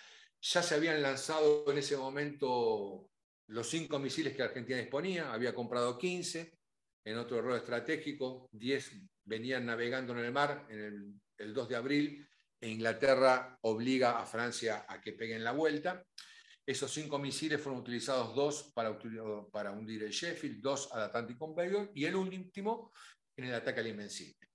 ya 0.53 0.61
se 0.61 0.75
habían 0.75 1.01
lanzado 1.01 1.65
en 1.71 1.77
ese 1.79 1.97
momento 1.97 3.09
los 3.47 3.67
cinco 3.67 3.97
misiles 3.97 4.35
que 4.35 4.43
Argentina 4.43 4.77
disponía, 4.77 5.33
había 5.33 5.55
comprado 5.55 5.97
15, 5.97 6.53
en 7.03 7.17
otro 7.17 7.39
error 7.39 7.57
estratégico, 7.57 8.47
10 8.51 8.91
venían 9.23 9.65
navegando 9.65 10.13
en 10.13 10.19
el 10.19 10.31
mar 10.31 10.67
el, 10.69 11.53
2 11.53 11.69
de 11.69 11.75
abril, 11.75 12.27
e 12.61 12.69
Inglaterra 12.69 13.57
obliga 13.61 14.19
a 14.19 14.25
Francia 14.25 14.85
a 14.87 15.01
que 15.01 15.13
peguen 15.13 15.43
la 15.43 15.51
vuelta. 15.51 16.03
Esos 16.65 16.91
cinco 16.91 17.19
misiles 17.19 17.61
fueron 17.61 17.81
utilizados, 17.81 18.35
dos 18.35 18.71
para, 18.73 18.97
para 19.51 19.71
hundir 19.71 20.03
el 20.03 20.11
Sheffield, 20.11 20.61
dos 20.61 20.91
al 20.91 21.03
Atlantic 21.03 21.37
Conveyor 21.37 21.91
y 21.93 22.05
el 22.05 22.15
último 22.15 22.91
en 23.35 23.45
el 23.45 23.53
ataque 23.53 23.79
al 23.81 23.87
Invencible. 23.87 24.47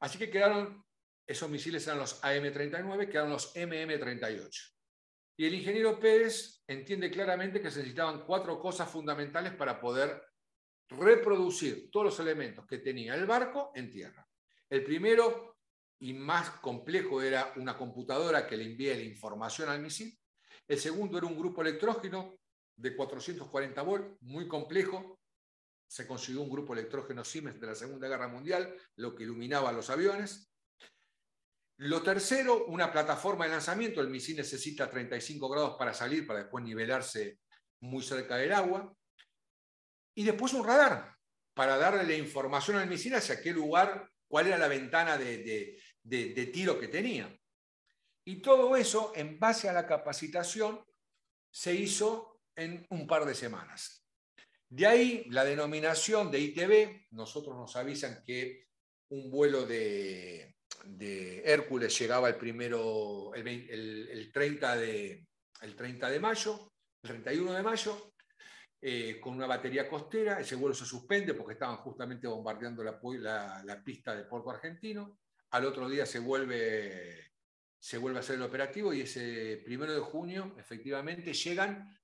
Así 0.00 0.16
que 0.16 0.30
quedaron, 0.30 0.84
esos 1.26 1.50
misiles 1.50 1.86
eran 1.86 1.98
los 1.98 2.22
AM-39, 2.24 3.08
quedaron 3.08 3.30
los 3.30 3.54
MM-38. 3.54 4.77
Y 5.38 5.46
el 5.46 5.54
ingeniero 5.54 6.00
Pérez 6.00 6.64
entiende 6.66 7.12
claramente 7.12 7.62
que 7.62 7.70
se 7.70 7.78
necesitaban 7.78 8.24
cuatro 8.26 8.58
cosas 8.58 8.90
fundamentales 8.90 9.54
para 9.54 9.80
poder 9.80 10.20
reproducir 10.88 11.90
todos 11.92 12.06
los 12.06 12.18
elementos 12.18 12.66
que 12.66 12.78
tenía 12.78 13.14
el 13.14 13.24
barco 13.24 13.70
en 13.76 13.88
tierra. 13.88 14.26
El 14.68 14.82
primero 14.82 15.58
y 16.00 16.12
más 16.12 16.50
complejo 16.58 17.22
era 17.22 17.52
una 17.54 17.78
computadora 17.78 18.48
que 18.48 18.56
le 18.56 18.64
envía 18.64 18.96
la 18.96 19.02
información 19.02 19.68
al 19.68 19.80
misil. 19.80 20.18
El 20.66 20.78
segundo 20.80 21.18
era 21.18 21.28
un 21.28 21.38
grupo 21.38 21.62
electrógeno 21.62 22.36
de 22.74 22.96
440 22.96 23.82
volts, 23.82 24.16
muy 24.22 24.48
complejo. 24.48 25.20
Se 25.86 26.04
consiguió 26.04 26.42
un 26.42 26.50
grupo 26.50 26.72
electrógeno 26.72 27.22
Siemens 27.24 27.60
de 27.60 27.66
la 27.68 27.76
Segunda 27.76 28.08
Guerra 28.08 28.26
Mundial, 28.26 28.74
lo 28.96 29.14
que 29.14 29.22
iluminaba 29.22 29.70
los 29.70 29.88
aviones. 29.88 30.52
Lo 31.78 32.02
tercero, 32.02 32.66
una 32.66 32.90
plataforma 32.90 33.44
de 33.44 33.52
lanzamiento. 33.52 34.00
El 34.00 34.10
misil 34.10 34.36
necesita 34.36 34.90
35 34.90 35.48
grados 35.48 35.76
para 35.78 35.94
salir, 35.94 36.26
para 36.26 36.40
después 36.40 36.64
nivelarse 36.64 37.38
muy 37.80 38.02
cerca 38.02 38.36
del 38.36 38.52
agua. 38.52 38.92
Y 40.16 40.24
después 40.24 40.52
un 40.54 40.66
radar, 40.66 41.14
para 41.54 41.78
darle 41.78 42.02
la 42.02 42.16
información 42.16 42.78
al 42.78 42.88
misil 42.88 43.14
hacia 43.14 43.40
qué 43.40 43.52
lugar, 43.52 44.10
cuál 44.26 44.48
era 44.48 44.58
la 44.58 44.66
ventana 44.66 45.16
de, 45.16 45.80
de 46.02 46.46
tiro 46.46 46.80
que 46.80 46.88
tenía. 46.88 47.32
Y 48.24 48.42
todo 48.42 48.76
eso, 48.76 49.12
en 49.14 49.38
base 49.38 49.68
a 49.68 49.72
la 49.72 49.86
capacitación, 49.86 50.84
se 51.52 51.74
hizo 51.74 52.40
en 52.56 52.84
un 52.90 53.06
par 53.06 53.24
de 53.24 53.36
semanas. 53.36 54.04
De 54.68 54.84
ahí 54.84 55.24
la 55.30 55.44
denominación 55.44 56.30
de 56.30 56.40
ITB, 56.40 57.06
nosotros 57.12 57.56
nos 57.56 57.76
avisan 57.76 58.22
que 58.26 58.66
un 59.10 59.30
vuelo 59.30 59.64
de, 59.64 60.57
de 60.84 61.42
Hércules 61.44 61.98
llegaba 61.98 62.28
el 62.28 62.36
primero, 62.36 63.32
el, 63.34 64.30
30 64.32 64.76
de, 64.76 65.26
el 65.62 65.76
30 65.76 66.10
de 66.10 66.20
mayo, 66.20 66.72
el 67.02 67.08
31 67.08 67.52
de 67.52 67.62
mayo, 67.62 68.12
eh, 68.80 69.18
con 69.20 69.34
una 69.34 69.46
batería 69.46 69.88
costera. 69.88 70.40
Ese 70.40 70.56
vuelo 70.56 70.74
se 70.74 70.84
suspende 70.84 71.34
porque 71.34 71.54
estaban 71.54 71.76
justamente 71.78 72.26
bombardeando 72.26 72.82
la, 72.82 73.62
la, 73.64 73.82
pista 73.82 74.14
de 74.14 74.24
Puerto 74.24 74.50
Argentino. 74.50 75.18
Al 75.50 75.64
otro 75.66 75.88
día 75.88 76.06
se 76.06 76.18
vuelve 76.18 77.28
se 77.80 77.98
vuelve 77.98 78.18
a 78.18 78.20
hacer 78.20 78.36
el 78.36 78.42
operativo 78.42 78.92
y 78.92 79.02
ese 79.02 79.62
primero 79.64 79.94
de 79.94 80.00
junio, 80.00 80.54
efectivamente, 80.58 81.32
llegan 81.32 81.96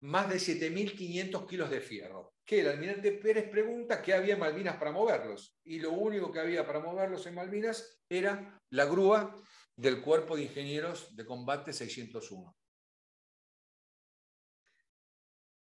más 0.00 0.28
de 0.28 0.36
7.500 0.36 1.46
kilos 1.46 1.70
de 1.70 1.80
fierro. 1.80 2.34
Que 2.44 2.60
el 2.60 2.68
almirante 2.68 3.12
Pérez 3.12 3.50
pregunta 3.50 4.00
qué 4.00 4.14
había 4.14 4.34
en 4.34 4.40
Malvinas 4.40 4.76
para 4.76 4.92
moverlos. 4.92 5.56
Y 5.64 5.80
lo 5.80 5.92
único 5.92 6.32
que 6.32 6.40
había 6.40 6.66
para 6.66 6.80
moverlos 6.80 7.26
en 7.26 7.34
Malvinas 7.34 8.00
era 8.08 8.60
la 8.70 8.84
grúa 8.84 9.34
del 9.76 10.00
Cuerpo 10.00 10.36
de 10.36 10.42
Ingenieros 10.44 11.14
de 11.14 11.24
Combate 11.24 11.72
601. 11.72 12.54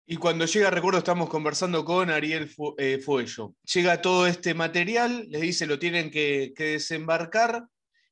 Y 0.08 0.16
cuando 0.18 0.46
llega, 0.46 0.70
recuerdo, 0.70 0.98
estamos 0.98 1.28
conversando 1.28 1.84
con 1.84 2.10
Ariel 2.10 2.48
eh, 2.78 2.98
Fuello. 2.98 3.56
Llega 3.74 4.00
todo 4.00 4.28
este 4.28 4.54
material, 4.54 5.26
les 5.28 5.40
dice 5.40 5.66
lo 5.66 5.80
tienen 5.80 6.12
que, 6.12 6.54
desembarcar 6.56 7.64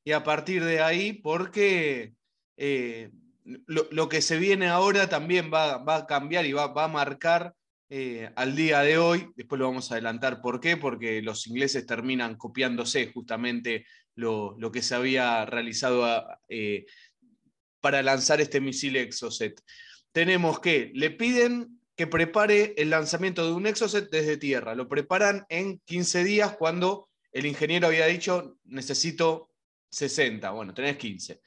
y 0.03 0.11
a 0.11 0.21
partir 0.21 0.65
de 0.65 0.81
ahí, 0.81 1.13
porque 1.13 2.13
eh, 2.57 3.11
lo, 3.45 4.09
que 4.09 4.21
se 4.21 4.37
viene 4.37 4.67
ahora 4.67 5.07
también 5.07 5.51
va, 5.53 5.83
a 5.95 6.05
cambiar 6.05 6.45
y 6.45 6.53
va, 6.53 6.71
a 6.75 6.87
marcar 6.87 7.53
eh, 7.89 8.29
al 8.35 8.55
día 8.55 8.81
de 8.81 8.97
hoy. 8.97 9.29
Después 9.35 9.59
lo 9.59 9.67
vamos 9.67 9.91
a 9.91 9.95
adelantar. 9.95 10.41
¿Por 10.41 10.59
qué? 10.59 10.77
Porque 10.77 11.21
los 11.21 11.47
ingleses 11.47 11.85
terminan 11.85 12.35
copiándose 12.35 13.11
justamente 13.13 13.85
lo, 14.15 14.57
que 14.71 14.81
se 14.81 14.95
había 14.95 15.45
realizado 15.45 16.25
para 17.81 18.01
lanzar 18.01 18.41
este 18.41 18.59
misil 18.59 18.95
Exocet. 18.95 19.61
Tenemos 20.11 20.59
que 20.59 20.91
le 20.95 21.11
piden 21.11 21.79
que 21.95 22.07
prepare 22.07 22.73
el 22.77 22.89
lanzamiento 22.89 23.45
de 23.45 23.53
un 23.53 23.67
Exocet 23.67 24.09
desde 24.09 24.37
tierra. 24.37 24.75
Lo 24.75 24.87
preparan 24.89 25.45
en 25.49 25.79
15 25.85 26.23
días 26.23 26.55
cuando 26.57 27.09
el 27.31 27.45
ingeniero 27.45 27.87
había 27.87 28.05
dicho 28.07 28.57
necesito 28.65 29.51
60. 29.91 30.49
Bueno, 30.51 30.73
tenés 30.73 30.97
15. 30.97 31.41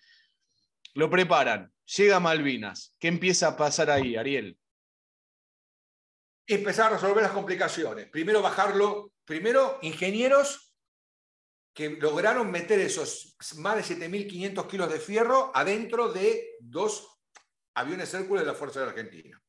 Lo 0.94 1.10
preparan, 1.10 1.72
llega 1.96 2.20
Malvinas. 2.20 2.94
¿Qué 2.98 3.08
empieza 3.08 3.48
a 3.48 3.56
pasar 3.56 3.90
ahí, 3.90 4.16
Ariel? 4.16 4.58
Empezar 6.46 6.86
a 6.86 6.96
resolver 6.96 7.22
las 7.22 7.32
complicaciones. 7.32 8.08
Primero 8.08 8.42
bajarlo, 8.42 9.12
primero 9.24 9.78
ingenieros 9.82 10.74
que 11.74 11.90
lograron 11.90 12.50
meter 12.50 12.80
esos 12.80 13.36
más 13.58 13.76
de 13.76 13.96
7.500 13.96 14.66
kilos 14.66 14.92
de 14.92 14.98
fierro 14.98 15.52
adentro 15.54 16.12
de 16.12 16.56
dos 16.60 17.20
aviones 17.74 18.12
Hércules 18.12 18.42
de 18.42 18.50
la 18.50 18.58
Fuerza 18.58 18.80
de 18.80 18.86
Argentina. 18.86 19.40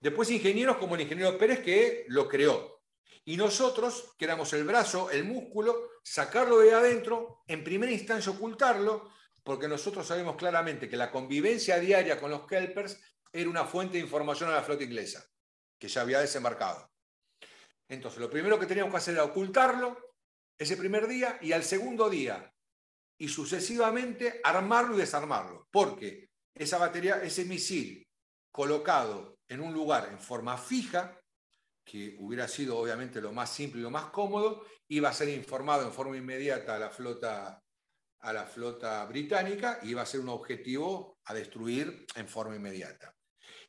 Después 0.00 0.30
ingenieros 0.30 0.78
como 0.78 0.96
el 0.96 1.02
ingeniero 1.02 1.38
Pérez 1.38 1.60
que 1.60 2.04
lo 2.08 2.28
creó. 2.28 2.82
Y 3.26 3.36
nosotros, 3.36 4.14
que 4.18 4.24
éramos 4.24 4.52
el 4.52 4.64
brazo, 4.64 5.10
el 5.10 5.24
músculo, 5.24 5.90
sacarlo 6.02 6.58
de 6.58 6.74
adentro, 6.74 7.42
en 7.46 7.64
primera 7.64 7.92
instancia 7.92 8.32
ocultarlo, 8.32 9.10
porque 9.44 9.68
nosotros 9.68 10.06
sabemos 10.06 10.36
claramente 10.36 10.88
que 10.88 10.96
la 10.96 11.10
convivencia 11.10 11.78
diaria 11.78 12.18
con 12.18 12.30
los 12.30 12.46
Kelpers 12.46 13.00
era 13.30 13.48
una 13.48 13.64
fuente 13.64 13.98
de 13.98 14.04
información 14.04 14.50
a 14.50 14.54
la 14.54 14.62
flota 14.62 14.82
inglesa, 14.82 15.24
que 15.78 15.88
ya 15.88 16.00
había 16.00 16.20
desembarcado. 16.20 16.90
Entonces, 17.88 18.20
lo 18.20 18.30
primero 18.30 18.58
que 18.58 18.66
teníamos 18.66 18.92
que 18.92 18.98
hacer 18.98 19.14
era 19.14 19.24
ocultarlo 19.24 20.16
ese 20.58 20.76
primer 20.76 21.06
día 21.06 21.38
y 21.42 21.52
al 21.52 21.62
segundo 21.62 22.08
día, 22.08 22.50
y 23.18 23.28
sucesivamente 23.28 24.40
armarlo 24.42 24.94
y 24.94 24.98
desarmarlo, 24.98 25.68
porque 25.70 26.30
esa 26.54 26.78
batería, 26.78 27.22
ese 27.22 27.44
misil 27.44 28.06
colocado 28.50 29.38
en 29.48 29.60
un 29.60 29.74
lugar 29.74 30.08
en 30.10 30.18
forma 30.18 30.56
fija, 30.56 31.20
que 31.84 32.16
hubiera 32.18 32.48
sido 32.48 32.78
obviamente 32.78 33.20
lo 33.20 33.32
más 33.32 33.50
simple 33.50 33.80
y 33.80 33.82
lo 33.82 33.90
más 33.90 34.06
cómodo, 34.06 34.64
iba 34.88 35.10
a 35.10 35.12
ser 35.12 35.28
informado 35.28 35.84
en 35.84 35.92
forma 35.92 36.16
inmediata 36.16 36.76
a 36.76 36.78
la 36.78 36.90
flota, 36.90 37.62
a 38.24 38.32
la 38.32 38.46
flota 38.46 39.04
británica 39.04 39.78
y 39.82 39.90
iba 39.90 40.02
a 40.02 40.06
ser 40.06 40.20
un 40.20 40.30
objetivo 40.30 41.18
a 41.26 41.34
destruir 41.34 42.06
en 42.16 42.26
forma 42.26 42.56
inmediata. 42.56 43.14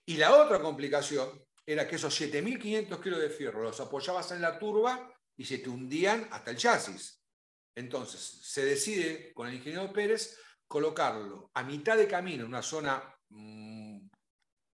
Y 0.06 0.18
la 0.18 0.34
otra 0.36 0.62
complicación 0.62 1.44
era 1.66 1.88
que 1.88 1.96
esos 1.96 2.20
7.500 2.20 3.02
kilos 3.02 3.20
de 3.20 3.30
fierro 3.30 3.64
los 3.64 3.80
apoyabas 3.80 4.32
en 4.32 4.42
la 4.42 4.58
turba 4.58 5.12
y 5.36 5.46
se 5.46 5.58
te 5.58 5.70
hundían 5.70 6.28
hasta 6.32 6.52
el 6.52 6.58
chasis. 6.58 7.22
Entonces, 7.76 8.22
se 8.44 8.64
decide 8.64 9.34
con 9.34 9.48
el 9.48 9.56
ingeniero 9.56 9.92
Pérez 9.92 10.38
colocarlo 10.68 11.52
a 11.54 11.64
mitad 11.64 11.98
de 11.98 12.08
camino 12.08 12.44
en 12.44 12.50
una 12.50 12.62
zona 12.62 13.14
mm, 13.30 14.08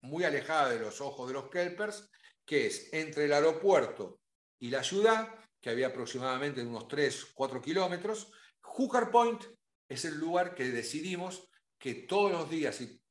muy 0.04 0.24
alejada 0.24 0.70
de 0.70 0.80
los 0.80 1.02
ojos 1.02 1.28
de 1.28 1.34
los 1.34 1.50
kelpers, 1.50 2.10
que 2.46 2.68
es 2.68 2.94
entre 2.94 3.26
el 3.26 3.34
aeropuerto 3.34 4.22
y 4.60 4.70
la 4.70 4.84
ciudad, 4.84 5.28
que 5.60 5.72
había 5.72 5.88
aproximadamente 5.88 6.62
unos 6.62 6.88
3, 6.88 7.32
4 7.34 7.62
kilómetros. 7.62 8.32
Hooker 8.62 9.10
Point 9.10 9.44
es 9.88 10.06
el 10.06 10.18
lugar 10.20 10.56
que 10.56 10.66
decidimos 10.66 11.50
que 11.78 11.94
todos 11.94 12.32
los 12.32 12.50
días 12.50 12.82
y, 12.82 13.02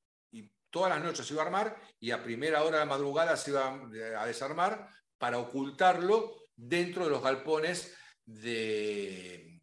todas 0.70 0.90
las 0.90 1.04
noches 1.04 1.24
se 1.24 1.34
iba 1.34 1.42
a 1.44 1.46
armar 1.46 1.80
y 2.00 2.10
a 2.10 2.24
primera 2.24 2.64
hora 2.64 2.78
de 2.78 2.84
la 2.84 2.90
madrugada 2.90 3.36
se 3.36 3.52
iba 3.52 3.80
a 4.18 4.26
desarmar 4.26 4.88
para 5.18 5.38
ocultarlo 5.38 6.34
dentro 6.56 7.04
de 7.04 7.10
los 7.10 7.22
galpones 7.22 7.96
de, 8.26 9.60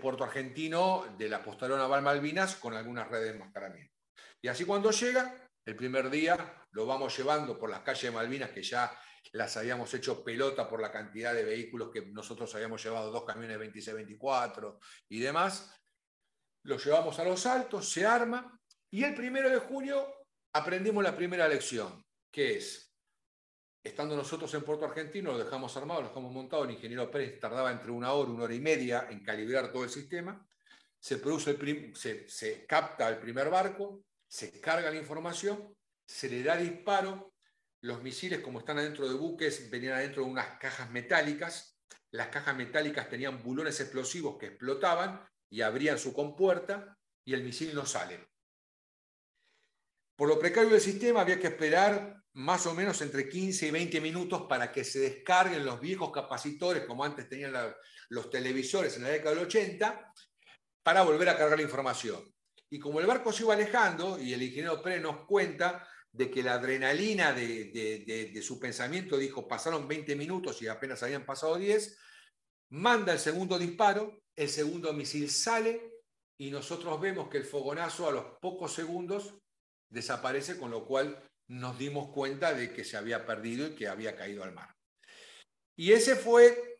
Puerto 0.00 0.24
Argentino, 0.24 1.04
de 1.18 1.28
la 1.28 1.42
Postalona 1.42 1.82
Naval 1.82 2.00
Malvinas, 2.00 2.56
con 2.56 2.72
algunas 2.72 3.08
redes 3.08 3.26
de 3.26 3.34
enmascaramiento. 3.34 3.94
Y 4.40 4.48
así 4.48 4.64
cuando 4.64 4.90
llega, 4.90 5.50
el 5.66 5.76
primer 5.76 6.08
día 6.08 6.66
lo 6.70 6.86
vamos 6.86 7.16
llevando 7.16 7.58
por 7.58 7.68
las 7.68 7.80
calles 7.80 8.04
de 8.04 8.10
Malvinas, 8.10 8.50
que 8.50 8.62
ya 8.62 8.90
las 9.32 9.56
habíamos 9.56 9.92
hecho 9.94 10.22
pelota 10.24 10.68
por 10.68 10.80
la 10.80 10.92
cantidad 10.92 11.34
de 11.34 11.44
vehículos 11.44 11.90
que 11.92 12.06
nosotros 12.06 12.54
habíamos 12.54 12.82
llevado, 12.82 13.10
dos 13.10 13.24
camiones 13.24 13.58
26-24 13.58 14.78
y 15.08 15.20
demás. 15.20 15.70
Lo 16.64 16.78
llevamos 16.78 17.18
a 17.18 17.24
los 17.24 17.46
altos, 17.46 17.90
se 17.90 18.04
arma, 18.04 18.58
y 18.90 19.04
el 19.04 19.14
primero 19.14 19.50
de 19.50 19.58
junio 19.58 20.06
aprendimos 20.52 21.02
la 21.02 21.16
primera 21.16 21.48
lección, 21.48 22.04
que 22.30 22.56
es, 22.56 22.92
estando 23.82 24.16
nosotros 24.16 24.52
en 24.54 24.62
Puerto 24.62 24.84
Argentino, 24.84 25.32
lo 25.32 25.38
dejamos 25.38 25.76
armado, 25.76 26.02
lo 26.02 26.08
dejamos 26.08 26.32
montado, 26.32 26.64
el 26.64 26.70
ingeniero 26.70 27.10
Pérez 27.10 27.38
tardaba 27.38 27.70
entre 27.70 27.90
una 27.90 28.12
hora, 28.12 28.30
una 28.30 28.44
hora 28.44 28.54
y 28.54 28.60
media 28.60 29.08
en 29.10 29.22
calibrar 29.22 29.72
todo 29.72 29.84
el 29.84 29.90
sistema, 29.90 30.46
se, 30.98 31.18
produce 31.18 31.50
el 31.50 31.94
se, 31.96 32.28
se 32.28 32.64
capta 32.66 33.08
el 33.08 33.18
primer 33.18 33.50
barco, 33.50 34.04
se 34.26 34.58
carga 34.60 34.90
la 34.90 34.96
información, 34.96 35.76
se 36.06 36.30
le 36.30 36.42
da 36.42 36.56
disparo, 36.56 37.34
los 37.82 38.02
misiles 38.02 38.40
como 38.40 38.60
están 38.60 38.78
adentro 38.78 39.06
de 39.06 39.14
buques 39.14 39.68
venían 39.68 39.94
adentro 39.94 40.24
de 40.24 40.30
unas 40.30 40.58
cajas 40.58 40.90
metálicas, 40.90 41.78
las 42.10 42.28
cajas 42.28 42.56
metálicas 42.56 43.10
tenían 43.10 43.42
bulones 43.42 43.78
explosivos 43.80 44.38
que 44.38 44.46
explotaban 44.46 45.20
y 45.54 45.62
abrían 45.62 46.00
su 46.00 46.12
compuerta 46.12 46.98
y 47.24 47.32
el 47.32 47.44
misil 47.44 47.76
no 47.76 47.86
sale. 47.86 48.26
Por 50.16 50.28
lo 50.28 50.36
precario 50.36 50.70
del 50.70 50.80
sistema 50.80 51.20
había 51.20 51.38
que 51.38 51.46
esperar 51.46 52.24
más 52.32 52.66
o 52.66 52.74
menos 52.74 53.00
entre 53.02 53.28
15 53.28 53.68
y 53.68 53.70
20 53.70 54.00
minutos 54.00 54.46
para 54.48 54.72
que 54.72 54.82
se 54.82 54.98
descarguen 54.98 55.64
los 55.64 55.80
viejos 55.80 56.10
capacitores, 56.10 56.84
como 56.84 57.04
antes 57.04 57.28
tenían 57.28 57.54
los 58.08 58.30
televisores 58.30 58.96
en 58.96 59.04
la 59.04 59.10
década 59.10 59.36
del 59.36 59.44
80, 59.46 60.12
para 60.82 61.02
volver 61.02 61.28
a 61.28 61.38
cargar 61.38 61.56
la 61.56 61.64
información. 61.64 62.34
Y 62.68 62.80
como 62.80 62.98
el 62.98 63.06
barco 63.06 63.32
se 63.32 63.44
iba 63.44 63.54
alejando, 63.54 64.18
y 64.18 64.32
el 64.32 64.42
ingeniero 64.42 64.82
Pérez 64.82 65.02
nos 65.02 65.24
cuenta 65.24 65.86
de 66.10 66.32
que 66.32 66.42
la 66.42 66.54
adrenalina 66.54 67.32
de, 67.32 68.40
su 68.42 68.58
pensamiento 68.58 69.16
dijo, 69.16 69.46
pasaron 69.46 69.86
20 69.86 70.16
minutos 70.16 70.60
y 70.62 70.66
apenas 70.66 71.04
habían 71.04 71.24
pasado 71.24 71.56
10, 71.56 71.96
manda 72.70 73.12
el 73.12 73.20
segundo 73.20 73.56
disparo, 73.56 74.23
el 74.36 74.48
segundo 74.48 74.92
misil 74.92 75.30
sale 75.30 76.02
y 76.38 76.50
nosotros 76.50 77.00
vemos 77.00 77.28
que 77.28 77.38
el 77.38 77.44
fogonazo 77.44 78.08
a 78.08 78.12
los 78.12 78.24
pocos 78.40 78.72
segundos 78.72 79.34
desaparece, 79.88 80.58
con 80.58 80.70
lo 80.70 80.84
cual 80.84 81.22
nos 81.48 81.78
dimos 81.78 82.08
cuenta 82.12 82.54
de 82.54 82.72
que 82.72 82.84
se 82.84 82.96
había 82.96 83.26
perdido 83.26 83.66
y 83.66 83.74
que 83.74 83.88
había 83.88 84.16
caído 84.16 84.42
al 84.42 84.52
mar. 84.52 84.74
Y 85.76 85.92
ese 85.92 86.16
fue 86.16 86.78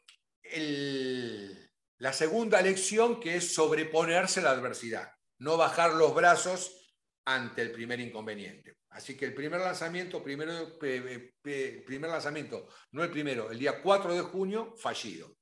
la 1.99 2.13
segunda 2.13 2.61
lección 2.61 3.21
que 3.21 3.37
es 3.37 3.55
sobreponerse 3.55 4.41
a 4.41 4.45
la 4.45 4.51
adversidad 4.51 5.15
no 5.39 5.57
bajar 5.57 5.95
los 5.95 6.15
brazos 6.15 6.95
ante 7.27 7.63
el 7.63 7.73
primer 7.73 8.01
inconveniente. 8.01 8.77
Así 8.91 9.17
que 9.17 9.27
el 9.27 9.35
primer 9.35 9.61
lanzamiento, 9.61 10.23
primero, 10.23 10.79
primer 10.79 12.11
lanzamiento, 12.11 12.69
no 12.93 13.03
el 13.03 13.11
primero, 13.11 13.51
el 13.51 13.59
día 13.59 13.83
4 13.83 14.15
de 14.15 14.21
junio, 14.21 14.75
fallido. 14.77 15.37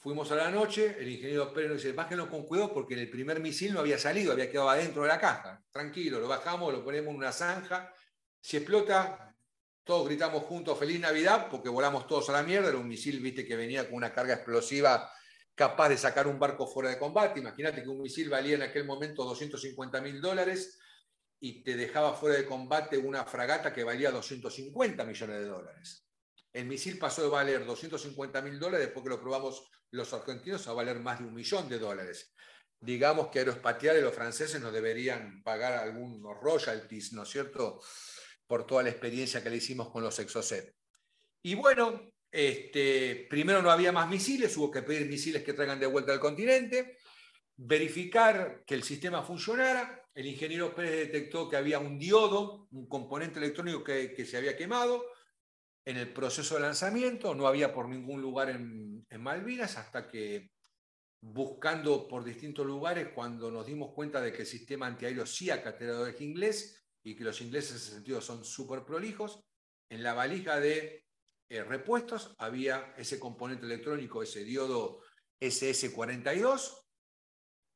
Fuimos 0.00 0.32
a 0.32 0.36
la 0.36 0.50
noche, 0.50 0.96
el 0.98 1.10
ingeniero 1.10 1.52
Pérez 1.52 1.68
nos 1.68 1.82
dice, 1.82 1.92
bájenlo 1.92 2.30
con 2.30 2.46
cuidado 2.46 2.72
porque 2.72 2.94
el 2.94 3.10
primer 3.10 3.38
misil 3.38 3.74
no 3.74 3.80
había 3.80 3.98
salido, 3.98 4.32
había 4.32 4.50
quedado 4.50 4.70
adentro 4.70 5.02
de 5.02 5.08
la 5.08 5.20
caja. 5.20 5.62
Tranquilo, 5.70 6.18
lo 6.18 6.26
bajamos, 6.26 6.72
lo 6.72 6.82
ponemos 6.82 7.10
en 7.10 7.18
una 7.18 7.32
zanja. 7.32 7.92
Si 8.40 8.56
explota, 8.56 9.36
todos 9.84 10.06
gritamos 10.08 10.44
juntos 10.44 10.78
feliz 10.78 10.98
Navidad 11.00 11.48
porque 11.50 11.68
volamos 11.68 12.06
todos 12.06 12.30
a 12.30 12.32
la 12.32 12.42
mierda. 12.42 12.70
Era 12.70 12.78
un 12.78 12.88
misil, 12.88 13.20
viste, 13.20 13.44
que 13.44 13.56
venía 13.56 13.84
con 13.84 13.96
una 13.96 14.10
carga 14.10 14.32
explosiva 14.32 15.12
capaz 15.54 15.90
de 15.90 15.98
sacar 15.98 16.26
un 16.26 16.38
barco 16.38 16.66
fuera 16.66 16.88
de 16.88 16.98
combate. 16.98 17.40
Imagínate 17.40 17.82
que 17.82 17.88
un 17.90 18.00
misil 18.00 18.30
valía 18.30 18.54
en 18.54 18.62
aquel 18.62 18.86
momento 18.86 19.22
250 19.24 20.00
mil 20.00 20.18
dólares 20.22 20.78
y 21.40 21.62
te 21.62 21.76
dejaba 21.76 22.14
fuera 22.14 22.36
de 22.36 22.46
combate 22.46 22.96
una 22.96 23.26
fragata 23.26 23.70
que 23.70 23.84
valía 23.84 24.10
250 24.10 25.04
millones 25.04 25.36
de 25.40 25.44
dólares. 25.44 26.09
El 26.52 26.66
misil 26.66 26.98
pasó 26.98 27.22
de 27.22 27.28
valer 27.28 27.64
250 27.64 28.42
mil 28.42 28.58
dólares 28.58 28.86
después 28.86 29.04
que 29.04 29.10
lo 29.10 29.20
probamos 29.20 29.70
los 29.92 30.12
argentinos 30.12 30.66
a 30.68 30.72
valer 30.72 31.00
más 31.00 31.18
de 31.18 31.26
un 31.26 31.34
millón 31.34 31.68
de 31.68 31.78
dólares. 31.78 32.34
digamos 32.82 33.28
que 33.28 33.40
aeroespaciales 33.40 34.02
los 34.02 34.14
franceses 34.14 34.58
nos 34.60 34.72
deberían 34.72 35.42
pagar 35.42 35.74
algunos 35.74 36.40
royalties, 36.40 37.12
¿no 37.12 37.24
es 37.24 37.28
cierto?, 37.28 37.80
por 38.46 38.66
toda 38.66 38.82
la 38.82 38.88
experiencia 38.88 39.42
que 39.42 39.50
le 39.50 39.56
hicimos 39.56 39.90
con 39.90 40.02
los 40.02 40.18
Exocet. 40.18 40.74
Y 41.42 41.54
bueno, 41.54 42.10
este, 42.30 43.26
primero 43.28 43.60
no 43.60 43.70
había 43.70 43.92
más 43.92 44.08
misiles, 44.08 44.56
hubo 44.56 44.70
que 44.70 44.82
pedir 44.82 45.08
misiles 45.08 45.42
que 45.42 45.52
traigan 45.52 45.78
de 45.78 45.86
vuelta 45.86 46.12
al 46.12 46.20
continente, 46.20 46.96
verificar 47.56 48.62
que 48.66 48.74
el 48.74 48.82
sistema 48.82 49.22
funcionara. 49.22 50.02
El 50.14 50.26
ingeniero 50.26 50.74
Pérez 50.74 51.12
detectó 51.12 51.48
que 51.48 51.56
había 51.56 51.78
un 51.78 51.98
diodo, 51.98 52.68
un 52.70 52.88
componente 52.88 53.38
electrónico 53.38 53.84
que, 53.84 54.24
se 54.24 54.36
había 54.36 54.56
quemado 54.56 55.04
en 55.84 55.96
el 55.96 56.12
proceso 56.12 56.54
de 56.54 56.62
lanzamiento, 56.62 57.34
no 57.34 57.46
había 57.46 57.72
por 57.72 57.88
ningún 57.88 58.20
lugar 58.20 58.50
en, 58.50 59.06
en 59.08 59.22
Malvinas, 59.22 59.76
hasta 59.76 60.08
que 60.08 60.50
buscando 61.22 62.08
por 62.08 62.24
distintos 62.24 62.66
lugares, 62.66 63.08
cuando 63.14 63.50
nos 63.50 63.66
dimos 63.66 63.92
cuenta 63.92 64.20
de 64.20 64.32
que 64.32 64.42
el 64.42 64.46
sistema 64.46 64.86
antiaéreo 64.86 65.26
sí 65.26 65.50
es 65.50 66.20
inglés 66.20 66.82
y 67.02 67.14
que 67.14 67.24
los 67.24 67.40
ingleses 67.40 67.70
en 67.70 67.76
ese 67.76 67.90
sentido 67.92 68.20
son 68.20 68.44
súper 68.44 68.84
prolijos, 68.84 69.40
en 69.90 70.02
la 70.02 70.14
valija 70.14 70.60
de 70.60 71.06
eh, 71.50 71.64
repuestos 71.64 72.34
había 72.38 72.94
ese 72.96 73.18
componente 73.18 73.66
electrónico, 73.66 74.22
ese 74.22 74.44
diodo 74.44 75.02
SS42, 75.40 76.80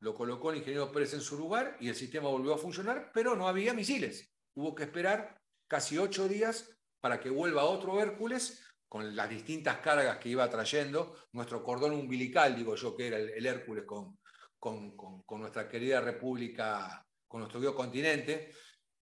lo 0.01 0.15
colocó 0.15 0.51
el 0.51 0.59
ingeniero 0.59 0.93
Pérez 0.93 1.15
en 1.15 1.21
su 1.21 1.37
lugar 1.37 1.77
y 1.81 1.89
el 1.89 1.95
sistema 1.95 2.29
volvió 2.29 2.55
a 2.55 2.59
funcionar, 2.59 3.11
pero 3.13 3.35
no 3.35 3.49
había 3.49 3.75
misiles. 3.75 4.33
Hubo 4.55 4.75
que 4.75 4.85
esperar 4.85 5.41
casi 5.67 5.99
ocho 5.99 6.29
días 6.29 6.74
para 7.05 7.21
que 7.21 7.29
vuelva 7.29 7.65
otro 7.65 8.01
Hércules 8.01 8.65
con 8.89 9.15
las 9.15 9.29
distintas 9.29 9.77
cargas 9.81 10.17
que 10.17 10.31
iba 10.31 10.49
trayendo, 10.49 11.15
nuestro 11.33 11.63
cordón 11.63 11.93
umbilical, 11.93 12.57
digo 12.57 12.77
yo, 12.77 12.97
que 12.97 13.09
era 13.09 13.19
el, 13.19 13.45
Hércules 13.45 13.85
con, 13.85 14.17
con, 14.59 15.39
nuestra 15.39 15.69
querida 15.69 16.01
República, 16.01 17.07
con 17.29 17.41
nuestro 17.41 17.61
querido 17.61 17.75
continente. 17.75 18.55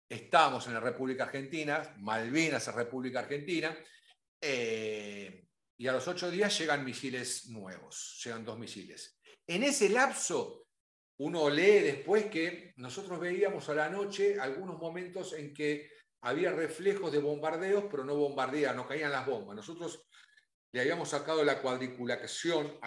Estábamos 0.09 0.67
en 0.67 0.75
la 0.75 0.81
República 0.81 1.23
Argentina, 1.23 1.95
Malvinas 1.99 2.67
es 2.67 2.75
República 2.75 3.21
Argentina, 3.21 3.73
eh, 4.41 5.45
y 5.79 5.87
a 5.87 5.93
los 5.93 6.09
ocho 6.09 6.29
días 6.29 6.59
llegan 6.59 6.85
misiles 6.85 7.51
nuevos, 7.51 8.21
llegan 8.25 8.45
dos 8.45 8.59
misiles. 8.59 9.17
En 9.47 9.63
ese 9.63 9.89
lapso, 9.89 10.67
uno 11.19 11.49
lee 11.49 11.83
después 11.85 12.27
que 12.27 12.73
nosotros 12.79 13.21
veíamos 13.21 13.69
a 13.69 13.77
la 13.77 13.89
noche 13.89 14.41
algunos 14.41 14.77
momentos 14.77 15.35
en 15.35 15.55
que 15.55 16.02
había 16.23 16.53
reflejos 16.53 17.13
de 17.13 17.19
bombardeos, 17.19 17.85
pero 17.91 18.05
no 18.05 18.15
bombardeaban, 18.15 18.77
no 18.77 18.89
caían 18.89 19.13
las 19.13 19.27
bombas. 19.27 19.57
Nosotros 19.57 20.07
le 20.73 20.81
habíamos 20.81 21.11
sacado 21.11 21.45
la 21.45 21.61
cuadriculación, 21.61 22.79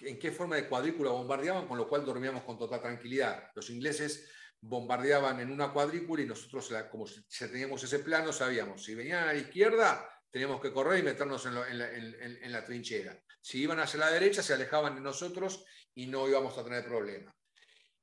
en 0.00 0.18
qué 0.18 0.32
forma 0.32 0.56
de 0.56 0.68
cuadrícula 0.68 1.10
bombardeaban, 1.10 1.66
con 1.66 1.78
lo 1.78 1.88
cual 1.88 2.04
dormíamos 2.04 2.42
con 2.42 2.58
total 2.58 2.80
tranquilidad. 2.82 3.50
Los 3.54 3.70
ingleses 3.70 4.30
bombardeaban 4.60 5.40
en 5.40 5.50
una 5.50 5.72
cuadrícula 5.72 6.22
y 6.22 6.26
nosotros, 6.26 6.70
como 6.90 7.06
teníamos 7.38 7.82
ese 7.82 8.00
plano, 8.00 8.32
sabíamos, 8.32 8.84
si 8.84 8.94
venían 8.94 9.24
a 9.24 9.32
la 9.32 9.38
izquierda, 9.38 10.08
teníamos 10.30 10.60
que 10.60 10.72
correr 10.72 11.00
y 11.00 11.02
meternos 11.02 11.46
en, 11.46 12.52
la, 12.52 12.64
trinchera. 12.64 13.18
Si 13.40 13.62
iban 13.62 13.80
hacia 13.80 14.00
la 14.00 14.10
derecha, 14.10 14.42
se 14.42 14.54
alejaban 14.54 14.94
de 14.94 15.00
nosotros 15.00 15.64
y 15.94 16.06
no 16.06 16.28
íbamos 16.28 16.56
a 16.58 16.64
tener 16.64 16.84
problema. 16.84 17.34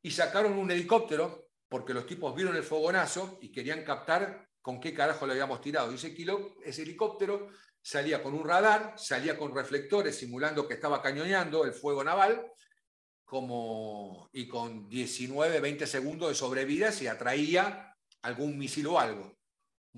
Y 0.02 0.12
sacaron 0.12 0.54
un 0.54 0.72
helicóptero, 0.72 1.47
porque 1.70 1.94
los 1.94 2.06
tipos 2.06 2.36
vieron 2.36 2.56
el 2.56 2.64
fogonazo 2.64 3.38
y 3.42 3.52
querían 3.52 3.84
captar 3.84 4.48
con 4.62 4.80
qué 4.80 4.94
carajo 4.94 5.26
le 5.26 5.34
habíamos 5.34 5.62
tirado. 5.62 5.92
Y 5.92 5.96
ese, 5.96 6.16
ese 6.64 6.82
helicóptero 6.82 7.50
salía 7.82 8.22
con 8.22 8.34
un 8.34 8.48
radar, 8.48 8.94
salía 8.98 9.38
con 9.38 9.56
reflectores 9.56 10.18
simulando 10.18 10.68
que 10.68 10.74
estaba 10.74 11.02
cañoneando 11.02 11.66
el 11.66 11.74
fuego 11.74 12.04
naval, 12.04 12.52
como, 13.24 14.30
y 14.32 14.48
con 14.48 14.88
19, 14.88 15.60
20 15.60 15.86
segundos 15.86 16.30
de 16.30 16.36
sobrevida 16.36 16.92
si 16.92 17.08
atraía 17.08 17.96
algún 18.22 18.58
misil 18.58 18.88
o 18.88 19.00
algo 19.00 19.38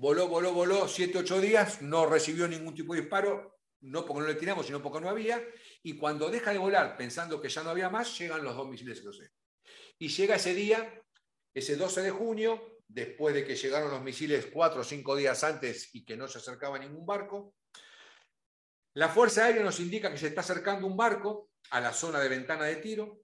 voló, 0.00 0.28
voló, 0.28 0.54
voló, 0.54 0.88
siete, 0.88 1.18
ocho 1.18 1.42
días, 1.42 1.82
no 1.82 2.06
recibió 2.06 2.48
ningún 2.48 2.74
tipo 2.74 2.94
de 2.94 3.02
disparo, 3.02 3.58
no 3.82 4.06
porque 4.06 4.22
no 4.22 4.28
le 4.28 4.34
tiramos, 4.34 4.64
sino 4.64 4.82
porque 4.82 4.98
no 4.98 5.10
había, 5.10 5.42
y 5.82 5.98
cuando 5.98 6.30
deja 6.30 6.52
de 6.52 6.58
volar 6.58 6.96
pensando 6.96 7.38
que 7.38 7.50
ya 7.50 7.62
no 7.62 7.68
había 7.68 7.90
más, 7.90 8.18
llegan 8.18 8.42
los 8.42 8.56
dos 8.56 8.66
misiles 8.66 8.98
sé. 8.98 9.30
Y 9.98 10.08
llega 10.08 10.36
ese 10.36 10.54
día, 10.54 11.02
ese 11.54 11.76
12 11.76 12.02
de 12.02 12.10
junio, 12.10 12.80
después 12.86 13.34
de 13.34 13.44
que 13.44 13.56
llegaron 13.56 13.90
los 13.90 14.02
misiles 14.02 14.48
cuatro 14.52 14.80
o 14.80 14.84
cinco 14.84 15.16
días 15.16 15.42
antes 15.44 15.94
y 15.94 16.04
que 16.04 16.16
no 16.16 16.26
se 16.28 16.38
acercaba 16.38 16.78
ningún 16.78 17.06
barco, 17.06 17.54
la 18.94 19.08
Fuerza 19.08 19.44
Aérea 19.44 19.62
nos 19.62 19.78
indica 19.78 20.10
que 20.10 20.18
se 20.18 20.28
está 20.28 20.40
acercando 20.40 20.86
un 20.86 20.96
barco 20.96 21.50
a 21.70 21.80
la 21.80 21.92
zona 21.92 22.18
de 22.18 22.28
ventana 22.28 22.64
de 22.64 22.76
tiro. 22.76 23.20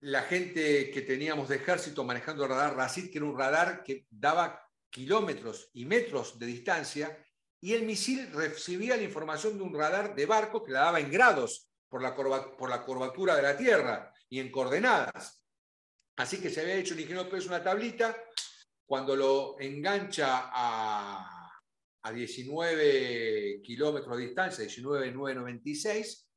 La 0.00 0.22
gente 0.22 0.90
que 0.90 1.02
teníamos 1.02 1.48
de 1.48 1.56
ejército 1.56 2.02
manejando 2.02 2.42
el 2.44 2.50
radar 2.50 2.76
RACID, 2.76 3.10
que 3.10 3.18
era 3.18 3.26
un 3.26 3.38
radar 3.38 3.84
que 3.84 4.06
daba 4.10 4.60
kilómetros 4.90 5.70
y 5.72 5.84
metros 5.84 6.38
de 6.38 6.46
distancia, 6.46 7.24
y 7.60 7.72
el 7.72 7.84
misil 7.84 8.30
recibía 8.32 8.96
la 8.96 9.02
información 9.02 9.56
de 9.56 9.64
un 9.64 9.74
radar 9.74 10.14
de 10.14 10.26
barco 10.26 10.62
que 10.62 10.72
la 10.72 10.80
daba 10.80 11.00
en 11.00 11.10
grados 11.10 11.70
por 11.88 12.02
la, 12.02 12.14
por 12.14 12.68
la 12.68 12.82
curvatura 12.82 13.36
de 13.36 13.42
la 13.42 13.56
Tierra 13.56 14.12
y 14.28 14.40
en 14.40 14.50
coordenadas. 14.50 15.43
Así 16.16 16.40
que 16.40 16.50
se 16.50 16.60
había 16.60 16.76
hecho 16.76 16.94
el 16.94 17.00
ingeniero 17.00 17.28
Pérez 17.28 17.46
una 17.46 17.62
tablita, 17.62 18.16
cuando 18.86 19.16
lo 19.16 19.56
engancha 19.58 20.50
a, 20.52 21.50
a 22.02 22.12
19 22.12 23.60
kilómetros 23.62 24.16
de 24.16 24.24
distancia, 24.24 24.64
19,996, 24.64 26.28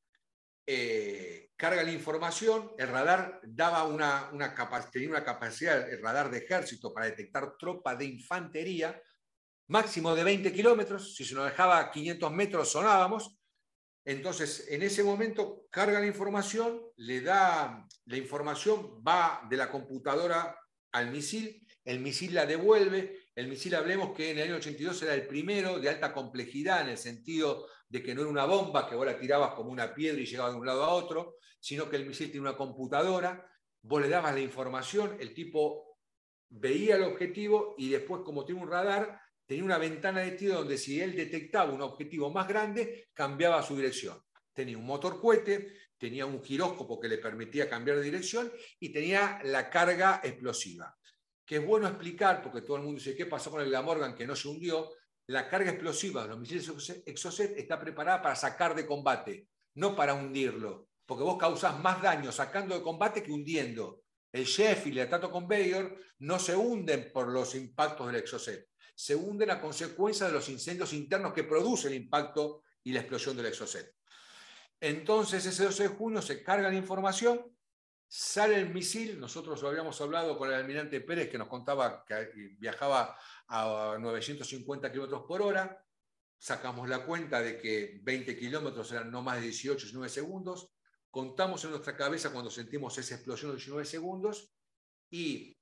eh, 0.69 1.51
carga 1.55 1.83
la 1.83 1.91
información, 1.91 2.71
el 2.77 2.87
radar 2.89 3.39
daba 3.43 3.85
una, 3.85 4.29
una 4.33 4.53
tenía 4.91 5.09
una 5.09 5.23
capacidad, 5.23 5.89
el 5.89 6.01
radar 6.01 6.29
de 6.29 6.39
ejército, 6.39 6.93
para 6.93 7.05
detectar 7.05 7.55
tropas 7.57 7.97
de 7.97 8.05
infantería, 8.05 9.01
máximo 9.67 10.15
de 10.15 10.23
20 10.23 10.51
kilómetros, 10.51 11.15
si 11.15 11.23
se 11.23 11.35
nos 11.35 11.45
dejaba 11.45 11.91
500 11.91 12.31
metros 12.31 12.71
sonábamos, 12.71 13.36
entonces 14.07 14.67
en 14.69 14.83
ese 14.83 15.03
momento 15.03 15.65
carga 15.69 15.99
la 15.99 16.07
información, 16.07 16.81
le 16.95 17.19
da, 17.19 17.85
la 18.05 18.17
información 18.17 19.03
va 19.05 19.45
de 19.49 19.57
la 19.57 19.69
computadora 19.69 20.57
al 20.93 21.11
misil, 21.11 21.67
el 21.83 21.99
misil 21.99 22.33
la 22.33 22.45
devuelve, 22.45 23.27
el 23.35 23.49
misil 23.49 23.75
hablemos 23.75 24.15
que 24.15 24.31
en 24.31 24.37
el 24.37 24.45
año 24.45 24.55
82 24.55 25.01
era 25.03 25.13
el 25.13 25.27
primero 25.27 25.77
de 25.77 25.89
alta 25.89 26.13
complejidad 26.13 26.83
en 26.83 26.91
el 26.91 26.97
sentido 26.97 27.67
de 27.89 28.01
que 28.01 28.15
no 28.15 28.21
era 28.21 28.29
una 28.29 28.45
bomba 28.45 28.87
que 28.87 28.95
vos 28.95 29.05
la 29.05 29.19
tirabas 29.19 29.55
como 29.55 29.71
una 29.71 29.93
piedra 29.93 30.21
y 30.21 30.25
llegaba 30.25 30.51
de 30.51 30.55
un 30.55 30.65
lado 30.65 30.85
a 30.85 30.93
otro, 30.93 31.35
sino 31.59 31.89
que 31.89 31.97
el 31.97 32.05
misil 32.05 32.31
tiene 32.31 32.47
una 32.47 32.55
computadora, 32.55 33.45
vos 33.81 34.01
le 34.01 34.07
dabas 34.07 34.33
la 34.33 34.39
información, 34.39 35.17
el 35.19 35.33
tipo 35.33 35.97
veía 36.47 36.95
el 36.95 37.03
objetivo 37.03 37.75
y 37.77 37.89
después, 37.89 38.21
como 38.23 38.45
tiene 38.45 38.61
un 38.61 38.71
radar, 38.71 39.19
tenía 39.47 39.63
una 39.63 39.79
ventana 39.79 40.21
de 40.21 40.31
tiro 40.31 40.55
donde 40.55 40.77
si 40.77 41.01
él 41.01 41.15
detectaba 41.15 41.73
un 41.73 41.81
objetivo 41.81 42.31
más 42.31 42.47
grande, 42.47 43.07
cambiaba 43.13 43.63
su 43.63 43.75
dirección. 43.75 44.21
Tenía 44.53 44.77
un 44.77 44.85
motor 44.85 45.19
cohete, 45.19 45.73
tenía 45.97 46.27
un 46.27 46.43
giróscopo 46.43 46.99
que 46.99 47.07
le 47.07 47.17
permitía 47.17 47.67
cambiar 47.67 47.97
de 47.97 48.03
dirección 48.03 48.51
y 48.79 48.91
tenía 48.91 49.39
la 49.43 49.69
carga 49.69 50.21
explosiva. 50.23 50.95
Que 51.45 51.55
es 51.55 51.65
bueno 51.65 51.87
explicar, 51.87 52.43
porque 52.43 52.61
todo 52.61 52.77
el 52.77 52.83
mundo 52.83 52.99
dice, 52.99 53.15
¿qué 53.15 53.25
pasó 53.25 53.49
con 53.49 53.61
el 53.61 53.83
Morgan 53.83 54.13
que 54.13 54.27
no 54.27 54.35
se 54.35 54.49
hundió? 54.49 54.91
la 55.27 55.49
carga 55.49 55.71
explosiva 55.71 56.23
de 56.23 56.29
los 56.29 56.39
misiles 56.39 57.03
Exocet 57.05 57.57
está 57.57 57.79
preparada 57.79 58.21
para 58.21 58.35
sacar 58.35 58.73
de 58.73 58.85
combate, 58.85 59.47
no 59.75 59.95
para 59.95 60.13
hundirlo, 60.13 60.87
porque 61.05 61.23
vos 61.23 61.37
causás 61.37 61.77
más 61.79 62.01
daño 62.01 62.31
sacando 62.31 62.75
de 62.75 62.81
combate 62.81 63.21
que 63.21 63.31
hundiendo. 63.31 64.03
El 64.31 64.45
Sheffield 64.45 64.97
y 64.97 64.99
el 65.01 65.09
Tato 65.09 65.29
Conveyor 65.29 65.97
no 66.19 66.39
se 66.39 66.55
hunden 66.55 67.11
por 67.11 67.29
los 67.29 67.55
impactos 67.55 68.07
del 68.07 68.17
Exocet, 68.17 68.69
se 68.97 69.15
hunden 69.15 69.51
a 69.51 69.61
consecuencia 69.61 70.25
de 70.25 70.31
los 70.31 70.49
incendios 70.49 70.91
internos 70.91 71.31
que 71.31 71.43
produce 71.43 71.87
el 71.87 71.93
impacto 71.93 72.63
y 72.81 72.91
la 72.91 73.01
explosión 73.01 73.37
del 73.37 73.45
Exocet. 73.45 73.93
Entonces, 74.81 75.45
ese 75.45 75.65
12 75.65 75.83
de 75.83 75.89
junio 75.89 76.19
se 76.19 76.41
carga 76.41 76.67
la 76.67 76.75
información, 76.75 77.45
sale 78.07 78.55
el 78.55 78.73
misil, 78.73 79.19
nosotros 79.19 79.61
lo 79.61 79.69
habíamos 79.69 80.01
hablado 80.01 80.35
con 80.35 80.49
el 80.49 80.55
almirante 80.55 80.99
Pérez 81.01 81.29
que 81.29 81.37
nos 81.37 81.47
contaba 81.47 82.03
que 82.05 82.55
viajaba 82.57 83.15
a 83.47 83.97
950 83.99 84.91
kilómetros 84.91 85.25
por 85.27 85.43
hora, 85.43 85.79
sacamos 86.39 86.89
la 86.89 87.05
cuenta 87.05 87.39
de 87.39 87.59
que 87.59 87.99
20 88.01 88.35
kilómetros 88.35 88.91
eran 88.91 89.11
no 89.11 89.21
más 89.21 89.35
de 89.35 89.43
18, 89.43 89.77
19 89.77 90.09
segundos, 90.09 90.71
contamos 91.11 91.63
en 91.65 91.69
nuestra 91.69 91.95
cabeza 91.95 92.31
cuando 92.31 92.49
sentimos 92.49 92.97
esa 92.97 93.13
explosión 93.13 93.51
de 93.51 93.57
19 93.57 93.85
segundos 93.85 94.51
y 95.11 95.56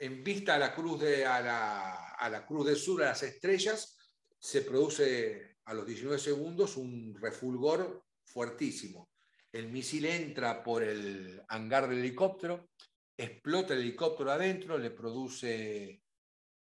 en 0.00 0.24
vista 0.24 0.54
a 0.54 0.58
la 0.58 0.74
cruz 0.74 1.00
de, 1.00 1.26
a 1.26 1.42
la, 1.42 2.08
a 2.08 2.30
la 2.30 2.46
cruz 2.46 2.66
del 2.66 2.76
sur, 2.76 3.02
a 3.02 3.08
las 3.08 3.22
estrellas, 3.22 3.98
se 4.38 4.62
produce 4.62 5.58
a 5.66 5.74
los 5.74 5.86
19 5.86 6.18
segundos 6.18 6.78
un 6.78 7.14
refulgor 7.20 8.06
fuertísimo. 8.24 9.10
El 9.52 9.68
misil 9.68 10.06
entra 10.06 10.62
por 10.62 10.82
el 10.82 11.42
hangar 11.48 11.86
del 11.86 11.98
helicóptero, 11.98 12.70
explota 13.14 13.74
el 13.74 13.80
helicóptero 13.80 14.30
adentro, 14.30 14.78
le 14.78 14.90
produce 14.90 16.02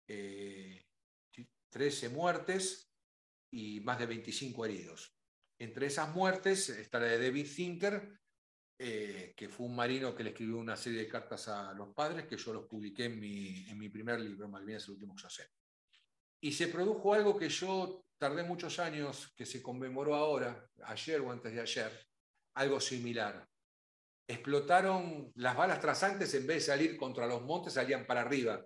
13 0.05 2.07
eh, 2.07 2.09
muertes 2.09 2.91
y 3.53 3.79
más 3.81 4.01
de 4.01 4.07
25 4.07 4.65
heridos. 4.65 5.17
Entre 5.61 5.87
esas 5.87 6.13
muertes 6.13 6.71
está 6.71 6.99
la 6.99 7.07
de 7.07 7.23
David 7.23 7.47
Thinker, 7.55 8.19
eh, 8.81 9.35
que 9.37 9.49
fue 9.49 9.67
un 9.67 9.75
marino 9.75 10.15
que 10.15 10.23
le 10.23 10.31
escribió 10.31 10.57
una 10.57 10.77
serie 10.77 11.01
de 11.01 11.09
cartas 11.09 11.49
a 11.49 11.73
los 11.73 11.93
padres, 11.95 12.27
que 12.27 12.37
yo 12.37 12.53
los 12.53 12.67
publiqué 12.67 13.07
en 13.07 13.19
mi, 13.19 13.67
en 13.69 13.77
mi 13.77 13.89
primer 13.89 14.21
libro, 14.21 14.49
Malvinas, 14.49 14.85
el 14.85 14.93
último 14.93 15.17
que 15.17 15.23
yo 15.23 15.31
sé. 15.31 15.51
Y 16.41 16.53
se 16.53 16.69
produjo 16.69 17.13
algo 17.13 17.37
que 17.37 17.49
yo 17.49 18.05
tardé 18.19 18.45
muchos 18.45 18.79
años, 18.79 19.33
que 19.37 19.45
se 19.47 19.61
conmemoró 19.61 20.15
ahora, 20.15 20.71
ayer 20.85 21.21
o 21.21 21.33
antes 21.33 21.53
de 21.53 21.61
ayer, 21.61 22.07
algo 22.55 22.81
similar. 22.81 23.49
Explotaron 24.29 25.33
las 25.35 25.57
balas 25.57 25.81
trasantes, 25.81 26.33
en 26.35 26.47
vez 26.47 26.59
de 26.59 26.73
salir 26.73 26.97
contra 26.97 27.27
los 27.27 27.43
montes, 27.43 27.73
salían 27.73 28.07
para 28.07 28.21
arriba. 28.21 28.65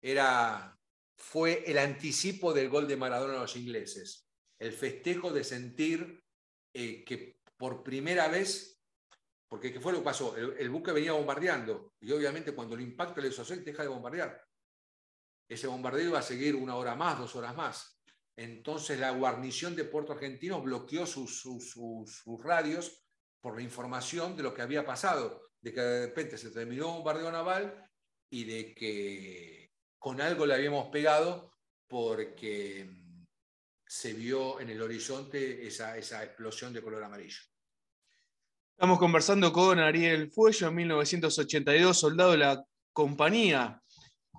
Era, 0.00 0.78
fue 1.16 1.64
el 1.66 1.78
anticipo 1.78 2.52
del 2.52 2.68
gol 2.68 2.86
de 2.86 2.96
Maradona 2.96 3.34
a 3.34 3.40
los 3.42 3.56
ingleses. 3.56 4.28
El 4.60 4.72
festejo 4.72 5.32
de 5.32 5.42
sentir 5.42 6.22
eh, 6.72 7.02
que 7.04 7.40
por 7.56 7.82
primera 7.82 8.28
vez 8.28 8.79
porque 9.50 9.72
¿qué 9.72 9.80
fue 9.80 9.92
lo 9.92 9.98
que 9.98 10.04
pasó? 10.04 10.36
El, 10.36 10.70
buque 10.70 10.92
venía 10.92 11.12
bombardeando 11.12 11.94
y 12.00 12.12
obviamente 12.12 12.54
cuando 12.54 12.76
el 12.76 12.82
impacto 12.82 13.20
le 13.20 13.28
hizo 13.28 13.44
deja 13.44 13.82
de 13.82 13.88
bombardear. 13.88 14.40
Ese 15.48 15.66
bombardeo 15.66 16.10
iba 16.10 16.20
a 16.20 16.22
seguir 16.22 16.54
una 16.54 16.76
hora 16.76 16.94
más, 16.94 17.18
dos 17.18 17.34
horas 17.34 17.56
más. 17.56 18.00
Entonces 18.36 19.00
la 19.00 19.10
guarnición 19.10 19.74
de 19.74 19.82
Puerto 19.82 20.12
Argentino 20.12 20.62
bloqueó 20.62 21.04
sus, 21.04 21.42
radios 22.44 23.04
por 23.40 23.56
la 23.56 23.62
información 23.62 24.36
de 24.36 24.44
lo 24.44 24.54
que 24.54 24.62
había 24.62 24.86
pasado, 24.86 25.50
de 25.60 25.74
que 25.74 25.80
de 25.80 26.06
repente 26.06 26.38
se 26.38 26.52
terminó 26.52 26.86
un 26.86 26.94
bombardeo 26.98 27.32
naval 27.32 27.90
y 28.30 28.44
de 28.44 28.72
que 28.72 29.72
con 29.98 30.20
algo 30.20 30.46
le 30.46 30.54
habíamos 30.54 30.90
pegado 30.90 31.56
porque 31.88 32.88
se 33.84 34.12
vio 34.12 34.60
en 34.60 34.70
el 34.70 34.80
horizonte 34.80 35.66
esa 35.66 35.98
explosión 35.98 36.72
de 36.72 36.82
color 36.82 37.02
amarillo. 37.02 37.49
Estamos 38.80 38.98
conversando 38.98 39.52
con 39.52 39.78
Ariel 39.78 40.30
Fuello, 40.30 40.68
en 40.68 40.74
1982, 40.74 42.00
soldado 42.00 42.30
de 42.30 42.38
la 42.38 42.64
Compañía 42.94 43.78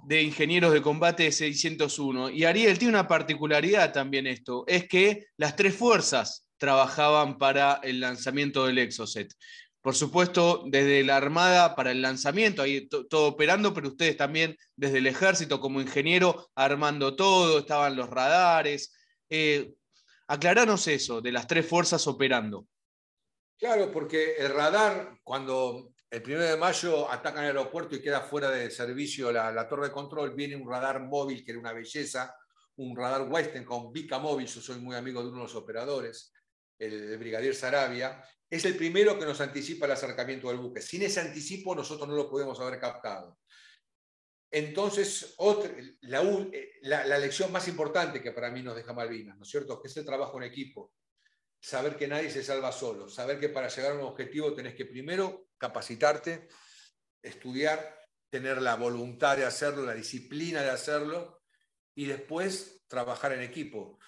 de 0.08 0.24
Ingenieros 0.24 0.74
de 0.74 0.82
Combate 0.82 1.32
601. 1.32 2.32
Y 2.32 2.46
Ariel 2.46 2.80
tiene 2.80 2.96
una 2.96 3.08
particularidad 3.08 3.94
también 3.94 4.26
esto, 4.26 4.64
es 4.66 4.88
que 4.88 5.28
las 5.38 5.56
tres 5.56 5.76
fuerzas 5.76 6.48
trabajaban 6.58 7.38
para 7.38 7.82
el 7.84 8.00
lanzamiento 8.00 8.66
del 8.66 8.80
Exocet. 8.80 9.32
Por 9.80 9.94
supuesto, 9.94 10.64
desde 10.66 11.04
la 11.04 11.18
Armada 11.18 11.76
para 11.76 11.92
el 11.92 12.02
lanzamiento, 12.02 12.64
ahí 12.64 12.88
todo 12.88 13.28
operando, 13.28 13.76
pero 13.76 13.90
ustedes 13.90 14.18
también 14.18 14.58
desde 14.76 14.98
el 14.98 15.06
ejército 15.06 15.60
como 15.60 15.82
ingeniero 15.82 16.50
armando 16.56 17.16
todo, 17.16 17.60
estaban 17.60 17.96
los 17.96 18.10
radares. 18.10 18.92
Eh, 19.30 19.72
aclaranos 20.28 20.88
eso, 20.88 21.22
de 21.22 21.32
las 21.32 21.46
tres 21.46 21.68
fuerzas 21.68 22.08
operando. 22.08 22.66
Claro, 23.62 23.92
porque 23.92 24.38
el 24.40 24.52
radar, 24.52 25.20
cuando 25.24 25.94
el 26.10 26.24
1 26.26 26.40
de 26.40 26.58
mayo 26.58 27.08
atacan 27.12 27.44
el 27.44 27.56
aeropuerto 27.56 27.96
y 27.96 28.02
queda 28.02 28.22
fuera 28.22 28.50
de 28.50 28.72
servicio 28.72 29.32
la, 29.32 29.70
torre 29.70 29.90
de 29.90 29.94
control, 29.94 30.34
viene 30.34 30.56
un 30.56 30.68
radar 30.68 31.00
móvil 31.02 31.46
que 31.46 31.52
era 31.52 31.60
una 31.60 31.72
belleza, 31.72 32.36
un 32.78 32.98
radar 32.98 33.30
Western 33.30 33.64
con 33.64 33.94
Vica 33.94 34.18
Móvil, 34.18 34.48
yo 34.48 34.62
soy 34.62 34.80
muy 34.80 34.96
amigo 34.96 35.22
de 35.22 35.28
uno 35.28 35.38
de 35.38 35.44
los 35.44 35.54
operadores, 35.54 36.34
el, 36.80 37.16
brigadier 37.20 37.54
Sarabia, 37.54 38.28
es 38.50 38.66
el 38.66 38.76
primero 38.76 39.20
que 39.20 39.26
nos 39.26 39.40
anticipa 39.42 39.86
el 39.86 39.92
acercamiento 39.92 40.48
del 40.48 40.58
buque. 40.58 40.82
Sin 40.82 41.04
ese 41.04 41.20
anticipo 41.20 41.76
nosotros 41.76 42.10
no 42.10 42.16
lo 42.16 42.28
podemos 42.32 42.60
haber 42.60 42.80
captado. 42.80 43.38
Entonces, 44.50 45.36
la, 46.02 46.24
la, 47.06 47.20
lección 47.20 47.52
más 47.52 47.68
importante 47.68 48.24
que 48.24 48.32
para 48.32 48.50
mí 48.50 48.64
nos 48.64 48.76
deja 48.76 48.92
Malvinas, 48.92 49.38
¿no 49.38 49.44
es 49.44 49.50
cierto? 49.52 49.80
Que 49.80 49.88
es 49.88 49.96
el 49.98 50.06
trabajo 50.06 50.38
en 50.38 50.50
equipo 50.50 50.94
saber 51.62 51.96
que 51.96 52.08
nadie 52.08 52.32
se 52.32 52.44
salva 52.44 52.72
solo, 52.72 53.08
saber 53.08 53.40
que 53.40 53.50
para 53.50 53.70
llegar 53.70 53.92
a 53.92 53.96
un 53.96 54.02
objetivo 54.02 54.54
tenés 54.54 54.74
que 54.74 54.86
primero 54.86 55.48
capacitarte, 55.58 56.50
estudiar, 57.22 58.00
tener 58.30 58.62
la 58.62 58.76
voluntad 58.76 59.38
de 59.38 59.46
hacerlo, 59.46 59.86
la 59.86 59.94
disciplina 59.94 60.62
de 60.64 60.72
hacerlo 60.72 61.44
y 61.94 62.06
después 62.06 62.84
trabajar 62.88 63.34
en 63.34 63.42
equipo. 63.42 64.00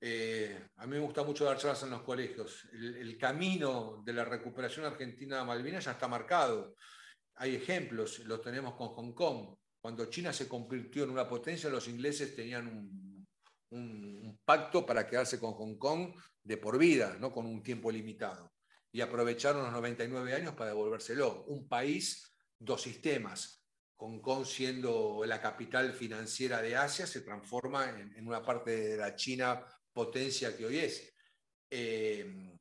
Eh, 0.00 0.68
a 0.76 0.86
mí 0.86 0.92
me 0.92 1.04
gusta 1.04 1.22
mucho 1.22 1.44
dar 1.44 1.58
charlas 1.58 1.82
en 1.84 1.90
los 1.90 2.02
colegios. 2.02 2.66
El, 2.72 3.16
camino 3.18 4.02
de 4.04 4.14
la 4.14 4.24
recuperación 4.24 4.86
argentina 4.86 5.38
de 5.38 5.44
Malvinas 5.44 5.84
ya 5.84 5.92
está 5.92 6.08
marcado. 6.08 6.74
Hay 7.36 7.54
ejemplos, 7.54 8.18
los 8.20 8.40
tenemos 8.40 8.74
con 8.74 8.88
Hong 8.88 9.12
Kong. 9.12 9.54
Cuando 9.80 10.06
China 10.06 10.32
se 10.32 10.48
convirtió 10.48 11.04
en 11.04 11.10
una 11.10 11.28
potencia, 11.28 11.70
los 11.70 11.86
ingleses 11.86 12.34
tenían 12.34 12.66
un, 12.66 13.26
un 13.70 14.29
pacto 14.50 14.84
para 14.84 15.06
quedarse 15.06 15.38
con 15.38 15.52
Hong 15.52 15.76
Kong 15.76 16.12
de 16.42 16.56
por 16.56 16.76
vida, 16.76 17.16
no 17.20 17.30
con 17.30 17.46
un 17.46 17.62
tiempo 17.62 17.88
limitado. 17.88 18.52
Y 18.90 19.00
aprovecharon 19.00 19.62
los 19.62 19.72
99 19.72 20.34
años 20.34 20.54
para 20.56 20.70
devolvérselo. 20.70 21.44
Un 21.44 21.68
país, 21.68 22.34
dos 22.58 22.82
sistemas. 22.82 23.64
Hong 23.98 24.18
Kong 24.20 24.44
siendo 24.44 25.22
la 25.24 25.40
capital 25.40 25.92
financiera 25.92 26.60
de 26.60 26.74
Asia, 26.74 27.06
se 27.06 27.20
transforma 27.20 27.90
en, 27.90 28.26
una 28.26 28.42
parte 28.42 28.72
de 28.72 28.96
la 28.96 29.14
China 29.14 29.64
potencia 29.92 30.56
que 30.56 30.66
hoy 30.66 30.78
es. 30.78 31.14
Eh, 31.70 32.58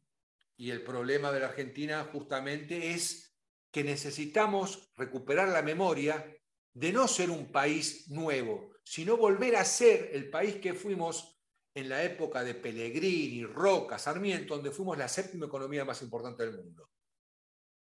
y 0.57 0.69
el 0.69 0.83
problema 0.83 1.31
de 1.31 1.39
la 1.39 1.47
Argentina 1.47 2.07
justamente 2.13 2.91
es 2.91 3.35
que 3.71 3.83
necesitamos 3.83 4.91
recuperar 4.95 5.47
la 5.49 5.63
memoria 5.63 6.23
de 6.71 6.93
no 6.93 7.07
ser 7.07 7.31
un 7.31 7.51
país 7.51 8.07
nuevo, 8.11 8.73
sino 8.83 9.17
volver 9.17 9.55
a 9.55 9.65
ser 9.65 10.11
el 10.13 10.29
país 10.29 10.57
que 10.57 10.75
fuimos 10.75 11.38
en 11.73 11.89
la 11.89 12.03
época 12.03 12.43
de 12.43 12.55
Pellegrini, 12.55 13.45
Roca, 13.45 13.97
Sarmiento, 13.97 14.55
donde 14.55 14.71
fuimos 14.71 14.97
la 14.97 15.07
séptima 15.07 15.45
economía 15.45 15.85
más 15.85 16.01
importante 16.01 16.45
del 16.45 16.57
mundo. 16.57 16.89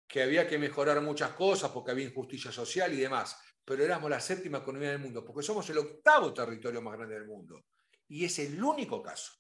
Que 0.07 0.23
había 0.23 0.47
que 0.47 0.59
mejorar 0.59 1.01
muchas 1.01 1.33
cosas 1.33 1.71
porque 1.71 1.93
había 1.93 2.07
injusticia 2.07 2.53
social 2.53 2.93
y 2.93 3.01
demás, 3.01 3.37
pero 3.65 3.85
éramos 3.85 4.11
la 4.11 4.21
séptima 4.21 4.59
economía 4.59 4.91
del 4.91 4.99
mundo, 4.99 5.25
porque 5.25 5.43
somos 5.43 5.69
el 5.71 5.79
octavo 5.79 6.35
territorio 6.35 6.83
más 6.83 6.97
grande 6.97 7.15
del 7.15 7.27
mundo. 7.27 7.65
Y 8.09 8.25
es 8.25 8.39
el 8.41 8.63
único 8.63 9.03
caso 9.03 9.33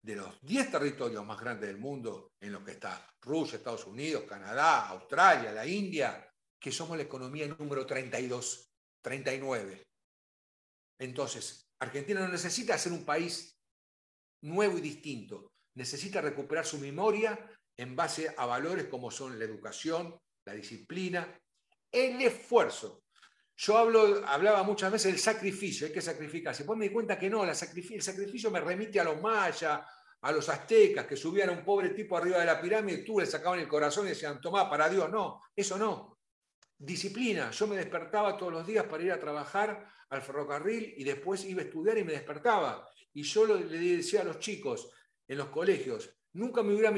de 0.00 0.16
los 0.16 0.40
10 0.42 0.70
territorios 0.70 1.24
más 1.24 1.40
grandes 1.40 1.68
del 1.68 1.78
mundo, 1.78 2.32
en 2.40 2.52
los 2.52 2.62
que 2.64 2.72
está 2.72 3.08
Rusia, 3.20 3.58
Estados 3.58 3.86
Unidos, 3.86 4.24
Canadá, 4.24 4.88
Australia, 4.88 5.52
la 5.52 5.66
India, 5.66 6.28
que 6.58 6.72
somos 6.72 6.96
la 6.96 7.04
economía 7.04 7.46
número 7.48 7.86
32, 7.86 8.72
39. 9.00 9.82
Entonces, 10.98 11.68
Argentina 11.80 12.20
no 12.20 12.28
necesita 12.28 12.78
ser 12.78 12.92
un 12.92 13.04
país 13.04 13.58
nuevo 14.42 14.78
y 14.78 14.80
distinto. 14.80 15.52
Necesita 15.74 16.20
recuperar 16.20 16.66
su 16.66 16.78
memoria 16.78 17.38
en 17.76 17.96
base 17.96 18.34
a 18.36 18.46
valores 18.46 18.86
como 18.86 19.10
son 19.10 19.38
la 19.38 19.44
educación, 19.44 20.18
la 20.44 20.54
disciplina, 20.54 21.38
el 21.90 22.20
esfuerzo. 22.20 23.04
Yo 23.56 23.78
hablo, 23.78 24.22
hablaba 24.26 24.62
muchas 24.62 24.90
veces 24.90 25.12
del 25.12 25.20
sacrificio, 25.20 25.86
hay 25.86 25.92
que 25.92 26.00
sacrificarse. 26.00 26.62
Después 26.62 26.78
me 26.78 26.88
di 26.88 26.92
cuenta 26.92 27.18
que 27.18 27.30
no, 27.30 27.44
el 27.44 27.54
sacrificio, 27.54 28.50
me 28.50 28.60
remite 28.60 28.98
a 28.98 29.04
los 29.04 29.20
mayas, 29.20 29.80
a 30.20 30.32
los 30.32 30.48
aztecas, 30.48 31.06
que 31.06 31.16
subían 31.16 31.50
a 31.50 31.52
un 31.52 31.64
pobre 31.64 31.90
tipo 31.90 32.16
arriba 32.16 32.38
de 32.38 32.46
la 32.46 32.60
pirámide, 32.60 32.98
tú 32.98 33.20
le 33.20 33.26
sacaban 33.26 33.60
el 33.60 33.68
corazón 33.68 34.06
y 34.06 34.10
decían, 34.10 34.40
tomá, 34.40 34.68
para 34.68 34.88
Dios. 34.88 35.10
No, 35.10 35.42
eso 35.54 35.78
no. 35.78 36.18
Disciplina. 36.82 37.52
Yo 37.52 37.68
me 37.68 37.76
despertaba 37.76 38.36
todos 38.36 38.52
los 38.52 38.66
días 38.66 38.84
para 38.86 39.04
ir 39.04 39.12
a 39.12 39.20
trabajar 39.20 39.86
al 40.10 40.20
ferrocarril 40.20 40.94
y 40.96 41.04
después 41.04 41.44
iba 41.44 41.62
a 41.62 41.64
estudiar 41.64 41.96
y 41.96 42.02
me 42.02 42.12
despertaba. 42.12 42.88
Y 43.14 43.22
yo 43.22 43.46
le 43.46 43.78
decía 43.78 44.22
a 44.22 44.24
los 44.24 44.40
chicos 44.40 44.90
en 45.28 45.38
los 45.38 45.48
colegios, 45.50 46.12
nunca 46.32 46.64
me 46.64 46.74
hubiera 46.74 46.90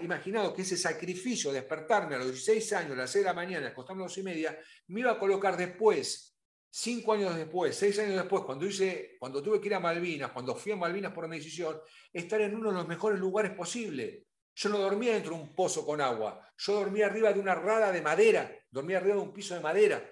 imaginado 0.00 0.54
que 0.54 0.62
ese 0.62 0.78
sacrificio 0.78 1.52
de 1.52 1.60
despertarme 1.60 2.14
a 2.14 2.18
los 2.18 2.28
16 2.28 2.72
años, 2.72 2.92
a 2.92 2.96
las 2.96 3.10
6 3.10 3.24
de 3.24 3.28
la 3.30 3.34
mañana, 3.34 3.68
acostarme 3.68 4.04
a 4.04 4.06
las 4.06 4.16
2 4.16 4.18
y 4.18 4.22
media, 4.22 4.58
me 4.86 5.00
iba 5.00 5.12
a 5.12 5.18
colocar 5.18 5.54
después, 5.54 6.34
5 6.70 7.12
años 7.12 7.36
después, 7.36 7.76
6 7.76 7.98
años 7.98 8.14
después, 8.14 8.42
cuando, 8.42 8.64
hice, 8.64 9.16
cuando 9.18 9.42
tuve 9.42 9.60
que 9.60 9.66
ir 9.66 9.74
a 9.74 9.80
Malvinas, 9.80 10.30
cuando 10.30 10.54
fui 10.54 10.72
a 10.72 10.76
Malvinas 10.76 11.12
por 11.12 11.26
una 11.26 11.36
decisión, 11.36 11.78
estar 12.10 12.40
en 12.40 12.56
uno 12.56 12.70
de 12.70 12.76
los 12.76 12.88
mejores 12.88 13.20
lugares 13.20 13.52
posibles. 13.52 14.25
Yo 14.58 14.70
no 14.70 14.78
dormía 14.78 15.12
dentro 15.12 15.34
de 15.34 15.42
un 15.42 15.54
pozo 15.54 15.84
con 15.84 16.00
agua, 16.00 16.50
yo 16.56 16.72
dormía 16.72 17.06
arriba 17.06 17.30
de 17.30 17.40
una 17.40 17.54
rada 17.54 17.92
de 17.92 18.00
madera, 18.00 18.50
dormía 18.70 18.96
arriba 18.96 19.16
de 19.16 19.20
un 19.20 19.32
piso 19.32 19.54
de 19.54 19.60
madera. 19.60 20.02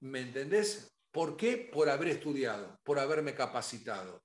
¿Me 0.00 0.20
entendés? 0.20 0.96
¿Por 1.10 1.36
qué? 1.36 1.56
Por 1.72 1.90
haber 1.90 2.08
estudiado, 2.08 2.78
por 2.84 3.00
haberme 3.00 3.34
capacitado. 3.34 4.22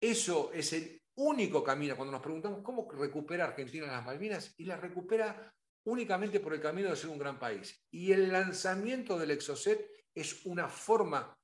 Eso 0.00 0.50
es 0.54 0.72
el 0.72 1.02
único 1.16 1.62
camino. 1.62 1.96
Cuando 1.96 2.12
nos 2.12 2.22
preguntamos 2.22 2.62
cómo 2.62 2.90
recupera 2.90 3.44
Argentina 3.44 3.86
las 3.86 4.06
Malvinas, 4.06 4.54
y 4.56 4.64
la 4.64 4.76
recupera 4.76 5.54
únicamente 5.84 6.40
por 6.40 6.54
el 6.54 6.60
camino 6.60 6.88
de 6.88 6.96
ser 6.96 7.10
un 7.10 7.18
gran 7.18 7.38
país. 7.38 7.84
Y 7.90 8.12
el 8.12 8.32
lanzamiento 8.32 9.18
del 9.18 9.32
Exocet 9.32 9.86
es 10.14 10.46
una 10.46 10.66
forma, 10.66 11.36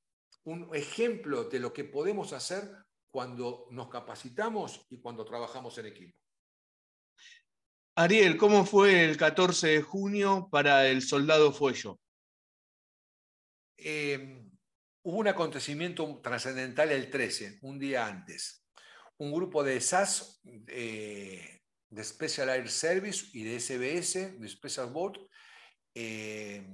un 0.44 0.74
ejemplo 0.74 1.44
de 1.44 1.58
lo 1.58 1.74
que 1.74 1.84
podemos 1.84 2.32
hacer 2.32 2.70
cuando 3.10 3.66
nos 3.70 3.90
capacitamos 3.90 4.86
y 4.88 4.98
cuando 4.98 5.26
trabajamos 5.26 5.76
en 5.76 5.86
equipo. 5.86 6.23
Ariel, 7.96 8.36
¿cómo 8.36 8.66
fue 8.66 9.04
el 9.04 9.16
14 9.16 9.68
de 9.68 9.82
junio 9.82 10.48
para 10.50 10.88
el 10.88 11.00
soldado 11.00 11.52
Fuello? 11.52 12.00
Eh, 13.76 14.42
hubo 15.04 15.18
un 15.18 15.28
acontecimiento 15.28 16.20
trascendental 16.20 16.90
el 16.90 17.08
13, 17.08 17.60
un 17.62 17.78
día 17.78 18.04
antes. 18.04 18.66
Un 19.18 19.32
grupo 19.32 19.62
de 19.62 19.80
SAS, 19.80 20.40
eh, 20.66 21.60
de 21.88 22.04
Special 22.04 22.48
Air 22.48 22.68
Service 22.68 23.26
y 23.32 23.44
de 23.44 23.60
SBS, 23.60 24.40
de 24.40 24.48
Special 24.48 24.90
Boat, 24.90 25.18
eh, 25.94 26.66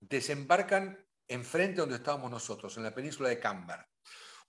desembarcan 0.00 1.02
enfrente 1.28 1.80
donde 1.80 1.96
estábamos 1.96 2.30
nosotros, 2.30 2.76
en 2.76 2.82
la 2.82 2.94
península 2.94 3.30
de 3.30 3.40
Camber. 3.40 3.86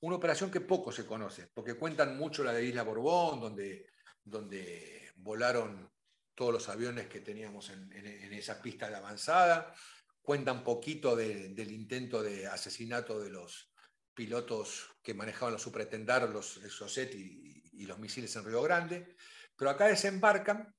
Una 0.02 0.18
operación 0.18 0.52
que 0.52 0.60
poco 0.60 0.92
se 0.92 1.06
conoce, 1.06 1.50
porque 1.54 1.76
cuentan 1.76 2.18
mucho 2.18 2.44
la 2.44 2.52
de 2.52 2.66
Isla 2.66 2.84
Borbón, 2.84 3.40
donde, 3.40 3.86
donde 4.22 5.01
volaron 5.22 5.92
todos 6.36 6.54
los 6.54 6.70
aviones 6.70 7.08
que 7.08 7.22
teníamos 7.22 7.70
en, 7.70 7.94
esa 8.34 8.62
pista 8.62 8.90
de 8.90 8.96
avanzada, 8.96 9.74
cuentan 10.22 10.64
poquito 10.64 11.16
del 11.16 11.72
intento 11.72 12.24
de 12.24 12.48
asesinato 12.48 13.20
de 13.20 13.30
los 13.30 13.72
pilotos 14.14 14.98
que 15.02 15.14
manejaban 15.14 15.54
los 15.54 15.62
supretendar, 15.62 16.28
los 16.30 16.60
Soset 16.70 17.14
y, 17.16 17.86
los 17.86 17.98
misiles 17.98 18.36
en 18.36 18.46
Río 18.46 18.62
Grande, 18.62 19.16
pero 19.58 19.72
acá 19.72 19.88
desembarcan 19.88 20.72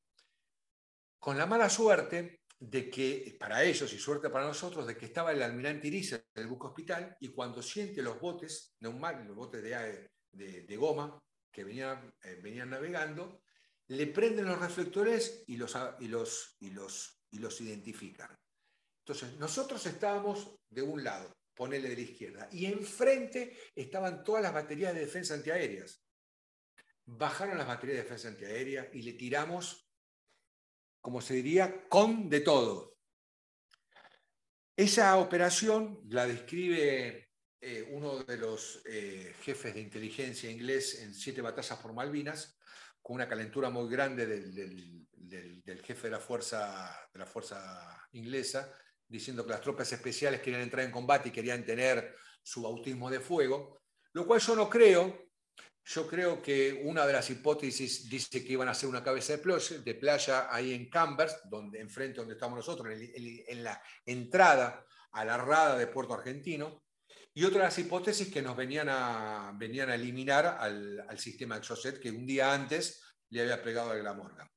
con 1.19 1.37
la 1.37 1.47
mala 1.47 1.69
suerte 1.69 2.43
de 2.61 2.89
que, 2.89 3.37
para 3.41 3.65
ellos 3.65 3.93
y 3.93 3.99
suerte 3.99 4.31
para 4.31 4.47
nosotros, 4.47 4.87
de 4.87 4.97
que 4.97 5.07
estaba 5.07 5.33
el 5.33 5.43
almirante 5.43 5.89
Iris 5.89 6.13
en 6.13 6.23
el 6.35 6.47
buque 6.47 6.69
hospital 6.69 7.17
y 7.19 7.29
cuando 7.29 7.61
siente 7.61 8.03
los 8.03 8.21
botes 8.21 8.77
neumáticos, 8.79 9.27
los 9.27 9.37
botes 9.37 9.63
de, 9.65 10.11
de, 10.33 10.77
goma 10.77 11.21
que 11.51 11.65
venían, 11.65 12.15
eh, 12.23 12.39
venían 12.41 12.71
navegando, 12.71 13.42
le 13.93 14.07
prenden 14.09 14.47
los 14.47 14.59
reflectores 14.59 15.45
y 15.47 15.57
los, 15.57 15.77
identifican. 17.61 18.37
Entonces, 19.05 19.37
nosotros 19.39 19.85
estábamos 19.87 20.57
de 20.71 20.83
un 20.83 21.03
lado, 21.03 21.33
ponele 21.55 21.89
de 21.89 21.97
la 21.97 22.03
izquierda, 22.03 22.49
y 22.53 22.67
enfrente 22.67 23.59
estaban 23.75 24.23
todas 24.23 24.43
las 24.43 24.55
baterías 24.55 24.95
de 24.95 25.01
defensa 25.01 25.35
antiaéreas. 25.35 26.05
Bajaron 27.05 27.59
las 27.59 27.67
baterías 27.67 27.97
de 27.99 28.03
defensa 28.05 28.29
antiaérea 28.29 28.89
y 28.93 29.03
le 29.03 29.15
tiramos 29.15 29.93
como 31.03 31.21
se 31.21 31.35
diría, 31.35 31.89
con 31.89 32.31
de 32.31 32.41
todo. 32.41 32.97
Esa 34.75 35.19
operación 35.19 36.01
la 36.09 36.27
describe 36.27 37.29
eh, 37.61 37.89
uno 37.91 38.23
de 38.23 38.37
los 38.39 38.81
eh, 38.87 39.35
jefes 39.43 39.75
de 39.75 39.81
inteligencia 39.81 40.51
inglés 40.51 41.03
en 41.03 41.13
Siete 41.13 41.43
Batallas 41.43 41.79
por 41.81 41.93
Malvinas, 41.93 42.57
con 43.03 43.17
una 43.17 43.29
calentura 43.29 43.69
muy 43.69 43.91
grande 43.91 44.27
del, 44.27 45.83
jefe 45.85 46.09
de 46.09 46.11
la, 46.11 46.21
fuerza, 46.21 46.97
de 47.13 47.19
la 47.19 47.27
fuerza 47.27 48.09
inglesa, 48.13 48.73
diciendo 49.09 49.45
que 49.45 49.51
las 49.51 49.61
tropas 49.61 49.93
especiales 49.93 50.41
querían 50.41 50.63
entrar 50.63 50.85
en 50.85 50.93
combate 50.93 51.29
y 51.29 51.33
querían 51.33 51.65
tener 51.65 52.15
su 52.43 52.63
bautismo 52.63 53.11
de 53.11 53.21
fuego, 53.21 53.81
lo 54.13 54.27
cual 54.27 54.41
yo 54.41 54.57
no 54.57 54.71
creo, 54.71 55.31
yo 55.85 56.07
creo 56.07 56.41
que 56.41 56.81
una 56.85 57.07
de 57.07 57.13
las 57.13 57.29
hipótesis 57.31 58.09
dice 58.09 58.45
que 58.45 58.53
iban 58.53 58.69
a 58.69 58.73
hacer 58.73 58.89
una 58.89 59.03
cabeza 59.03 59.37
de 59.37 59.95
playa, 59.95 60.47
ahí 60.55 60.73
en 60.73 60.89
Cambers, 60.89 61.41
donde, 61.49 61.81
enfrente 61.81 62.21
donde 62.21 62.35
estamos 62.35 62.57
nosotros, 62.57 62.95
en, 62.95 63.65
la 63.65 63.83
entrada 64.07 64.85
a 65.11 65.25
la 65.25 65.37
rada 65.37 65.77
de 65.77 65.89
Puerto 65.89 66.15
Argentino, 66.15 66.82
y 67.35 67.45
otra 67.45 67.61
de 67.61 67.65
las 67.65 67.79
hipótesis 67.79 68.33
que 68.33 68.43
nos 68.43 68.57
venían 68.57 68.89
a, 68.91 69.53
venían 69.57 69.89
a 69.91 69.95
eliminar 69.95 70.47
al, 70.47 71.19
sistema 71.19 71.57
Exocet 71.57 71.99
que 71.99 72.11
un 72.11 72.27
día 72.27 72.53
antes 72.53 73.03
le 73.31 73.43
había 73.43 73.63
pegado 73.63 73.91
a 73.91 73.97
la 73.97 74.13
Morgan. 74.13 74.49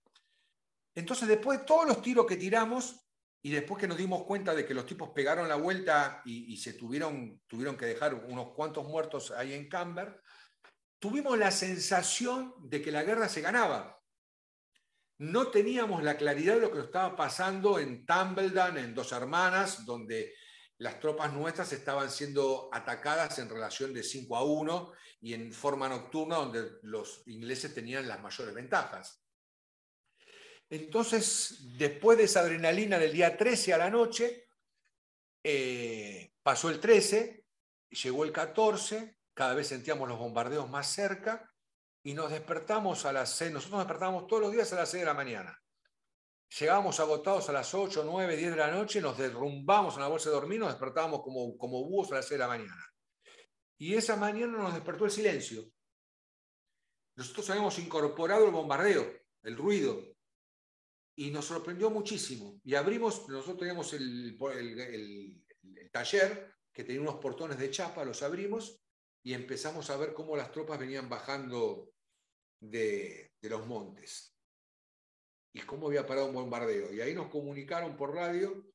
Entonces, 0.94 1.28
después 1.28 1.60
de 1.60 1.66
todos 1.66 1.88
los 1.88 2.02
tiros 2.02 2.26
que 2.26 2.36
tiramos, 2.38 3.06
y 3.42 3.52
después 3.52 3.80
que 3.80 3.88
nos 3.88 3.98
dimos 3.98 4.24
cuenta 4.24 4.56
de 4.56 4.66
que 4.66 4.74
los 4.74 4.88
tipos 4.88 5.12
pegaron 5.12 5.48
la 5.48 5.56
vuelta 5.56 6.24
y, 6.26 6.58
se 6.58 6.74
tuvieron, 6.74 7.42
tuvieron 7.46 7.78
que 7.78 7.86
dejar 7.86 8.16
unos 8.16 8.54
cuantos 8.56 8.88
muertos 8.88 9.30
ahí 9.30 9.54
en 9.54 9.70
Camber, 9.70 10.20
tuvimos 10.98 11.38
la 11.38 11.52
sensación 11.52 12.56
de 12.58 12.82
que 12.82 12.92
la 12.92 13.04
guerra 13.04 13.30
se 13.30 13.42
ganaba. 13.42 14.02
No 15.20 15.50
teníamos 15.50 16.04
la 16.04 16.18
claridad 16.18 16.56
de 16.56 16.62
lo 16.62 16.72
que 16.72 16.80
estaba 16.80 17.16
pasando 17.16 17.78
en 17.78 18.04
Tumbledown, 18.04 18.80
en 18.80 18.96
Dos 18.96 19.12
Hermanas, 19.12 19.86
donde 19.86 20.34
las 20.78 21.00
tropas 21.00 21.34
nuestras 21.34 21.72
estaban 21.72 22.12
siendo 22.12 22.70
atacadas 22.72 23.40
en 23.40 23.50
relación 23.50 23.94
de 23.94 24.04
5 24.04 24.36
a 24.36 24.44
1 24.44 24.94
y 25.22 25.34
en 25.34 25.54
forma 25.54 25.88
nocturna, 25.88 26.38
donde 26.38 26.80
los 26.84 27.24
ingleses 27.28 27.74
tenían 27.74 28.08
las 28.08 28.22
mayores 28.22 28.54
ventajas. 28.54 29.24
Entonces, 30.70 31.78
después 31.78 32.18
de 32.18 32.26
esa 32.26 32.42
adrenalina 32.42 33.00
del 33.00 33.14
día 33.14 33.38
13 33.38 33.74
a 33.74 33.78
la 33.78 33.90
noche, 33.90 34.48
eh, 35.44 36.34
pasó 36.42 36.70
el 36.70 36.80
13, 36.80 37.46
llegó 37.90 38.24
el 38.24 38.32
14, 38.32 39.18
cada 39.34 39.54
vez 39.54 39.68
sentíamos 39.68 40.10
los 40.10 40.18
bombardeos 40.18 40.70
más 40.70 40.88
cerca 40.88 41.52
y 42.04 42.14
nos 42.14 42.32
despertamos 42.32 43.06
a 43.06 43.14
las 43.14 43.36
6, 43.36 43.52
nosotros 43.52 43.78
nos 43.78 43.88
despertábamos 43.88 44.28
todos 44.28 44.42
los 44.42 44.52
días 44.52 44.72
a 44.74 44.78
las 44.78 44.90
6 44.90 45.02
de 45.02 45.06
la 45.06 45.14
mañana. 45.14 45.62
Llegábamos 46.60 47.00
agotados 47.00 47.50
a 47.50 47.54
las 47.54 47.74
8, 47.74 48.04
9, 48.06 48.38
10 48.38 48.52
de 48.52 48.58
la 48.58 48.72
noche, 48.72 49.02
nos 49.02 49.18
derrumbamos 49.18 49.96
en 49.96 50.02
la 50.02 50.08
bolsa 50.08 50.30
de 50.30 50.36
dormir, 50.36 50.60
nos 50.60 50.70
despertábamos 50.70 51.22
como, 51.22 51.58
como 51.58 51.84
búhos 51.84 52.12
a 52.12 52.16
las 52.16 52.28
6 52.28 52.32
de 52.32 52.38
la 52.38 52.48
mañana. 52.48 52.94
Y 53.78 53.94
esa 53.94 54.16
mañana 54.16 54.58
nos 54.58 54.74
despertó 54.74 55.06
el 55.06 55.12
silencio. 55.12 55.66
Nosotros 57.18 57.50
habíamos 57.50 57.78
incorporado 57.80 58.46
el 58.46 58.52
bombardeo, 58.52 59.06
el 59.44 59.58
ruido, 59.58 60.02
y 61.18 61.32
nos 61.32 61.46
sorprendió 61.46 61.90
muchísimo. 61.90 62.60
Y 62.64 62.76
abrimos, 62.76 63.28
nosotros 63.28 63.58
teníamos 63.58 63.94
el, 63.94 64.38
el 64.42 65.92
taller 65.92 66.56
que 66.72 66.84
tenía 66.84 67.02
unos 67.02 67.16
portones 67.16 67.58
de 67.58 67.72
chapa, 67.72 68.04
los 68.04 68.22
abrimos 68.22 68.82
y 69.24 69.34
empezamos 69.34 69.90
a 69.90 69.98
ver 69.98 70.14
cómo 70.14 70.36
las 70.36 70.52
tropas 70.52 70.78
venían 70.78 71.10
bajando 71.10 71.90
de, 72.60 73.34
los 73.42 73.66
montes 73.66 74.35
y 75.56 75.62
cómo 75.62 75.88
había 75.88 76.06
parado 76.06 76.28
un 76.28 76.34
bombardeo. 76.34 76.94
Y 76.94 77.00
ahí 77.00 77.14
nos 77.14 77.30
comunicaron 77.30 77.96
por 77.96 78.14
radio 78.14 78.66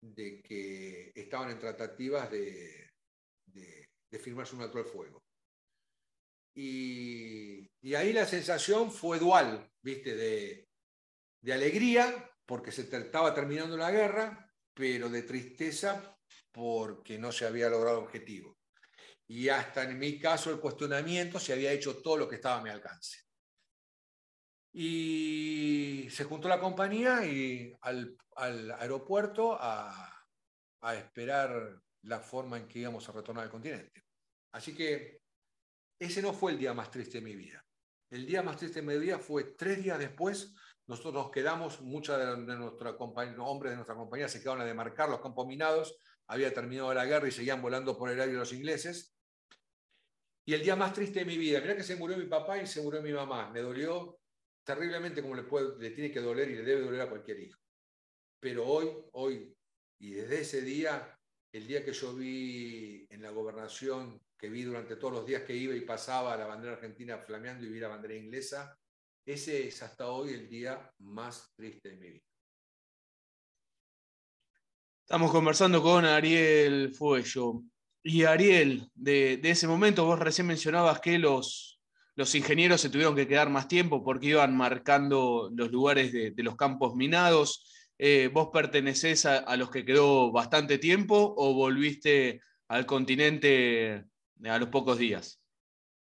de 0.00 0.40
que 0.40 1.10
estaban 1.14 1.50
en 1.50 1.58
tratativas 1.58 2.30
de, 2.30 2.90
de, 3.46 4.18
firmarse 4.18 4.54
un 4.54 4.62
alto 4.62 4.78
al 4.78 4.84
fuego. 4.84 5.20
Y, 6.54 7.68
ahí 7.94 8.12
la 8.12 8.24
sensación 8.24 8.92
fue 8.92 9.18
dual, 9.18 9.68
¿viste? 9.82 10.14
De, 10.14 10.68
de 11.42 11.52
alegría, 11.52 12.30
porque 12.46 12.70
se 12.70 12.82
estaba 12.82 13.34
terminando 13.34 13.76
la 13.76 13.90
guerra, 13.90 14.52
pero 14.74 15.08
de 15.08 15.22
tristeza 15.22 16.16
porque 16.52 17.18
no 17.18 17.32
se 17.32 17.46
había 17.46 17.68
logrado 17.68 17.98
el 17.98 18.04
objetivo 18.04 18.58
y 19.28 19.50
hasta 19.50 19.82
en 19.82 19.98
mi 19.98 20.18
caso 20.18 20.50
el 20.50 20.58
cuestionamiento 20.58 21.38
si 21.38 21.52
había 21.52 21.72
hecho 21.72 21.98
todo 21.98 22.16
lo 22.16 22.28
que 22.28 22.36
estaba 22.36 22.58
a 22.58 22.62
mi 22.62 22.70
alcance. 22.70 23.27
Y 24.80 26.08
se 26.08 26.22
juntó 26.22 26.46
la 26.46 26.60
compañía 26.60 27.26
y 27.26 27.76
al, 27.80 28.16
aeropuerto 28.78 29.58
a, 29.60 30.14
esperar 30.96 31.82
la 32.02 32.20
forma 32.20 32.58
en 32.58 32.68
que 32.68 32.78
íbamos 32.78 33.08
a 33.08 33.12
retornar 33.12 33.42
al 33.42 33.50
continente. 33.50 34.04
Así 34.52 34.76
que 34.76 35.20
ese 35.98 36.22
no 36.22 36.32
fue 36.32 36.52
el 36.52 36.58
día 36.60 36.74
más 36.74 36.92
triste 36.92 37.18
de 37.18 37.24
mi 37.24 37.34
vida. 37.34 37.60
El 38.08 38.24
día 38.24 38.40
más 38.44 38.56
triste 38.56 38.80
de 38.80 38.86
mi 38.86 38.96
vida 38.98 39.18
fue 39.18 39.56
tres 39.58 39.82
días 39.82 39.98
después. 39.98 40.54
Nosotros 40.86 41.12
nos 41.12 41.32
quedamos, 41.32 41.80
muchos 41.80 42.16
de, 42.16 42.26
de 42.26 43.38
hombres 43.40 43.72
de 43.72 43.76
nuestra 43.76 43.96
compañía 43.96 44.28
se 44.28 44.40
quedaron 44.40 44.62
a 44.62 44.64
demarcar 44.64 45.08
los 45.08 45.20
campos 45.20 45.44
minados. 45.48 45.98
Había 46.28 46.54
terminado 46.54 46.94
la 46.94 47.04
guerra 47.04 47.26
y 47.26 47.32
seguían 47.32 47.60
volando 47.60 47.98
por 47.98 48.10
el 48.10 48.20
aire 48.20 48.34
los 48.34 48.52
ingleses 48.52 49.12
y 50.44 50.54
el 50.54 50.62
día 50.62 50.76
más 50.76 50.92
triste 50.92 51.18
de 51.18 51.24
mi 51.24 51.36
vida. 51.36 51.60
Mirá 51.60 51.74
que 51.74 51.82
se 51.82 51.96
murió 51.96 52.16
mi 52.16 52.26
papá 52.26 52.58
y 52.58 52.66
se 52.68 52.80
murió 52.80 53.02
mi 53.02 53.12
mamá. 53.12 53.50
Me 53.50 53.60
dolió 53.60 54.20
terriblemente 54.68 55.22
como 55.22 55.34
le, 55.34 55.44
puede, 55.44 55.78
le 55.78 55.92
tiene 55.92 56.12
que 56.12 56.20
doler 56.20 56.50
y 56.50 56.56
le 56.56 56.62
debe 56.62 56.82
doler 56.82 57.00
a 57.00 57.08
cualquier 57.08 57.40
hijo. 57.40 57.58
Pero 58.38 58.66
hoy, 58.66 58.90
hoy, 59.12 59.56
y 59.98 60.10
desde 60.10 60.42
ese 60.42 60.60
día, 60.60 61.18
el 61.50 61.66
día 61.66 61.82
que 61.82 61.94
yo 61.94 62.14
vi 62.14 63.06
en 63.08 63.22
la 63.22 63.30
gobernación, 63.30 64.20
que 64.36 64.50
vi 64.50 64.64
durante 64.64 64.96
todos 64.96 65.14
los 65.14 65.26
días 65.26 65.44
que 65.44 65.56
iba 65.56 65.74
y 65.74 65.80
pasaba 65.80 66.36
la 66.36 66.46
bandera 66.46 66.74
argentina 66.74 67.16
flameando 67.16 67.64
y 67.64 67.70
vi 67.70 67.80
la 67.80 67.88
bandera 67.88 68.14
inglesa, 68.14 68.78
ese 69.24 69.68
es 69.68 69.82
hasta 69.82 70.08
hoy 70.08 70.34
el 70.34 70.50
día 70.50 70.92
más 70.98 71.50
triste 71.56 71.88
de 71.88 71.96
mi 71.96 72.10
vida. 72.10 72.24
Estamos 75.00 75.32
conversando 75.32 75.82
con 75.82 76.04
Ariel 76.04 76.92
Fuello. 76.92 77.62
Y 78.02 78.24
Ariel, 78.24 78.86
de, 78.94 79.40
ese 79.44 79.66
momento 79.66 80.04
vos 80.04 80.18
recién 80.18 80.46
mencionabas 80.46 81.00
que 81.00 81.18
los, 81.18 81.77
los 82.18 82.34
ingenieros 82.34 82.80
se 82.80 82.90
tuvieron 82.90 83.14
que 83.14 83.28
quedar 83.28 83.48
más 83.48 83.68
tiempo 83.68 84.02
porque 84.02 84.26
iban 84.26 84.56
marcando 84.56 85.52
los 85.54 85.70
lugares 85.70 86.12
de, 86.12 86.34
los 86.42 86.56
campos 86.56 86.96
minados. 86.96 87.92
Eh, 87.96 88.28
¿Vos 88.32 88.48
pertenecés 88.52 89.24
a, 89.24 89.56
los 89.56 89.70
que 89.70 89.84
quedó 89.84 90.32
bastante 90.32 90.78
tiempo 90.78 91.32
o 91.36 91.54
volviste 91.54 92.40
al 92.66 92.86
continente 92.86 94.04
a 94.44 94.58
los 94.58 94.68
pocos 94.68 94.98
días? 94.98 95.40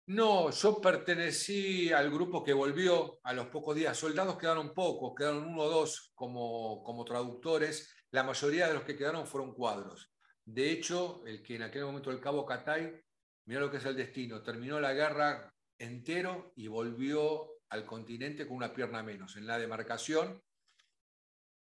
No, 0.06 0.50
yo 0.50 0.80
pertenecí 0.80 1.92
al 1.92 2.10
grupo 2.10 2.42
que 2.42 2.54
volvió 2.54 3.20
a 3.22 3.34
los 3.34 3.48
pocos 3.48 3.76
días. 3.76 3.94
Soldados 3.94 4.38
quedaron 4.38 4.72
pocos, 4.72 5.12
quedaron 5.14 5.48
uno 5.48 5.64
o 5.64 5.68
dos 5.68 6.12
como, 6.14 6.82
como 6.82 7.04
traductores. 7.04 7.94
La 8.10 8.22
mayoría 8.22 8.68
de 8.68 8.74
los 8.74 8.84
que 8.84 8.96
quedaron 8.96 9.26
fueron 9.26 9.52
cuadros. 9.52 10.10
De 10.46 10.70
hecho, 10.70 11.22
el 11.26 11.42
que 11.42 11.56
en 11.56 11.62
aquel 11.64 11.84
momento 11.84 12.10
el 12.10 12.20
cabo 12.20 12.46
Catay, 12.46 12.90
mira 13.44 13.60
lo 13.60 13.70
que 13.70 13.76
es 13.76 13.84
el 13.84 13.96
destino, 13.96 14.42
terminó 14.42 14.80
la 14.80 14.94
guerra 14.94 15.52
entero 15.80 16.52
y 16.56 16.68
volvió 16.68 17.58
al 17.70 17.86
continente 17.86 18.46
con 18.46 18.58
una 18.58 18.72
pierna 18.72 19.02
menos. 19.02 19.36
En 19.36 19.46
la 19.46 19.58
demarcación 19.58 20.40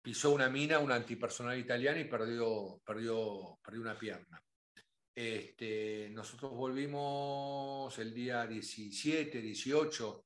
pisó 0.02 0.32
una 0.32 0.50
mina, 0.50 0.80
una 0.80 0.96
antipersonal 0.96 1.58
italiana 1.58 2.00
y 2.00 2.06
perdió, 2.06 2.80
perdió, 2.86 3.60
perdió 3.64 3.82
una 3.82 3.98
pierna. 3.98 4.42
Este, 5.16 6.10
nosotros 6.12 6.52
volvimos 6.52 7.98
el 8.00 8.14
día 8.14 8.46
17, 8.46 9.42
18 9.42 10.26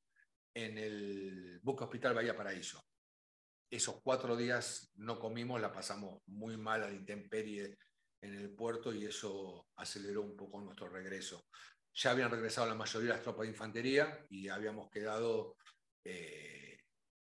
en 0.55 0.77
el 0.77 1.59
Buque 1.61 1.83
Hospital 1.83 2.13
Bahía 2.13 2.35
Paraíso. 2.35 2.83
Esos 3.69 4.01
cuatro 4.01 4.35
días 4.35 4.91
no 4.95 5.19
comimos, 5.19 5.61
la 5.61 5.71
pasamos 5.71 6.21
muy 6.27 6.57
mal 6.57 6.83
a 6.83 6.89
la 6.89 6.95
intemperie 6.95 7.77
en 8.21 8.33
el 8.33 8.49
puerto 8.49 8.93
y 8.93 9.05
eso 9.05 9.67
aceleró 9.75 10.21
un 10.21 10.35
poco 10.35 10.59
nuestro 10.61 10.89
regreso. 10.89 11.45
Ya 11.97 12.11
habían 12.11 12.31
regresado 12.31 12.67
la 12.67 12.75
mayoría 12.75 13.09
de 13.09 13.15
las 13.15 13.23
tropas 13.23 13.43
de 13.43 13.51
infantería 13.53 14.25
y 14.29 14.49
habíamos 14.49 14.89
quedado 14.89 15.57
eh, 16.03 16.79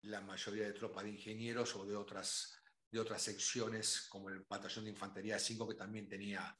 la 0.03 0.21
mayoría 0.21 0.67
de 0.67 0.73
tropas 0.73 1.05
de 1.05 1.11
ingenieros 1.11 1.75
o 1.77 1.87
de 1.87 1.97
otras, 1.97 2.61
de 2.91 3.01
otras 3.01 3.23
secciones, 3.23 4.07
como 4.09 4.29
el 4.29 4.45
batallón 4.49 4.85
de 4.85 4.91
infantería 4.91 5.39
5, 5.39 5.69
que 5.69 5.75
también 5.75 6.09
tenía 6.09 6.57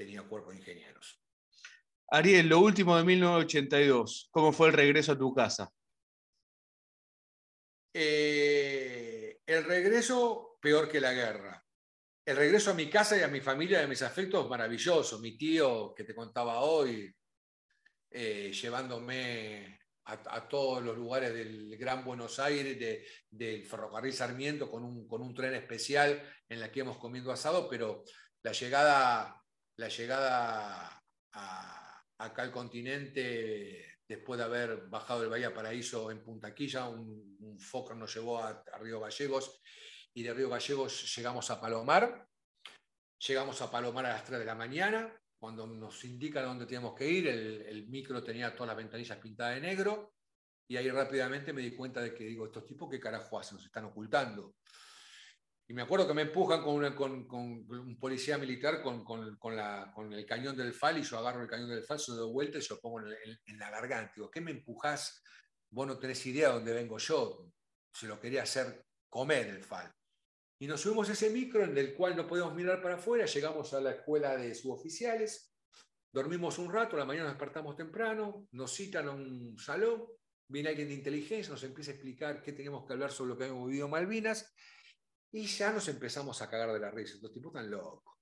tenía 0.00 0.22
cuerpo 0.22 0.50
de 0.50 0.56
ingenieros. 0.56 1.22
Ariel, 2.08 2.48
lo 2.48 2.60
último 2.60 2.96
de 2.96 3.04
1982, 3.04 4.28
¿cómo 4.30 4.50
fue 4.50 4.68
el 4.68 4.72
regreso 4.72 5.12
a 5.12 5.18
tu 5.18 5.34
casa? 5.34 5.70
Eh, 7.92 9.40
el 9.44 9.64
regreso 9.64 10.56
peor 10.58 10.88
que 10.88 11.02
la 11.02 11.12
guerra. 11.12 11.62
El 12.24 12.36
regreso 12.36 12.70
a 12.70 12.74
mi 12.74 12.88
casa 12.88 13.18
y 13.18 13.22
a 13.22 13.28
mi 13.28 13.42
familia 13.42 13.80
y 13.80 13.84
a 13.84 13.88
mis 13.88 14.00
afectos 14.00 14.48
maravilloso. 14.48 15.18
Mi 15.18 15.36
tío, 15.36 15.92
que 15.94 16.04
te 16.04 16.14
contaba 16.14 16.60
hoy, 16.60 17.14
eh, 18.10 18.52
llevándome 18.52 19.78
a, 20.04 20.48
todos 20.48 20.82
los 20.82 20.96
lugares 20.96 21.32
del 21.32 21.76
Gran 21.76 22.04
Buenos 22.04 22.40
Aires, 22.40 23.04
del 23.30 23.64
ferrocarril 23.64 24.12
Sarmiento, 24.12 24.70
con 24.70 24.84
un, 24.84 25.06
con 25.06 25.22
un 25.22 25.32
tren 25.34 25.54
especial 25.54 26.20
en 26.48 26.58
la 26.58 26.72
que 26.72 26.80
hemos 26.80 26.98
comido 26.98 27.30
asado, 27.30 27.68
pero 27.68 28.02
la 28.42 28.50
llegada 28.50 29.40
la 29.80 29.88
llegada 29.88 31.02
acá 31.32 32.42
al 32.42 32.52
continente, 32.52 33.98
después 34.06 34.36
de 34.36 34.44
haber 34.44 34.88
bajado 34.88 35.22
el 35.22 35.30
Bahía 35.30 35.54
Paraíso 35.54 36.10
en 36.10 36.22
Punta 36.22 36.54
Quilla, 36.54 36.86
un, 36.86 37.38
un 37.40 37.58
foco 37.58 37.94
nos 37.94 38.14
llevó 38.14 38.38
a, 38.38 38.62
Río 38.78 39.00
Gallegos 39.00 39.58
y 40.12 40.22
de 40.22 40.34
Río 40.34 40.50
Gallegos 40.50 41.16
llegamos 41.16 41.50
a 41.50 41.60
Palomar. 41.60 42.26
Llegamos 43.26 43.60
a 43.62 43.70
Palomar 43.70 44.06
a 44.06 44.10
las 44.10 44.24
3 44.24 44.38
de 44.38 44.44
la 44.44 44.54
mañana, 44.54 45.14
cuando 45.40 45.66
nos 45.66 46.04
indican 46.04 46.44
dónde 46.44 46.66
teníamos 46.66 46.94
que 46.94 47.10
ir, 47.10 47.26
el, 47.26 47.88
micro 47.88 48.22
tenía 48.22 48.54
todas 48.54 48.68
las 48.68 48.76
ventanillas 48.76 49.16
pintadas 49.16 49.54
de 49.54 49.62
negro, 49.62 50.12
y 50.68 50.76
ahí 50.76 50.90
rápidamente 50.90 51.54
me 51.54 51.62
di 51.62 51.74
cuenta 51.74 52.02
de 52.02 52.14
que, 52.14 52.24
digo, 52.24 52.44
estos 52.44 52.66
tipos 52.66 52.90
qué 52.90 53.00
carajo 53.00 53.38
hacen, 53.38 53.56
nos 53.56 53.64
están 53.64 53.86
ocultando. 53.86 54.54
Y 55.66 55.72
me 55.72 55.82
acuerdo 55.82 56.06
que 56.06 56.14
me 56.14 56.22
empujan 56.22 56.62
con, 56.62 56.84
un 57.32 57.98
policía 57.98 58.36
militar 58.36 58.82
con, 58.82 60.12
el 60.12 60.26
cañón 60.26 60.56
del 60.56 60.74
FAL 60.74 60.98
y 60.98 61.02
yo 61.02 61.18
agarro 61.18 61.42
el 61.42 61.48
cañón 61.48 61.70
del 61.70 61.84
FAL, 61.84 61.98
se 61.98 62.12
doy 62.12 62.30
vuelta 62.30 62.58
y 62.58 62.62
se 62.62 62.74
lo 62.74 62.80
pongo 62.80 63.00
en, 63.00 63.58
la 63.58 63.70
garganta. 63.70 64.12
Digo, 64.14 64.30
¿qué 64.30 64.42
me 64.42 64.50
empujás? 64.50 65.22
Vos 65.70 65.86
no 65.86 65.98
tenés 65.98 66.24
idea 66.26 66.48
de 66.48 66.54
dónde 66.54 66.74
vengo 66.74 66.98
yo. 66.98 67.50
Se 67.94 68.06
lo 68.06 68.20
quería 68.20 68.42
hacer 68.42 68.84
comer 69.08 69.46
el 69.46 69.64
FAL. 69.64 69.90
Y 70.62 70.66
nos 70.66 70.82
subimos 70.82 71.08
a 71.08 71.14
ese 71.14 71.30
micro 71.30 71.64
en 71.64 71.76
el 71.78 71.94
cual 71.94 72.14
no 72.14 72.26
podemos 72.26 72.54
mirar 72.54 72.82
para 72.82 72.96
afuera, 72.96 73.24
llegamos 73.24 73.72
a 73.72 73.80
la 73.80 73.92
escuela 73.92 74.36
de 74.36 74.54
suboficiales, 74.54 75.54
dormimos 76.12 76.58
un 76.58 76.70
rato, 76.70 76.98
la 76.98 77.06
mañana 77.06 77.28
nos 77.28 77.38
despertamos 77.38 77.76
temprano, 77.76 78.46
nos 78.52 78.74
citan 78.74 79.08
a 79.08 79.12
un 79.12 79.58
salón, 79.58 80.04
viene 80.48 80.68
alguien 80.68 80.88
de 80.88 80.94
inteligencia, 80.94 81.50
nos 81.50 81.64
empieza 81.64 81.92
a 81.92 81.94
explicar 81.94 82.42
qué 82.42 82.52
teníamos 82.52 82.86
que 82.86 82.92
hablar 82.92 83.10
sobre 83.10 83.30
lo 83.30 83.38
que 83.38 83.44
habíamos 83.44 83.68
vivido 83.68 83.86
en 83.86 83.90
Malvinas, 83.90 84.54
y 85.32 85.46
ya 85.46 85.72
nos 85.72 85.88
empezamos 85.88 86.42
a 86.42 86.50
cagar 86.50 86.74
de 86.74 86.80
la 86.80 86.90
risa, 86.90 87.16
los 87.22 87.32
tipos 87.32 87.54
tan 87.54 87.70
locos. 87.70 88.18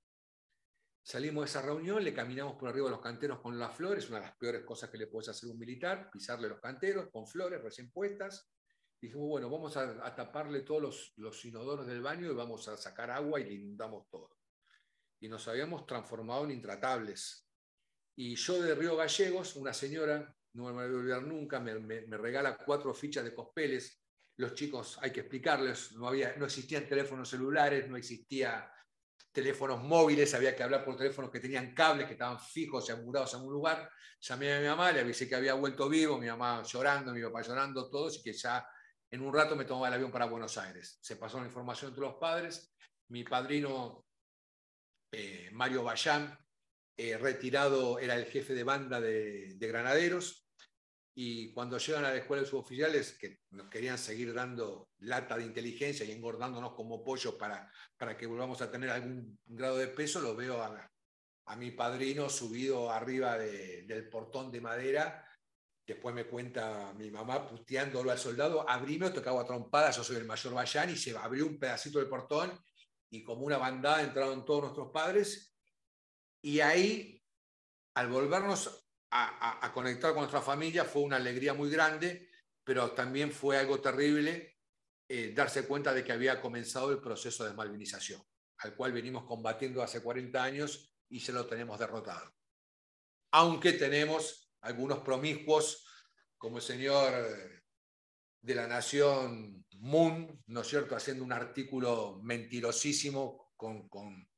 Salimos 1.03 1.43
de 1.43 1.49
esa 1.49 1.62
reunión, 1.62 2.05
le 2.05 2.14
caminamos 2.14 2.55
por 2.55 2.68
arriba 2.68 2.84
de 2.84 2.93
los 2.93 3.01
canteros 3.01 3.41
con 3.41 3.59
las 3.59 3.74
flores, 3.74 4.09
una 4.11 4.20
de 4.20 4.26
las 4.26 4.36
peores 4.36 4.62
cosas 4.64 4.91
que 4.91 4.99
le 4.99 5.09
puedes 5.09 5.28
hacer 5.28 5.49
a 5.49 5.53
un 5.55 5.59
militar, 5.59 6.09
pisarle 6.12 6.49
los 6.49 6.61
canteros 6.61 7.09
con 7.11 7.26
flores 7.26 7.61
recién 7.61 7.91
puestas. 7.91 8.49
Dijimos, 9.01 9.28
bueno, 9.28 9.49
vamos 9.49 9.76
a, 9.76 10.14
taparle 10.14 10.61
todos 10.62 11.12
los, 11.16 11.44
inodoros 11.44 11.86
del 11.86 12.03
baño 12.03 12.30
y 12.30 12.34
vamos 12.34 12.66
a 12.68 12.76
sacar 12.76 13.11
agua 13.11 13.40
y 13.40 13.55
inundamos 13.55 14.09
todo. 14.11 14.38
Y 15.20 15.28
nos 15.28 15.46
habíamos 15.49 15.86
transformado 15.86 16.44
en 16.44 16.53
intratables. 16.53 17.46
Y 18.16 18.34
yo 18.34 18.61
de 18.61 18.74
Río 18.74 18.96
Gallegos, 18.96 19.55
una 19.57 19.72
señora, 19.72 20.34
no 20.55 20.64
me 20.64 20.72
voy 20.72 20.82
a 20.82 20.99
olvidar 20.99 21.22
nunca, 21.22 21.61
me, 21.61 21.78
me 21.78 22.16
regala 22.16 22.57
cuatro 22.57 22.92
fichas 22.92 23.24
de 23.24 23.34
cospeles 23.34 24.03
los 24.38 24.55
chicos, 24.55 24.99
hay 25.03 25.11
que 25.11 25.20
explicarles, 25.20 25.92
no, 25.92 26.07
había, 26.07 26.34
no 26.36 26.44
existían 26.44 26.86
teléfonos 26.86 27.28
celulares, 27.28 27.88
no 27.88 27.96
existía 27.96 28.72
teléfonos 29.32 29.82
móviles, 29.82 30.32
había 30.32 30.55
que 30.55 30.62
hablar 30.62 30.84
por 30.84 30.96
teléfonos 30.96 31.30
que 31.30 31.40
tenían 31.40 31.74
cables, 31.74 32.07
que 32.07 32.12
estaban 32.12 32.38
fijos 32.38 32.88
y 32.88 32.92
amurados 32.92 33.34
en 33.34 33.40
un 33.40 33.53
lugar. 33.53 33.90
Llamé 34.20 34.55
a 34.55 34.61
mi 34.61 34.66
mamá, 34.66 34.92
le 34.92 35.01
avisé 35.01 35.28
que 35.28 35.34
había 35.34 35.55
vuelto 35.55 35.88
vivo, 35.88 36.18
mi 36.18 36.28
mamá 36.28 36.62
llorando, 36.62 37.12
mi 37.12 37.20
papá 37.20 37.42
llorando, 37.42 37.90
todos, 37.90 38.18
y 38.18 38.22
que 38.22 38.32
ya 38.32 38.64
en 39.11 39.23
un 39.23 39.33
rato 39.33 39.57
me 39.57 39.65
tomaba 39.65 39.89
el 39.89 39.95
avión 39.95 40.11
para 40.11 40.27
Buenos 40.27 40.59
Aires. 40.59 40.99
Se 41.01 41.17
pasó 41.17 41.39
la 41.39 41.47
información 41.47 41.91
entre 41.91 42.03
los 42.03 42.15
padres. 42.15 42.75
Mi 43.09 43.25
padrino, 43.25 44.05
eh, 45.13 45.49
Mario 45.53 45.83
Bayán, 45.83 46.39
eh, 46.97 47.17
retirado, 47.17 47.99
era 47.99 48.15
el 48.15 48.27
jefe 48.27 48.55
de 48.55 48.65
banda 48.65 49.01
de, 49.01 49.55
de 49.55 49.69
Granaderos, 49.69 50.49
y 51.21 51.53
cuando 51.53 51.79
llegan 51.79 52.05
a 52.05 52.11
la 52.11 52.19
escuela 52.19 52.45
de 52.45 52.49
suboficiales, 52.49 53.19
que 53.19 53.41
nos 53.51 53.69
querían 53.69 53.99
seguir 53.99 54.33
dando 54.33 54.91
lata 54.99 55.37
de 55.37 55.47
inteligencia 55.47 56.07
y 56.07 56.13
engordándonos 56.13 56.75
como 56.75 57.03
pollo 57.03 57.37
para, 57.37 57.73
para 57.97 58.17
que 58.17 58.29
volvamos 58.29 58.63
a 58.63 58.71
tener 58.71 58.89
algún 58.89 59.37
grado 59.45 59.79
de 59.79 59.89
peso, 59.89 60.21
lo 60.21 60.37
veo 60.37 60.63
a 60.63 61.57
mi 61.57 61.73
padrino 61.73 62.31
subido 62.31 62.93
arriba 62.93 63.37
del 63.37 64.09
portón 64.09 64.53
de 64.53 64.61
madera. 64.61 65.28
Después 65.89 66.14
me 66.14 66.26
cuenta 66.26 66.93
mi 66.99 67.11
mamá 67.11 67.49
puteándolo 67.49 68.11
al 68.11 68.18
soldado, 68.18 68.68
abrimos, 68.68 69.14
tocaba 69.14 69.43
trompadas, 69.47 69.97
yo 69.97 70.05
soy 70.05 70.16
el 70.16 70.26
mayor 70.26 70.53
Bayán, 70.53 70.91
y 70.91 70.97
se 70.99 71.16
abrió 71.16 71.47
un 71.47 71.59
pedacito 71.59 71.99
del 71.99 72.11
portón 72.11 72.53
y 73.09 73.24
como 73.24 73.47
una 73.47 73.57
bandada 73.57 74.03
entraron 74.03 74.45
todos 74.45 74.64
nuestros 74.64 74.91
padres. 74.91 75.57
Y 76.43 76.61
ahí, 76.61 77.24
al 77.95 78.09
volvernos 78.09 78.86
a, 79.11 79.70
conectar 79.72 80.11
con 80.11 80.20
nuestra 80.20 80.43
familia 80.43 80.84
fue 80.84 81.01
una 81.01 81.16
alegría 81.16 81.55
muy 81.55 81.70
grande, 81.70 82.28
pero 82.62 82.91
también 82.91 83.32
fue 83.32 83.57
algo 83.57 83.80
terrible 83.80 84.59
eh, 85.09 85.32
darse 85.34 85.66
cuenta 85.66 85.95
de 85.95 86.05
que 86.05 86.12
había 86.12 86.39
comenzado 86.39 86.91
el 86.91 87.01
proceso 87.01 87.47
de 87.47 87.55
malvinización, 87.55 88.22
al 88.59 88.76
cual 88.76 88.93
venimos 88.93 89.24
combatiendo 89.24 89.82
hace 89.82 90.03
40 90.03 90.45
años 90.45 90.95
y 91.09 91.20
se 91.20 91.32
lo 91.32 91.47
tenemos 91.47 91.78
derrotado. 91.78 92.30
Aunque 93.30 93.72
tenemos 93.72 94.47
algunos 94.69 95.01
promiscuos, 95.01 95.85
como 96.37 96.59
el 96.59 96.62
señor 96.62 97.12
de 98.41 98.55
la 98.55 98.66
Nación 98.66 99.64
Moon, 99.81 100.43
¿no 100.47 100.61
es 100.61 100.69
cierto?, 100.69 100.95
haciendo 100.95 101.25
un 101.25 101.33
artículo 101.33 102.21
mentirosísimo 102.23 103.53
con, 103.57 103.89
con 103.89 104.29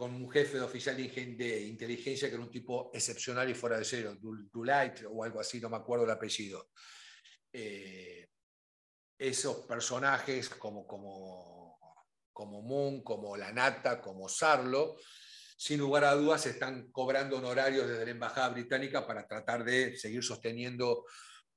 con 0.00 0.14
un 0.14 0.30
jefe 0.30 0.56
de 0.56 0.62
oficial 0.62 0.96
de 0.96 1.66
inteligencia 1.66 2.26
que 2.26 2.34
era 2.34 2.42
un 2.42 2.50
tipo 2.50 2.90
excepcional 2.94 3.50
y 3.50 3.54
fuera 3.54 3.76
de 3.76 3.84
cero, 3.84 4.16
Dulite 4.18 5.04
o 5.04 5.22
algo 5.22 5.40
así, 5.40 5.60
no 5.60 5.68
me 5.68 5.76
acuerdo 5.76 6.06
el 6.06 6.10
apellido. 6.10 6.70
Eh, 7.52 8.26
esos 9.18 9.66
personajes 9.66 10.48
como, 10.48 10.86
como, 10.86 11.78
como 12.32 12.62
Moon, 12.62 13.02
como 13.02 13.36
La 13.36 13.52
Nata, 13.52 14.00
como 14.00 14.26
Sarlo, 14.26 14.96
sin 15.60 15.78
lugar 15.78 16.04
a 16.04 16.14
dudas 16.14 16.46
están 16.46 16.90
cobrando 16.90 17.36
honorarios 17.36 17.86
desde 17.86 18.06
la 18.06 18.12
Embajada 18.12 18.48
Británica 18.48 19.06
para 19.06 19.26
tratar 19.26 19.62
de 19.62 19.94
seguir 19.94 20.24
sosteniendo 20.24 21.04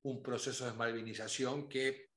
un 0.01 0.21
proceso 0.21 0.65
de 0.65 0.73
malvinización 0.73 1.69
que, 1.69 2.09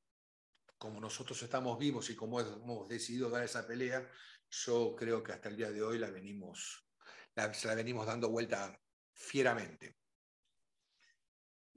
como 0.78 1.00
nosotros 1.00 1.40
estamos 1.40 1.78
vivos 1.78 2.10
y 2.10 2.16
como 2.16 2.40
hemos 2.40 2.88
decidido 2.88 3.30
dar 3.30 3.44
esa 3.44 3.64
pelea, 3.68 4.10
yo 4.50 4.96
creo 4.98 5.22
que 5.22 5.30
hasta 5.30 5.48
el 5.48 5.56
día 5.56 5.70
de 5.70 5.80
hoy 5.80 6.00
la 6.00 6.10
venimos, 6.10 6.84
la, 7.36 7.52
la 7.62 7.74
venimos 7.76 8.04
dando 8.04 8.30
vuelta 8.30 8.76
fieramente. 9.12 9.96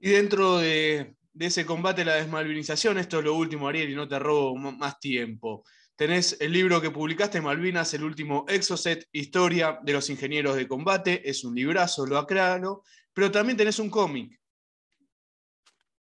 Y 0.00 0.10
dentro 0.10 0.58
de, 0.58 1.14
ese 1.46 1.64
combate 1.64 2.02
a 2.02 2.06
la 2.06 2.14
desmalvinización, 2.16 2.98
esto 2.98 3.18
es 3.18 3.24
lo 3.24 3.34
último, 3.34 3.68
Ariel, 3.68 3.90
y 3.90 3.94
no 3.94 4.08
te 4.08 4.18
robo 4.18 4.56
más 4.56 4.98
tiempo. 5.00 5.64
Tenés 6.00 6.38
el 6.40 6.52
libro 6.52 6.80
que 6.80 6.90
publicaste, 6.90 7.42
Malvinas, 7.42 7.92
el 7.92 8.04
último 8.04 8.46
Exocet, 8.48 9.06
Historia 9.12 9.78
de 9.82 9.92
los 9.92 10.08
Ingenieros 10.08 10.56
de 10.56 10.66
Combate. 10.66 11.28
Es 11.28 11.44
un 11.44 11.54
librazo, 11.54 12.06
lo 12.06 12.16
aclaro. 12.16 12.84
Pero 13.12 13.30
también 13.30 13.58
tenés 13.58 13.78
un 13.78 13.90
cómic. 13.90 14.40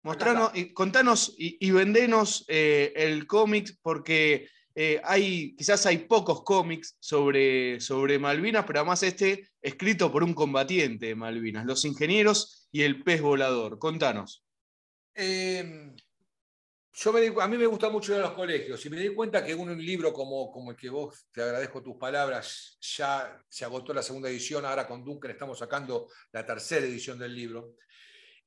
Mostranos, 0.03 0.51
y, 0.53 0.71
contanos 0.71 1.33
y, 1.37 1.71
vendenos 1.71 2.45
eh, 2.47 2.93
el 2.95 3.25
cómic, 3.25 3.75
porque 3.81 4.47
eh, 4.75 5.01
hay, 5.03 5.55
quizás 5.55 5.85
hay 5.87 5.97
pocos 5.97 6.43
cómics 6.43 6.95
sobre, 6.99 7.79
sobre 7.79 8.19
Malvinas, 8.19 8.65
pero 8.65 8.79
además 8.79 9.01
este 9.01 9.49
escrito 9.59 10.11
por 10.11 10.23
un 10.23 10.35
combatiente 10.35 11.07
de 11.07 11.15
Malvinas, 11.15 11.65
Los 11.65 11.83
Ingenieros 11.85 12.69
y 12.71 12.83
el 12.83 13.03
Pez 13.03 13.21
Volador. 13.21 13.79
Contanos. 13.79 14.46
Em, 15.19 15.95
yo 16.93 17.11
me 17.11 17.25
a 17.41 17.47
mí 17.47 17.57
me 17.57 17.65
gusta 17.65 17.89
mucho 17.89 18.13
ir 18.13 18.19
a 18.19 18.27
los 18.27 18.33
colegios 18.33 18.85
y 18.85 18.89
me 18.91 18.99
di 18.99 19.09
cuenta 19.15 19.43
que 19.43 19.55
un, 19.55 19.75
libro 19.83 20.13
como, 20.13 20.51
como 20.51 20.69
el 20.69 20.77
que 20.77 20.91
vos, 20.91 21.25
te 21.31 21.41
agradezco 21.41 21.81
tus 21.81 21.97
palabras, 21.97 22.77
ya 22.79 23.43
se 23.49 23.65
agotó 23.65 23.95
la 23.95 24.03
segunda 24.03 24.29
edición, 24.29 24.63
ahora 24.63 24.85
con 24.85 25.03
Duncan 25.03 25.31
estamos 25.31 25.57
sacando 25.57 26.07
la 26.31 26.45
tercera 26.45 26.85
edición 26.85 27.17
del 27.17 27.33
libro, 27.33 27.77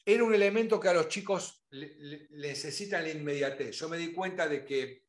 era 0.05 0.23
un 0.23 0.33
elemento 0.33 0.79
que 0.79 0.89
a 0.89 0.95
los 0.95 1.09
chicos 1.09 1.65
le, 1.71 2.29
necesitan 2.31 3.03
la 3.03 3.11
inmediatez. 3.11 3.77
Yo 3.77 3.89
me 3.89 3.99
di 3.99 4.13
cuenta 4.13 4.49
de 4.49 4.65
que 4.65 5.03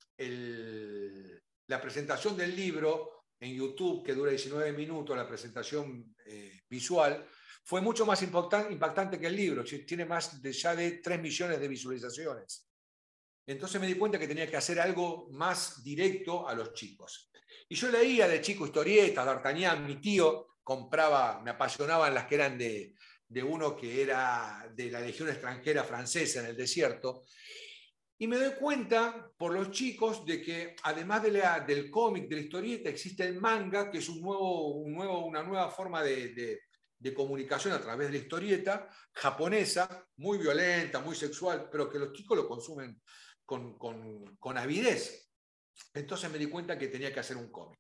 la 1.68 1.80
presentación 1.80 2.36
del 2.36 2.56
libro 2.56 3.26
en 3.40 3.56
YouTube, 3.56 4.04
que 4.04 4.16
dura 4.16 4.32
19 4.32 4.74
minutos, 4.74 5.16
la 5.16 5.28
presentación 5.28 6.16
eh, 6.26 6.62
visual, 6.68 7.24
fue 7.72 7.80
mucho 7.80 8.06
más 8.06 8.22
impactante 8.22 9.18
que 9.18 9.28
el 9.28 9.36
libro, 9.38 9.64
tiene 9.64 10.04
más 10.04 10.42
de, 10.42 10.52
ya 10.52 10.76
de 10.76 10.98
3 10.98 11.22
millones 11.22 11.58
de 11.58 11.70
visualizaciones. 11.70 12.70
Entonces 13.48 13.80
me 13.80 13.88
di 13.88 13.94
cuenta 13.94 14.20
que 14.20 14.28
tenía 14.28 14.46
que 14.46 14.58
hacer 14.58 14.78
algo 14.78 15.30
más 15.32 15.82
directo 15.82 16.50
a 16.50 16.54
los 16.54 16.74
chicos. 16.74 17.32
Y 17.70 17.76
yo 17.76 17.90
leía 17.90 18.28
de 18.28 18.42
chico 18.42 18.66
historietas, 18.66 19.26
D'Artagnan, 19.26 19.86
mi 19.86 20.02
tío 20.02 20.48
compraba, 20.62 21.40
me 21.42 21.52
apasionaban 21.52 22.14
las 22.14 22.28
que 22.28 22.36
eran 22.36 22.58
de, 22.58 22.94
uno 23.42 23.74
que 23.74 24.02
era 24.02 24.70
de 24.76 24.92
la 24.92 25.00
Legión 25.00 25.30
extranjera 25.30 25.86
francesa 25.86 26.42
en 26.42 26.48
el 26.48 26.58
desierto. 26.58 27.24
Y 28.18 28.28
me 28.28 28.36
doy 28.36 28.52
cuenta 28.56 29.32
por 29.38 29.54
los 29.54 29.72
chicos 29.72 30.26
de 30.26 30.42
que 30.42 30.76
además 30.84 31.24
de 31.24 31.42
del 31.66 31.90
cómic, 31.90 32.28
de 32.28 32.36
la 32.36 32.42
historieta, 32.42 32.90
existe 32.90 33.24
el 33.24 33.40
manga, 33.40 33.90
que 33.90 34.00
es 34.00 34.10
un 34.10 34.20
nuevo, 34.20 34.74
un 34.74 34.92
nuevo, 34.94 35.26
una 35.26 35.42
nueva 35.42 35.72
forma 35.72 36.04
de, 36.04 36.34
de 36.34 36.71
comunicación 37.14 37.74
a 37.74 37.82
través 37.82 38.08
de 38.08 38.18
la 38.18 38.24
historieta 38.24 38.88
japonesa, 39.12 40.06
muy 40.18 40.38
violenta, 40.38 41.00
muy 41.00 41.16
sexual, 41.16 41.68
pero 41.72 41.90
que 41.90 42.00
los 42.00 42.14
chicos 42.14 42.38
lo 42.38 42.48
consumen 42.48 43.02
con, 43.46 44.58
avidez. 44.58 45.30
Entonces 45.94 46.32
me 46.32 46.38
di 46.38 46.46
cuenta 46.46 46.78
que 46.78 46.88
tenía 46.88 47.14
que 47.14 47.20
hacer 47.20 47.38
un 47.38 47.52
cómic. 47.52 47.80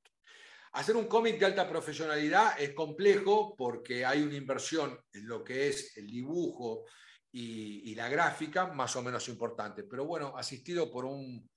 Hacer 0.73 0.95
un 0.95 1.05
cómic 1.05 1.37
de 1.37 1.45
alta 1.45 1.69
profesionalidad 1.69 2.59
es 2.59 2.73
complejo 2.73 3.55
porque 3.55 4.05
hay 4.05 4.21
una 4.23 4.35
inversión 4.35 4.99
en 5.13 5.27
lo 5.27 5.43
que 5.43 5.67
es 5.67 5.95
el 5.97 6.07
dibujo 6.07 6.85
y, 7.31 7.93
la 7.95 8.09
gráfica 8.09 8.67
más 8.67 8.95
o 8.95 9.03
menos 9.03 9.27
importante. 9.29 9.83
Pero 9.83 10.05
bueno, 10.05 10.33
asistido 10.35 10.91
por 10.91 11.05
un, 11.05 11.49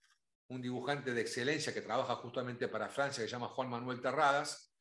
dibujante 0.49 1.13
de 1.13 1.21
excelencia 1.21 1.75
que 1.75 1.81
trabaja 1.81 2.15
justamente 2.17 2.69
para 2.69 2.89
Francia, 2.89 3.23
que 3.23 3.29
se 3.29 3.33
llama 3.33 3.49
Juan 3.49 3.71
Manuel 3.71 4.01
Terradas, 4.01 4.73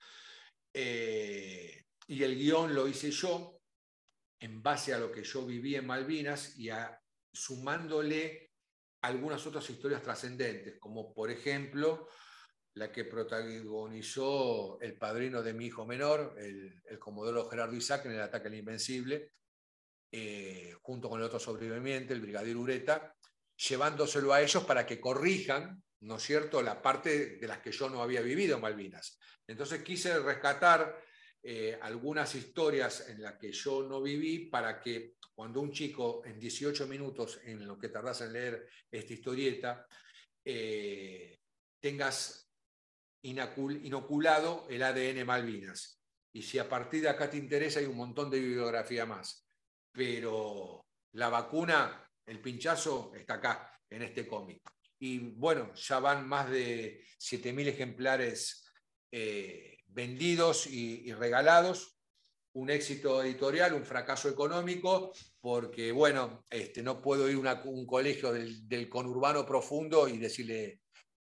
eh, 0.72 1.83
y 2.08 2.24
el 2.24 2.36
guion 2.36 2.74
lo 2.74 2.88
hice 2.88 3.12
yo 3.12 3.60
en 4.39 4.62
base 4.62 4.93
a 4.93 4.99
lo 4.99 5.12
que 5.12 5.24
yo 5.24 5.45
viví 5.45 5.76
en 5.76 5.88
Malvinas 5.88 6.58
y 6.58 6.70
sumándole 7.32 8.51
algunas 9.01 9.45
otras 9.45 9.70
historias 9.70 10.01
trascendentes, 10.01 10.78
como 10.80 11.14
por 11.14 11.30
ejemplo 11.32 12.08
la 12.76 12.91
que 12.91 13.06
protagonizó 13.06 14.80
el 14.82 14.97
padrino 14.97 15.43
de 15.43 15.54
mi 15.54 15.68
hijo 15.68 15.86
menor, 15.86 16.36
el, 16.39 16.99
comodoro 16.99 17.47
Gerardo 17.49 17.76
Isaac, 17.76 18.06
en 18.06 18.14
el 18.14 18.22
ataque 18.22 18.47
al 18.47 18.56
Invencible, 18.56 19.32
eh, 20.12 20.74
junto 20.82 21.10
con 21.10 21.20
el 21.20 21.26
otro 21.26 21.39
sobreviviente, 21.39 22.14
el 22.14 22.22
brigadier 22.22 22.58
Ureta, 22.58 23.16
llevándoselo 23.56 24.34
a 24.34 24.41
ellos 24.41 24.64
para 24.64 24.86
que 24.86 24.99
corrijan, 24.99 25.84
¿no 26.01 26.18
es 26.18 26.24
cierto?, 26.24 26.62
la 26.62 26.82
parte 26.82 27.38
de 27.38 27.47
las 27.47 27.60
que 27.60 27.72
yo 27.72 27.89
no 27.89 28.01
había 28.01 28.22
vivido 28.22 28.56
en 28.56 28.62
Malvinas. 28.62 29.20
Entonces 29.47 29.84
quise 29.84 30.20
rescatar 30.20 30.99
eh, 31.46 31.78
algunas 31.82 32.34
historias 32.36 33.10
en 33.10 33.22
las 33.22 33.34
que 33.34 33.52
yo 33.52 33.84
no 33.84 34.02
viví 34.02 34.46
para 34.46 34.80
que 34.80 35.16
cuando 35.36 35.60
un 35.60 35.72
chico 35.72 36.22
en 36.26 36.39
18 36.39 36.88
minutos, 36.88 37.41
en 37.44 37.68
lo 37.68 37.78
que 37.78 37.89
tardas 37.89 38.22
en 38.22 38.34
leer 38.34 38.70
esta 38.89 39.14
historieta, 39.14 39.86
eh, 40.46 41.39
tengas 41.82 42.50
inoculado 43.24 44.68
el 44.70 44.84
ADN 44.84 45.26
Malvinas. 45.26 46.00
Y 46.34 46.41
si 46.41 46.60
a 46.60 46.70
partir 46.70 47.02
de 47.02 47.10
acá 47.10 47.30
te 47.30 47.38
interesa, 47.38 47.80
hay 47.80 47.86
un 47.86 47.98
montón 47.98 48.30
de 48.30 48.39
bibliografía 48.39 49.06
más. 49.06 49.46
Pero 49.91 50.86
la 51.14 51.30
vacuna, 51.30 52.10
el 52.26 52.41
pinchazo, 52.41 53.14
está 53.16 53.36
acá, 53.36 53.80
en 53.89 54.02
este 54.02 54.26
cómic. 54.26 54.62
Y 55.00 55.20
bueno, 55.20 55.74
ya 55.74 56.00
van 56.00 56.28
más 56.28 56.50
de 56.50 57.06
7.000 57.20 57.68
ejemplares. 57.68 58.66
Eh, 59.12 59.73
vendidos 59.94 60.68
y, 60.68 61.14
regalados, 61.14 61.98
un 62.54 62.70
éxito 62.70 63.24
editorial, 63.24 63.74
un 63.74 63.86
fracaso 63.86 64.30
económico, 64.30 65.12
porque, 65.39 65.91
bueno, 65.91 66.44
este, 66.50 66.84
no 66.84 67.02
puedo 67.02 67.30
ir 67.30 67.48
a 67.48 67.62
un 67.66 67.86
colegio 67.86 68.32
del, 68.32 68.89
conurbano 68.89 69.46
profundo 69.46 70.08
y 70.08 70.18
decirle, 70.18 70.82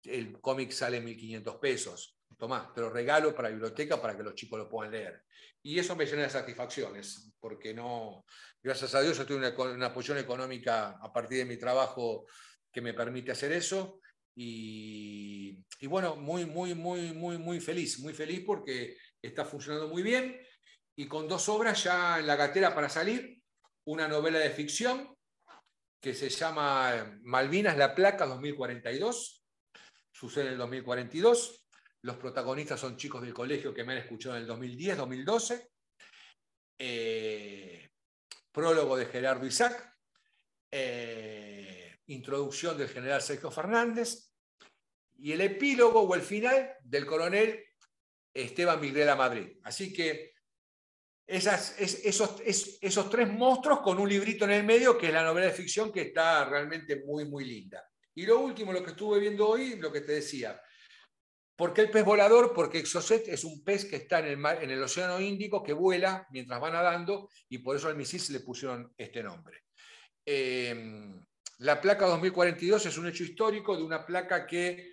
el 0.04 0.38
cómic 0.40 0.70
sale 0.70 1.02
1.500 1.02 1.60
pesos. 1.60 2.18
Tomás, 2.36 2.68
pero 2.74 2.90
regalo 2.90 3.34
para 3.34 3.48
la 3.48 3.54
biblioteca 3.54 4.02
para 4.02 4.16
que 4.16 4.22
los 4.22 4.34
chicos 4.34 4.58
lo 4.58 4.68
puedan 4.68 4.92
leer. 4.92 5.22
Y 5.62 5.78
eso 5.78 5.96
me 5.96 6.04
llena 6.04 6.22
de 6.22 6.30
satisfacciones, 6.30 7.32
porque 7.40 7.72
no, 7.72 8.26
gracias 8.62 8.94
a 8.94 9.00
Dios, 9.00 9.18
estoy 9.18 9.36
en 9.36 9.44
una, 9.44 9.72
una 9.72 9.94
posición 9.94 10.18
económica 10.18 10.98
a 11.00 11.12
partir 11.12 11.38
de 11.38 11.44
mi 11.46 11.56
trabajo 11.56 12.26
que 12.70 12.82
me 12.82 12.92
permite 12.92 13.32
hacer 13.32 13.52
eso. 13.52 14.00
Y, 14.36 15.56
bueno, 15.86 16.16
muy, 16.16 16.44
muy, 16.44 16.74
muy, 16.74 17.12
muy, 17.12 17.38
muy 17.38 17.60
feliz, 17.60 18.00
muy 18.00 18.12
feliz 18.12 18.42
porque 18.44 18.96
está 19.22 19.44
funcionando 19.44 19.88
muy 19.88 20.02
bien 20.02 20.40
y 20.96 21.06
con 21.06 21.28
dos 21.28 21.48
obras 21.48 21.84
ya 21.84 22.18
en 22.18 22.26
la 22.26 22.36
gatera 22.36 22.74
para 22.74 22.88
salir, 22.88 23.40
una 23.84 24.08
novela 24.08 24.38
de 24.38 24.50
ficción 24.50 25.14
que 26.00 26.14
se 26.14 26.28
llama 26.28 27.18
Malvinas, 27.22 27.76
la 27.76 27.94
placa 27.94 28.26
2042, 28.26 29.44
sucede 30.12 30.46
en 30.46 30.52
el 30.52 30.58
2042, 30.58 31.66
los 32.02 32.16
protagonistas 32.16 32.78
son 32.78 32.96
chicos 32.96 33.22
del 33.22 33.32
colegio 33.32 33.72
que 33.72 33.84
me 33.84 33.94
han 33.94 34.00
escuchado 34.00 34.36
en 34.36 34.42
el 34.42 34.46
2010, 34.48 34.98
2012, 34.98 35.70
eh, 36.78 37.90
prólogo 38.52 38.96
de 38.96 39.06
Gerardo 39.06 39.46
Isaac, 39.46 39.96
eh, 40.70 41.53
introducción 42.06 42.76
del 42.76 42.88
general 42.88 43.22
Sergio 43.22 43.50
Fernández 43.50 44.30
y 45.16 45.32
el 45.32 45.40
epílogo 45.40 46.00
o 46.00 46.14
el 46.14 46.22
final 46.22 46.76
del 46.82 47.06
coronel 47.06 47.64
Esteban 48.32 48.80
Miguel 48.80 49.16
Madrid. 49.16 49.58
Así 49.62 49.92
que 49.92 50.34
esas, 51.26 51.78
esos, 51.78 52.40
esos 52.44 53.10
tres 53.10 53.32
monstruos 53.32 53.80
con 53.80 53.98
un 53.98 54.08
librito 54.08 54.44
en 54.44 54.50
el 54.50 54.64
medio, 54.64 54.98
que 54.98 55.06
es 55.06 55.12
la 55.12 55.24
novela 55.24 55.46
de 55.46 55.52
ficción, 55.52 55.90
que 55.90 56.02
está 56.02 56.44
realmente 56.44 57.02
muy, 57.04 57.24
muy 57.24 57.44
linda. 57.44 57.88
Y 58.14 58.26
lo 58.26 58.40
último, 58.40 58.72
lo 58.72 58.84
que 58.84 58.90
estuve 58.90 59.20
viendo 59.20 59.48
hoy, 59.48 59.76
lo 59.76 59.90
que 59.90 60.02
te 60.02 60.12
decía. 60.12 60.60
¿Por 61.56 61.72
qué 61.72 61.82
el 61.82 61.90
pez 61.90 62.04
volador? 62.04 62.52
Porque 62.52 62.78
Exocet 62.78 63.28
es 63.28 63.44
un 63.44 63.62
pez 63.62 63.84
que 63.84 63.96
está 63.96 64.18
en 64.18 64.26
el, 64.26 64.36
mar, 64.36 64.62
en 64.62 64.70
el 64.70 64.82
Océano 64.82 65.20
Índico, 65.20 65.62
que 65.62 65.72
vuela 65.72 66.26
mientras 66.30 66.60
va 66.60 66.70
nadando, 66.70 67.30
y 67.48 67.58
por 67.58 67.76
eso 67.76 67.88
al 67.88 67.96
misil 67.96 68.20
se 68.20 68.32
le 68.32 68.40
pusieron 68.40 68.92
este 68.98 69.22
nombre. 69.22 69.64
Eh, 70.26 71.14
la 71.58 71.80
placa 71.80 72.06
2042 72.06 72.86
es 72.86 72.98
un 72.98 73.06
hecho 73.06 73.24
histórico 73.24 73.76
de 73.76 73.82
una 73.82 74.04
placa 74.04 74.46
que 74.46 74.92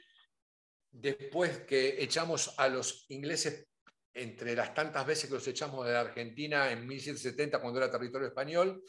después 0.91 1.59
que 1.59 2.03
echamos 2.03 2.53
a 2.57 2.67
los 2.67 3.05
ingleses, 3.09 3.67
entre 4.13 4.55
las 4.55 4.73
tantas 4.73 5.05
veces 5.05 5.29
que 5.29 5.35
los 5.35 5.47
echamos 5.47 5.85
de 5.85 5.93
la 5.93 6.01
Argentina 6.01 6.71
en 6.71 6.85
1770 6.85 7.59
cuando 7.59 7.79
era 7.79 7.89
territorio 7.89 8.27
español, 8.27 8.83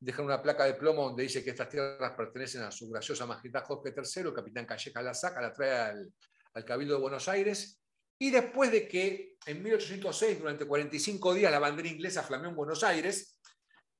dejan 0.00 0.24
una 0.26 0.42
placa 0.42 0.64
de 0.64 0.74
plomo 0.74 1.04
donde 1.04 1.22
dice 1.22 1.42
que 1.42 1.50
estas 1.50 1.68
tierras 1.68 2.14
pertenecen 2.16 2.62
a 2.62 2.70
su 2.70 2.88
graciosa 2.90 3.24
majestad 3.24 3.64
Jorge 3.64 3.94
III, 3.96 4.32
capitán 4.34 4.66
Calleja 4.66 5.00
la 5.00 5.14
saca, 5.14 5.40
la 5.40 5.52
trae 5.52 5.70
al, 5.70 6.12
al 6.54 6.64
Cabildo 6.64 6.94
de 6.96 7.00
Buenos 7.00 7.28
Aires, 7.28 7.80
y 8.18 8.30
después 8.30 8.70
de 8.70 8.86
que 8.86 9.36
en 9.46 9.62
1806, 9.62 10.38
durante 10.38 10.66
45 10.66 11.34
días, 11.34 11.50
la 11.50 11.58
bandera 11.58 11.88
inglesa 11.88 12.22
flameó 12.22 12.50
en 12.50 12.56
Buenos 12.56 12.82
Aires, 12.84 13.40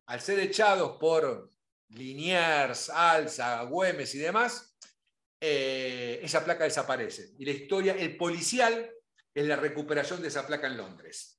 al 0.06 0.20
ser 0.20 0.38
echados 0.40 0.96
por 0.98 1.51
Liniers, 1.95 2.91
Alza, 2.91 3.62
Güemes 3.62 4.15
y 4.15 4.19
demás, 4.19 4.77
eh, 5.41 6.21
esa 6.23 6.45
placa 6.45 6.65
desaparece. 6.65 7.35
Y 7.39 7.45
la 7.45 7.53
historia, 7.53 7.95
el 7.99 8.16
policial, 8.16 8.91
es 9.35 9.47
la 9.47 9.57
recuperación 9.57 10.23
de 10.23 10.29
esa 10.29 10.47
placa 10.47 10.66
en 10.66 10.77
Londres. 10.77 11.35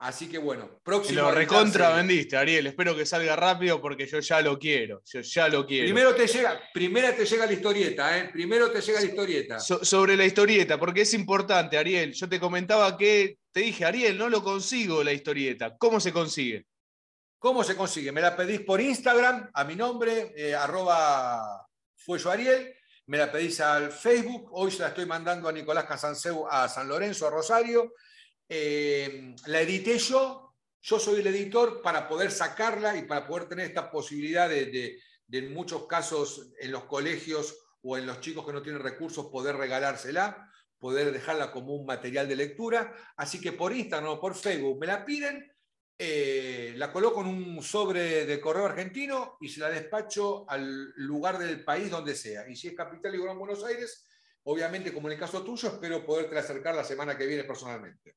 Así 0.00 0.28
que 0.30 0.38
bueno, 0.38 0.80
próximo. 0.82 1.20
Lo 1.20 1.30
recontra 1.30 1.94
vendiste, 1.94 2.34
Ariel. 2.34 2.66
Espero 2.66 2.96
que 2.96 3.04
salga 3.04 3.36
rápido 3.36 3.82
porque 3.82 4.06
yo 4.06 4.18
ya 4.20 4.40
lo 4.40 4.58
quiero. 4.58 5.02
Yo 5.04 5.20
ya 5.20 5.46
lo 5.48 5.66
quiero. 5.66 5.84
Primero 5.84 6.14
te 6.14 6.26
llega, 6.26 6.58
primera 6.72 7.14
te 7.14 7.26
llega 7.26 7.44
la 7.44 7.52
historieta, 7.52 8.18
¿eh? 8.18 8.30
Primero 8.32 8.70
te 8.70 8.80
llega 8.80 8.98
la 8.98 9.06
historieta. 9.06 9.60
sobre 9.60 10.16
la 10.16 10.24
historieta, 10.24 10.80
porque 10.80 11.02
es 11.02 11.12
importante, 11.12 11.76
Ariel. 11.76 12.14
Yo 12.14 12.30
te 12.30 12.40
comentaba 12.40 12.96
que 12.96 13.36
te 13.52 13.60
dije, 13.60 13.84
Ariel, 13.84 14.16
no 14.16 14.30
lo 14.30 14.42
consigo 14.42 15.04
la 15.04 15.12
historieta. 15.12 15.76
¿Cómo 15.76 16.00
se 16.00 16.12
consigue? 16.12 16.64
¿Cómo 17.40 17.64
se 17.64 17.74
consigue? 17.74 18.12
Me 18.12 18.20
la 18.20 18.36
pedís 18.36 18.60
por 18.60 18.82
Instagram, 18.82 19.50
a 19.54 19.64
mi 19.64 19.74
nombre, 19.74 20.34
eh, 20.36 20.54
arroba 20.54 21.66
Fuello 21.96 22.30
Ariel. 22.30 22.76
Me 23.06 23.16
la 23.16 23.32
pedís 23.32 23.62
al 23.62 23.90
Facebook. 23.90 24.50
Hoy 24.52 24.70
se 24.70 24.80
la 24.80 24.88
estoy 24.88 25.06
mandando 25.06 25.48
a 25.48 25.52
Nicolás 25.52 25.86
Casanseu 25.86 26.46
a 26.46 26.68
San 26.68 26.86
Lorenzo, 26.86 27.26
a 27.26 27.30
Rosario. 27.30 27.94
Eh, 28.46 29.34
la 29.46 29.62
edité 29.62 29.96
yo. 29.96 30.54
Yo 30.82 30.98
soy 30.98 31.20
el 31.20 31.28
editor 31.28 31.80
para 31.80 32.06
poder 32.06 32.30
sacarla 32.30 32.94
y 32.94 33.06
para 33.06 33.26
poder 33.26 33.48
tener 33.48 33.68
esta 33.68 33.90
posibilidad 33.90 34.46
de, 34.46 34.66
de 35.26 35.38
en 35.38 35.54
muchos 35.54 35.86
casos 35.86 36.52
en 36.60 36.70
los 36.70 36.84
colegios 36.84 37.56
o 37.80 37.96
en 37.96 38.04
los 38.04 38.20
chicos 38.20 38.44
que 38.44 38.52
no 38.52 38.60
tienen 38.60 38.82
recursos 38.82 39.28
poder 39.28 39.56
regalársela, 39.56 40.46
poder 40.78 41.10
dejarla 41.10 41.52
como 41.52 41.74
un 41.74 41.86
material 41.86 42.28
de 42.28 42.36
lectura. 42.36 42.94
Así 43.16 43.40
que 43.40 43.52
por 43.52 43.72
Instagram 43.72 44.10
o 44.10 44.20
por 44.20 44.34
Facebook 44.34 44.78
me 44.78 44.86
la 44.86 45.06
piden, 45.06 45.49
eh, 46.02 46.72
la 46.76 46.90
coloco 46.90 47.20
en 47.20 47.26
un 47.26 47.62
sobre 47.62 48.24
de 48.24 48.40
correo 48.40 48.64
argentino 48.64 49.36
y 49.38 49.50
se 49.50 49.60
la 49.60 49.68
despacho 49.68 50.48
al 50.48 50.94
lugar 50.96 51.38
del 51.38 51.62
país 51.62 51.90
donde 51.90 52.14
sea. 52.14 52.48
Y 52.48 52.56
si 52.56 52.68
es 52.68 52.74
capital 52.74 53.14
y 53.14 53.22
Gran 53.22 53.38
Buenos 53.38 53.62
Aires, 53.62 54.06
obviamente 54.44 54.94
como 54.94 55.08
en 55.08 55.12
el 55.12 55.20
caso 55.20 55.44
tuyo, 55.44 55.68
espero 55.68 56.06
poderte 56.06 56.38
acercar 56.38 56.74
la 56.74 56.84
semana 56.84 57.18
que 57.18 57.26
viene 57.26 57.44
personalmente. 57.44 58.14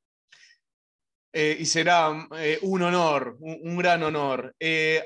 Eh, 1.34 1.58
y 1.60 1.66
será 1.66 2.28
eh, 2.38 2.58
un 2.62 2.84
honor, 2.84 3.36
un, 3.40 3.78
gran 3.78 4.02
honor. 4.04 4.56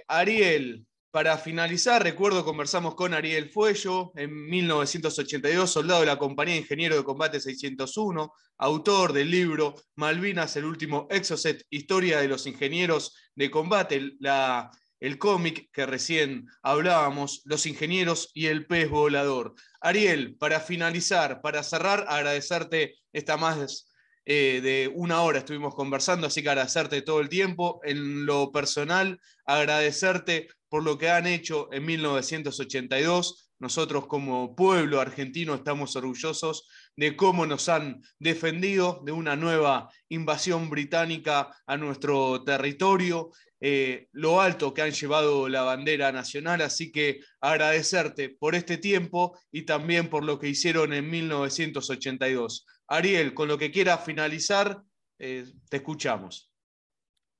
Ariel, 0.07 0.85
para 1.17 1.39
finalizar, 1.39 2.03
recuerdo 2.03 2.45
conversamos 2.45 2.93
con 2.93 3.15
Ariel 3.15 3.49
Fuello 3.49 4.11
en 4.15 4.45
1982, 4.45 5.71
soldado 5.71 6.01
de 6.01 6.05
la 6.05 6.19
Compañía 6.19 6.53
de 6.53 6.61
Ingeniero 6.61 6.95
de 6.95 7.03
Combate 7.03 7.39
601, 7.39 8.31
autor 8.59 9.13
del 9.13 9.31
libro 9.31 9.73
Malvinas, 9.95 10.55
el 10.57 10.65
último 10.65 11.07
Exocet, 11.09 11.65
Historia 11.71 12.19
de 12.19 12.27
los 12.27 12.45
Ingenieros 12.45 13.15
de 13.33 13.49
Combate, 13.49 14.11
la, 14.19 14.69
el 14.99 15.17
cómic 15.17 15.71
que 15.73 15.87
recién 15.87 16.45
hablábamos, 16.61 17.41
Los 17.45 17.65
Ingenieros 17.65 18.29
y 18.35 18.45
el 18.45 18.67
Pez 18.67 18.87
Volador. 18.87 19.55
Ariel, 19.81 20.35
para 20.37 20.59
finalizar, 20.59 21.41
para 21.41 21.63
cerrar, 21.63 22.05
agradecerte 22.09 22.93
esta 23.11 23.37
más 23.37 23.87
eh, 24.29 24.59
de 24.61 24.91
una 24.93 25.21
hora 25.21 25.39
estuvimos 25.39 25.73
conversando, 25.73 26.27
así 26.27 26.43
que 26.43 26.49
agradecerte 26.49 27.01
todo 27.01 27.21
el 27.21 27.29
tiempo. 27.29 27.79
En 27.83 28.25
lo 28.25 28.51
personal, 28.51 29.21
agradecerte 29.45 30.49
por 30.69 30.83
lo 30.83 30.97
que 30.97 31.09
han 31.09 31.27
hecho 31.27 31.69
en 31.71 31.85
1982. 31.85 33.51
Nosotros 33.59 34.05
como 34.07 34.55
pueblo 34.55 35.01
argentino 35.01 35.55
estamos 35.55 35.95
orgullosos 35.95 36.67
de 36.95 37.15
cómo 37.15 37.45
nos 37.45 37.69
han 37.69 38.01
defendido 38.19 39.01
de 39.05 39.11
una 39.11 39.35
nueva 39.35 39.89
invasión 40.09 40.69
británica 40.69 41.49
a 41.65 41.77
nuestro 41.77 42.43
territorio, 42.43 43.31
eh, 43.59 44.07
lo 44.11 44.39
alto 44.39 44.73
que 44.73 44.83
han 44.83 44.91
llevado 44.91 45.49
la 45.49 45.63
bandera 45.63 46.11
nacional, 46.11 46.61
así 46.61 46.91
que 46.91 47.21
agradecerte 47.41 48.29
por 48.29 48.53
este 48.53 48.77
tiempo 48.77 49.39
y 49.51 49.63
también 49.63 50.09
por 50.09 50.23
lo 50.23 50.39
que 50.39 50.49
hicieron 50.49 50.93
en 50.93 51.09
1982. 51.09 52.65
Ariel, 52.87 53.33
con 53.33 53.47
lo 53.47 53.57
que 53.57 53.71
quiera 53.71 53.97
finalizar, 53.97 54.81
eh, 55.19 55.45
te 55.69 55.77
escuchamos. 55.77 56.51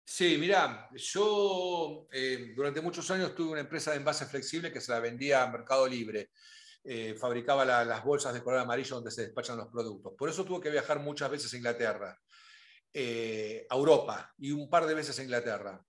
Sí, 0.10 0.38
mira, 0.38 0.88
yo 0.94 2.08
eh, 2.14 2.54
durante 2.56 2.80
muchos 2.80 3.12
años 3.12 3.36
tuve 3.36 3.52
una 3.52 3.60
empresa 3.60 3.92
de 3.92 3.98
envase 3.98 4.26
flexible 4.26 4.72
que 4.72 4.80
se 4.80 4.94
la 4.94 5.02
vendía 5.02 5.44
a 5.44 5.52
Mercado 5.52 5.86
Libre. 5.86 6.30
Eh, 6.82 7.14
fabricaba 7.20 7.66
las 7.66 8.04
bolsas 8.06 8.34
de 8.34 8.42
color 8.42 8.62
amarillo 8.62 8.96
donde 8.96 9.12
se 9.12 9.24
despachan 9.24 9.58
los 9.58 9.68
productos. 9.68 10.14
Por 10.18 10.30
eso 10.30 10.46
tuve 10.46 10.62
que 10.62 10.70
viajar 10.70 11.02
muchas 11.02 11.30
veces 11.30 11.54
a 11.54 11.58
Inglaterra, 11.58 12.18
a 12.96 13.76
Europa 13.76 14.34
y 14.38 14.52
un 14.52 14.70
par 14.70 14.86
de 14.86 14.94
veces 14.94 15.20
a 15.20 15.24
Inglaterra. 15.24 15.86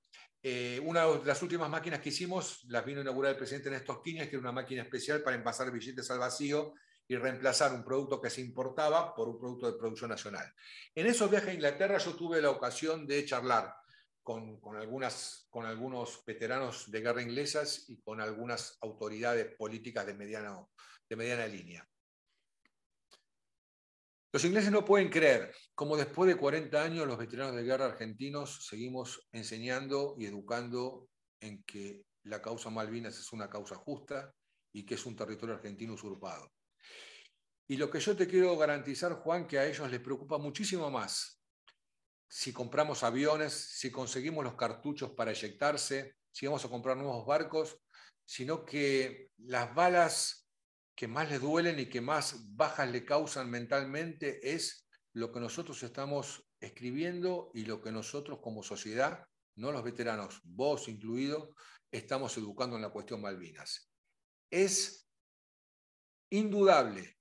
una 0.83 1.07
de 1.07 1.25
las 1.25 1.41
últimas 1.41 1.71
máquinas 1.71 2.01
que 2.01 2.09
hicimos 2.09 2.65
las 2.65 2.85
vino 2.85 2.99
a 2.99 3.03
inaugurar 3.03 3.31
el 3.31 3.39
presidente 3.39 3.71
Néstor 3.71 4.03
Kirchner, 4.03 4.29
que 4.29 4.35
era 4.35 4.41
una 4.41 4.53
máquina 4.53 4.83
especial 4.83 5.23
para 5.23 5.37
envasar 5.37 5.71
billetes 5.71 6.11
al 6.11 6.19
vacío 6.19 6.75
y 7.07 7.15
reemplazar 7.15 7.73
un 7.73 7.85
producto 7.85 8.21
que 8.21 8.31
se 8.31 8.41
importaba 8.41 9.15
por 9.15 9.29
un 9.29 9.39
producto 9.39 9.71
de 9.71 9.79
producción 9.79 10.11
nacional. 10.11 10.53
En 10.93 11.07
esos 11.07 11.31
viajes 11.31 11.51
a 11.51 11.55
Inglaterra 11.55 11.99
yo 11.99 12.15
tuve 12.17 12.43
la 12.43 12.51
ocasión 12.51 13.07
de 13.07 13.25
charlar 13.25 13.73
con, 14.29 14.77
algunas, 14.77 15.47
con 15.49 15.65
algunos 15.65 16.23
veteranos 16.27 16.91
de 16.91 17.01
guerra 17.01 17.23
inglesas 17.23 17.89
y 17.89 17.99
con 18.03 18.21
algunas 18.21 18.77
autoridades 18.83 19.57
políticas 19.57 20.05
de, 20.05 20.13
mediano, 20.13 20.71
de 21.09 21.17
mediana 21.17 21.47
línea. 21.47 21.89
Los 24.31 24.45
ingleses 24.45 24.71
no 24.71 24.85
pueden 24.85 25.09
creer 25.09 25.55
cómo 25.75 25.97
después 25.97 26.29
de 26.29 26.37
40 26.37 26.83
años 26.83 27.07
los 27.07 27.17
veteranos 27.17 27.57
de 27.57 27.63
guerra 27.63 27.87
argentinos 27.87 28.67
seguimos 28.67 29.27
enseñando 29.33 30.15
y 30.19 30.27
educando 30.27 31.09
en 31.41 31.63
que 31.63 32.05
la 32.25 32.43
causa 32.43 32.69
Malvinas 32.69 33.19
es 33.19 33.33
una 33.33 33.49
causa 33.49 33.77
justa 33.77 34.35
y 34.75 34.85
que 34.85 34.97
es 34.97 35.07
un 35.07 35.17
territorio 35.17 35.55
argentino 35.55 35.95
usurpado. 35.95 36.53
Y 37.67 37.79
lo 37.79 37.91
que 37.91 38.01
yo 38.01 38.15
te 38.15 38.29
quiero 38.29 38.59
garantizar, 38.59 39.15
Juan, 39.15 39.47
que 39.47 39.59
a 39.59 39.67
ellos 39.67 39.91
les 39.91 40.01
preocupa 40.01 40.37
muchísimo 40.37 40.91
más 40.91 41.38
si 42.29 42.53
compramos 42.53 43.03
aviones, 43.03 43.55
si 43.55 43.91
conseguimos 43.91 44.45
los 44.45 44.55
cartuchos 44.55 45.11
para 45.13 45.31
eyectarse, 45.33 46.17
si 46.31 46.47
vamos 46.47 46.65
a 46.65 46.69
comprar 46.69 46.97
nuevos 46.97 47.27
barcos, 47.27 47.81
sino 48.25 48.65
que 48.65 49.31
las 49.39 49.75
balas 49.75 50.47
que 50.95 51.09
más 51.09 51.31
les 51.31 51.41
duelen 51.41 51.79
y 51.79 51.89
que 51.89 52.01
más 52.01 52.55
bajas 52.55 52.91
le 52.91 53.05
causan 53.05 53.51
mentalmente 53.51 54.55
es 54.55 54.87
lo 55.15 55.33
que 55.33 55.41
nosotros 55.41 55.83
estamos 55.83 56.45
escribiendo 56.61 57.51
y 57.55 57.65
lo 57.65 57.81
que 57.81 57.93
nosotros 57.93 58.41
como 58.43 58.63
sociedad, 58.63 59.25
no 59.57 59.73
los 59.73 59.83
veteranos, 59.83 60.41
vos 60.45 60.89
incluido, 60.89 61.55
estamos 61.91 62.37
educando 62.37 62.77
en 62.77 62.83
la 62.83 62.91
cuestión 62.91 63.21
Malvinas. 63.23 63.91
Es 64.51 65.09
indudable 66.31 67.17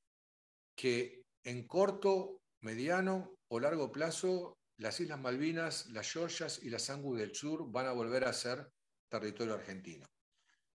que 0.76 1.24
en 1.44 1.66
corto, 1.66 2.42
mediano 2.62 3.38
o 3.48 3.60
largo 3.60 3.92
plazo 3.92 4.57
las 4.78 5.00
Islas 5.00 5.20
Malvinas, 5.20 5.88
las 5.88 6.12
Georgias 6.12 6.60
y 6.64 6.70
las 6.70 6.90
Angus 6.90 7.20
del 7.20 7.36
Sur 7.36 7.72
van 7.72 7.88
a 7.88 7.92
volver 7.92 8.26
a 8.26 8.34
ser 8.34 8.72
territorio 9.10 9.56
argentino. 9.56 10.08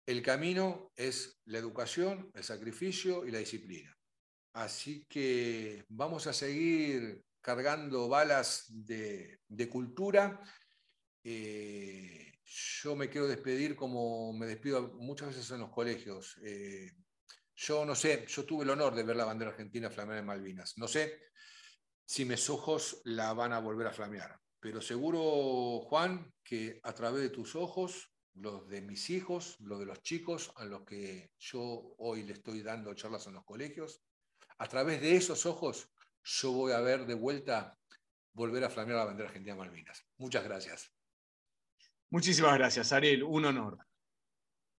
El 0.06 0.22
camino 0.22 0.92
es 0.96 1.42
la 1.46 1.58
educación, 1.58 2.32
el 2.34 2.44
sacrificio 2.44 3.26
y 3.26 3.32
la 3.32 3.40
disciplina. 3.40 3.94
Así 4.54 5.06
que 5.10 5.86
vamos 5.90 6.28
a 6.28 6.34
seguir 6.34 7.24
cargando 7.42 8.08
balas 8.08 8.66
de, 8.70 9.40
cultura. 9.70 10.42
Eh, 11.24 12.40
yo 12.46 12.96
me 12.96 13.10
quiero 13.10 13.28
despedir 13.28 13.76
como 13.76 14.32
me 14.34 14.46
despido 14.46 14.94
muchas 14.94 15.30
veces 15.30 15.52
en 15.52 15.60
los 15.60 15.70
colegios. 15.70 16.40
Eh, 16.44 16.92
yo 17.56 17.86
no 17.86 17.96
sé, 17.96 18.26
yo 18.28 18.46
tuve 18.46 18.64
el 18.64 18.70
honor 18.70 18.96
de 18.96 19.04
ver 19.04 19.16
la 19.16 19.26
bandera 19.26 19.52
argentina 19.52 19.90
flamear 19.90 20.20
en 20.20 20.26
Malvinas. 20.26 20.78
No 20.78 20.88
sé 20.88 21.28
si 22.08 22.24
mis 22.24 22.50
ojos 22.50 23.02
la 23.04 23.34
van 23.34 23.52
a 23.52 23.60
volver 23.60 23.88
a 23.88 23.92
flamear, 23.92 24.40
pero 24.60 24.82
seguro, 24.82 25.82
Juan, 25.82 26.34
que 26.44 26.80
a 26.84 26.94
través 26.94 27.22
de 27.22 27.30
tus 27.30 27.56
ojos, 27.56 28.12
los 28.34 28.68
de 28.70 28.82
mis 28.82 29.10
hijos, 29.10 29.58
los 29.60 29.80
de 29.80 29.86
los 29.86 30.02
chicos 30.02 30.52
a 30.56 30.64
los 30.64 30.84
que 30.86 31.32
yo 31.38 31.94
hoy 31.98 32.24
le 32.24 32.34
estoy 32.34 32.62
dando 32.62 32.94
charlas 32.94 33.28
en 33.28 33.34
los 33.34 33.44
colegios, 33.44 34.02
a 34.58 34.68
través 34.68 35.02
de 35.02 35.18
esos 35.18 35.46
ojos 35.46 35.90
yo 36.24 36.52
voy 36.54 36.72
a 36.72 36.80
ver 36.80 37.06
de 37.06 37.14
vuelta 37.14 37.78
volver 38.34 38.64
a 38.64 38.70
flamear 38.70 39.00
la 39.00 39.06
bandera 39.06 39.30
argentina 39.30 39.56
Malvinas. 39.56 40.06
Muchas 40.18 40.44
gracias. 40.44 40.92
Muchísimas 42.10 42.54
gracias, 42.56 42.94
Ariel. 42.94 43.24
Un 43.24 43.46
honor. 43.46 43.87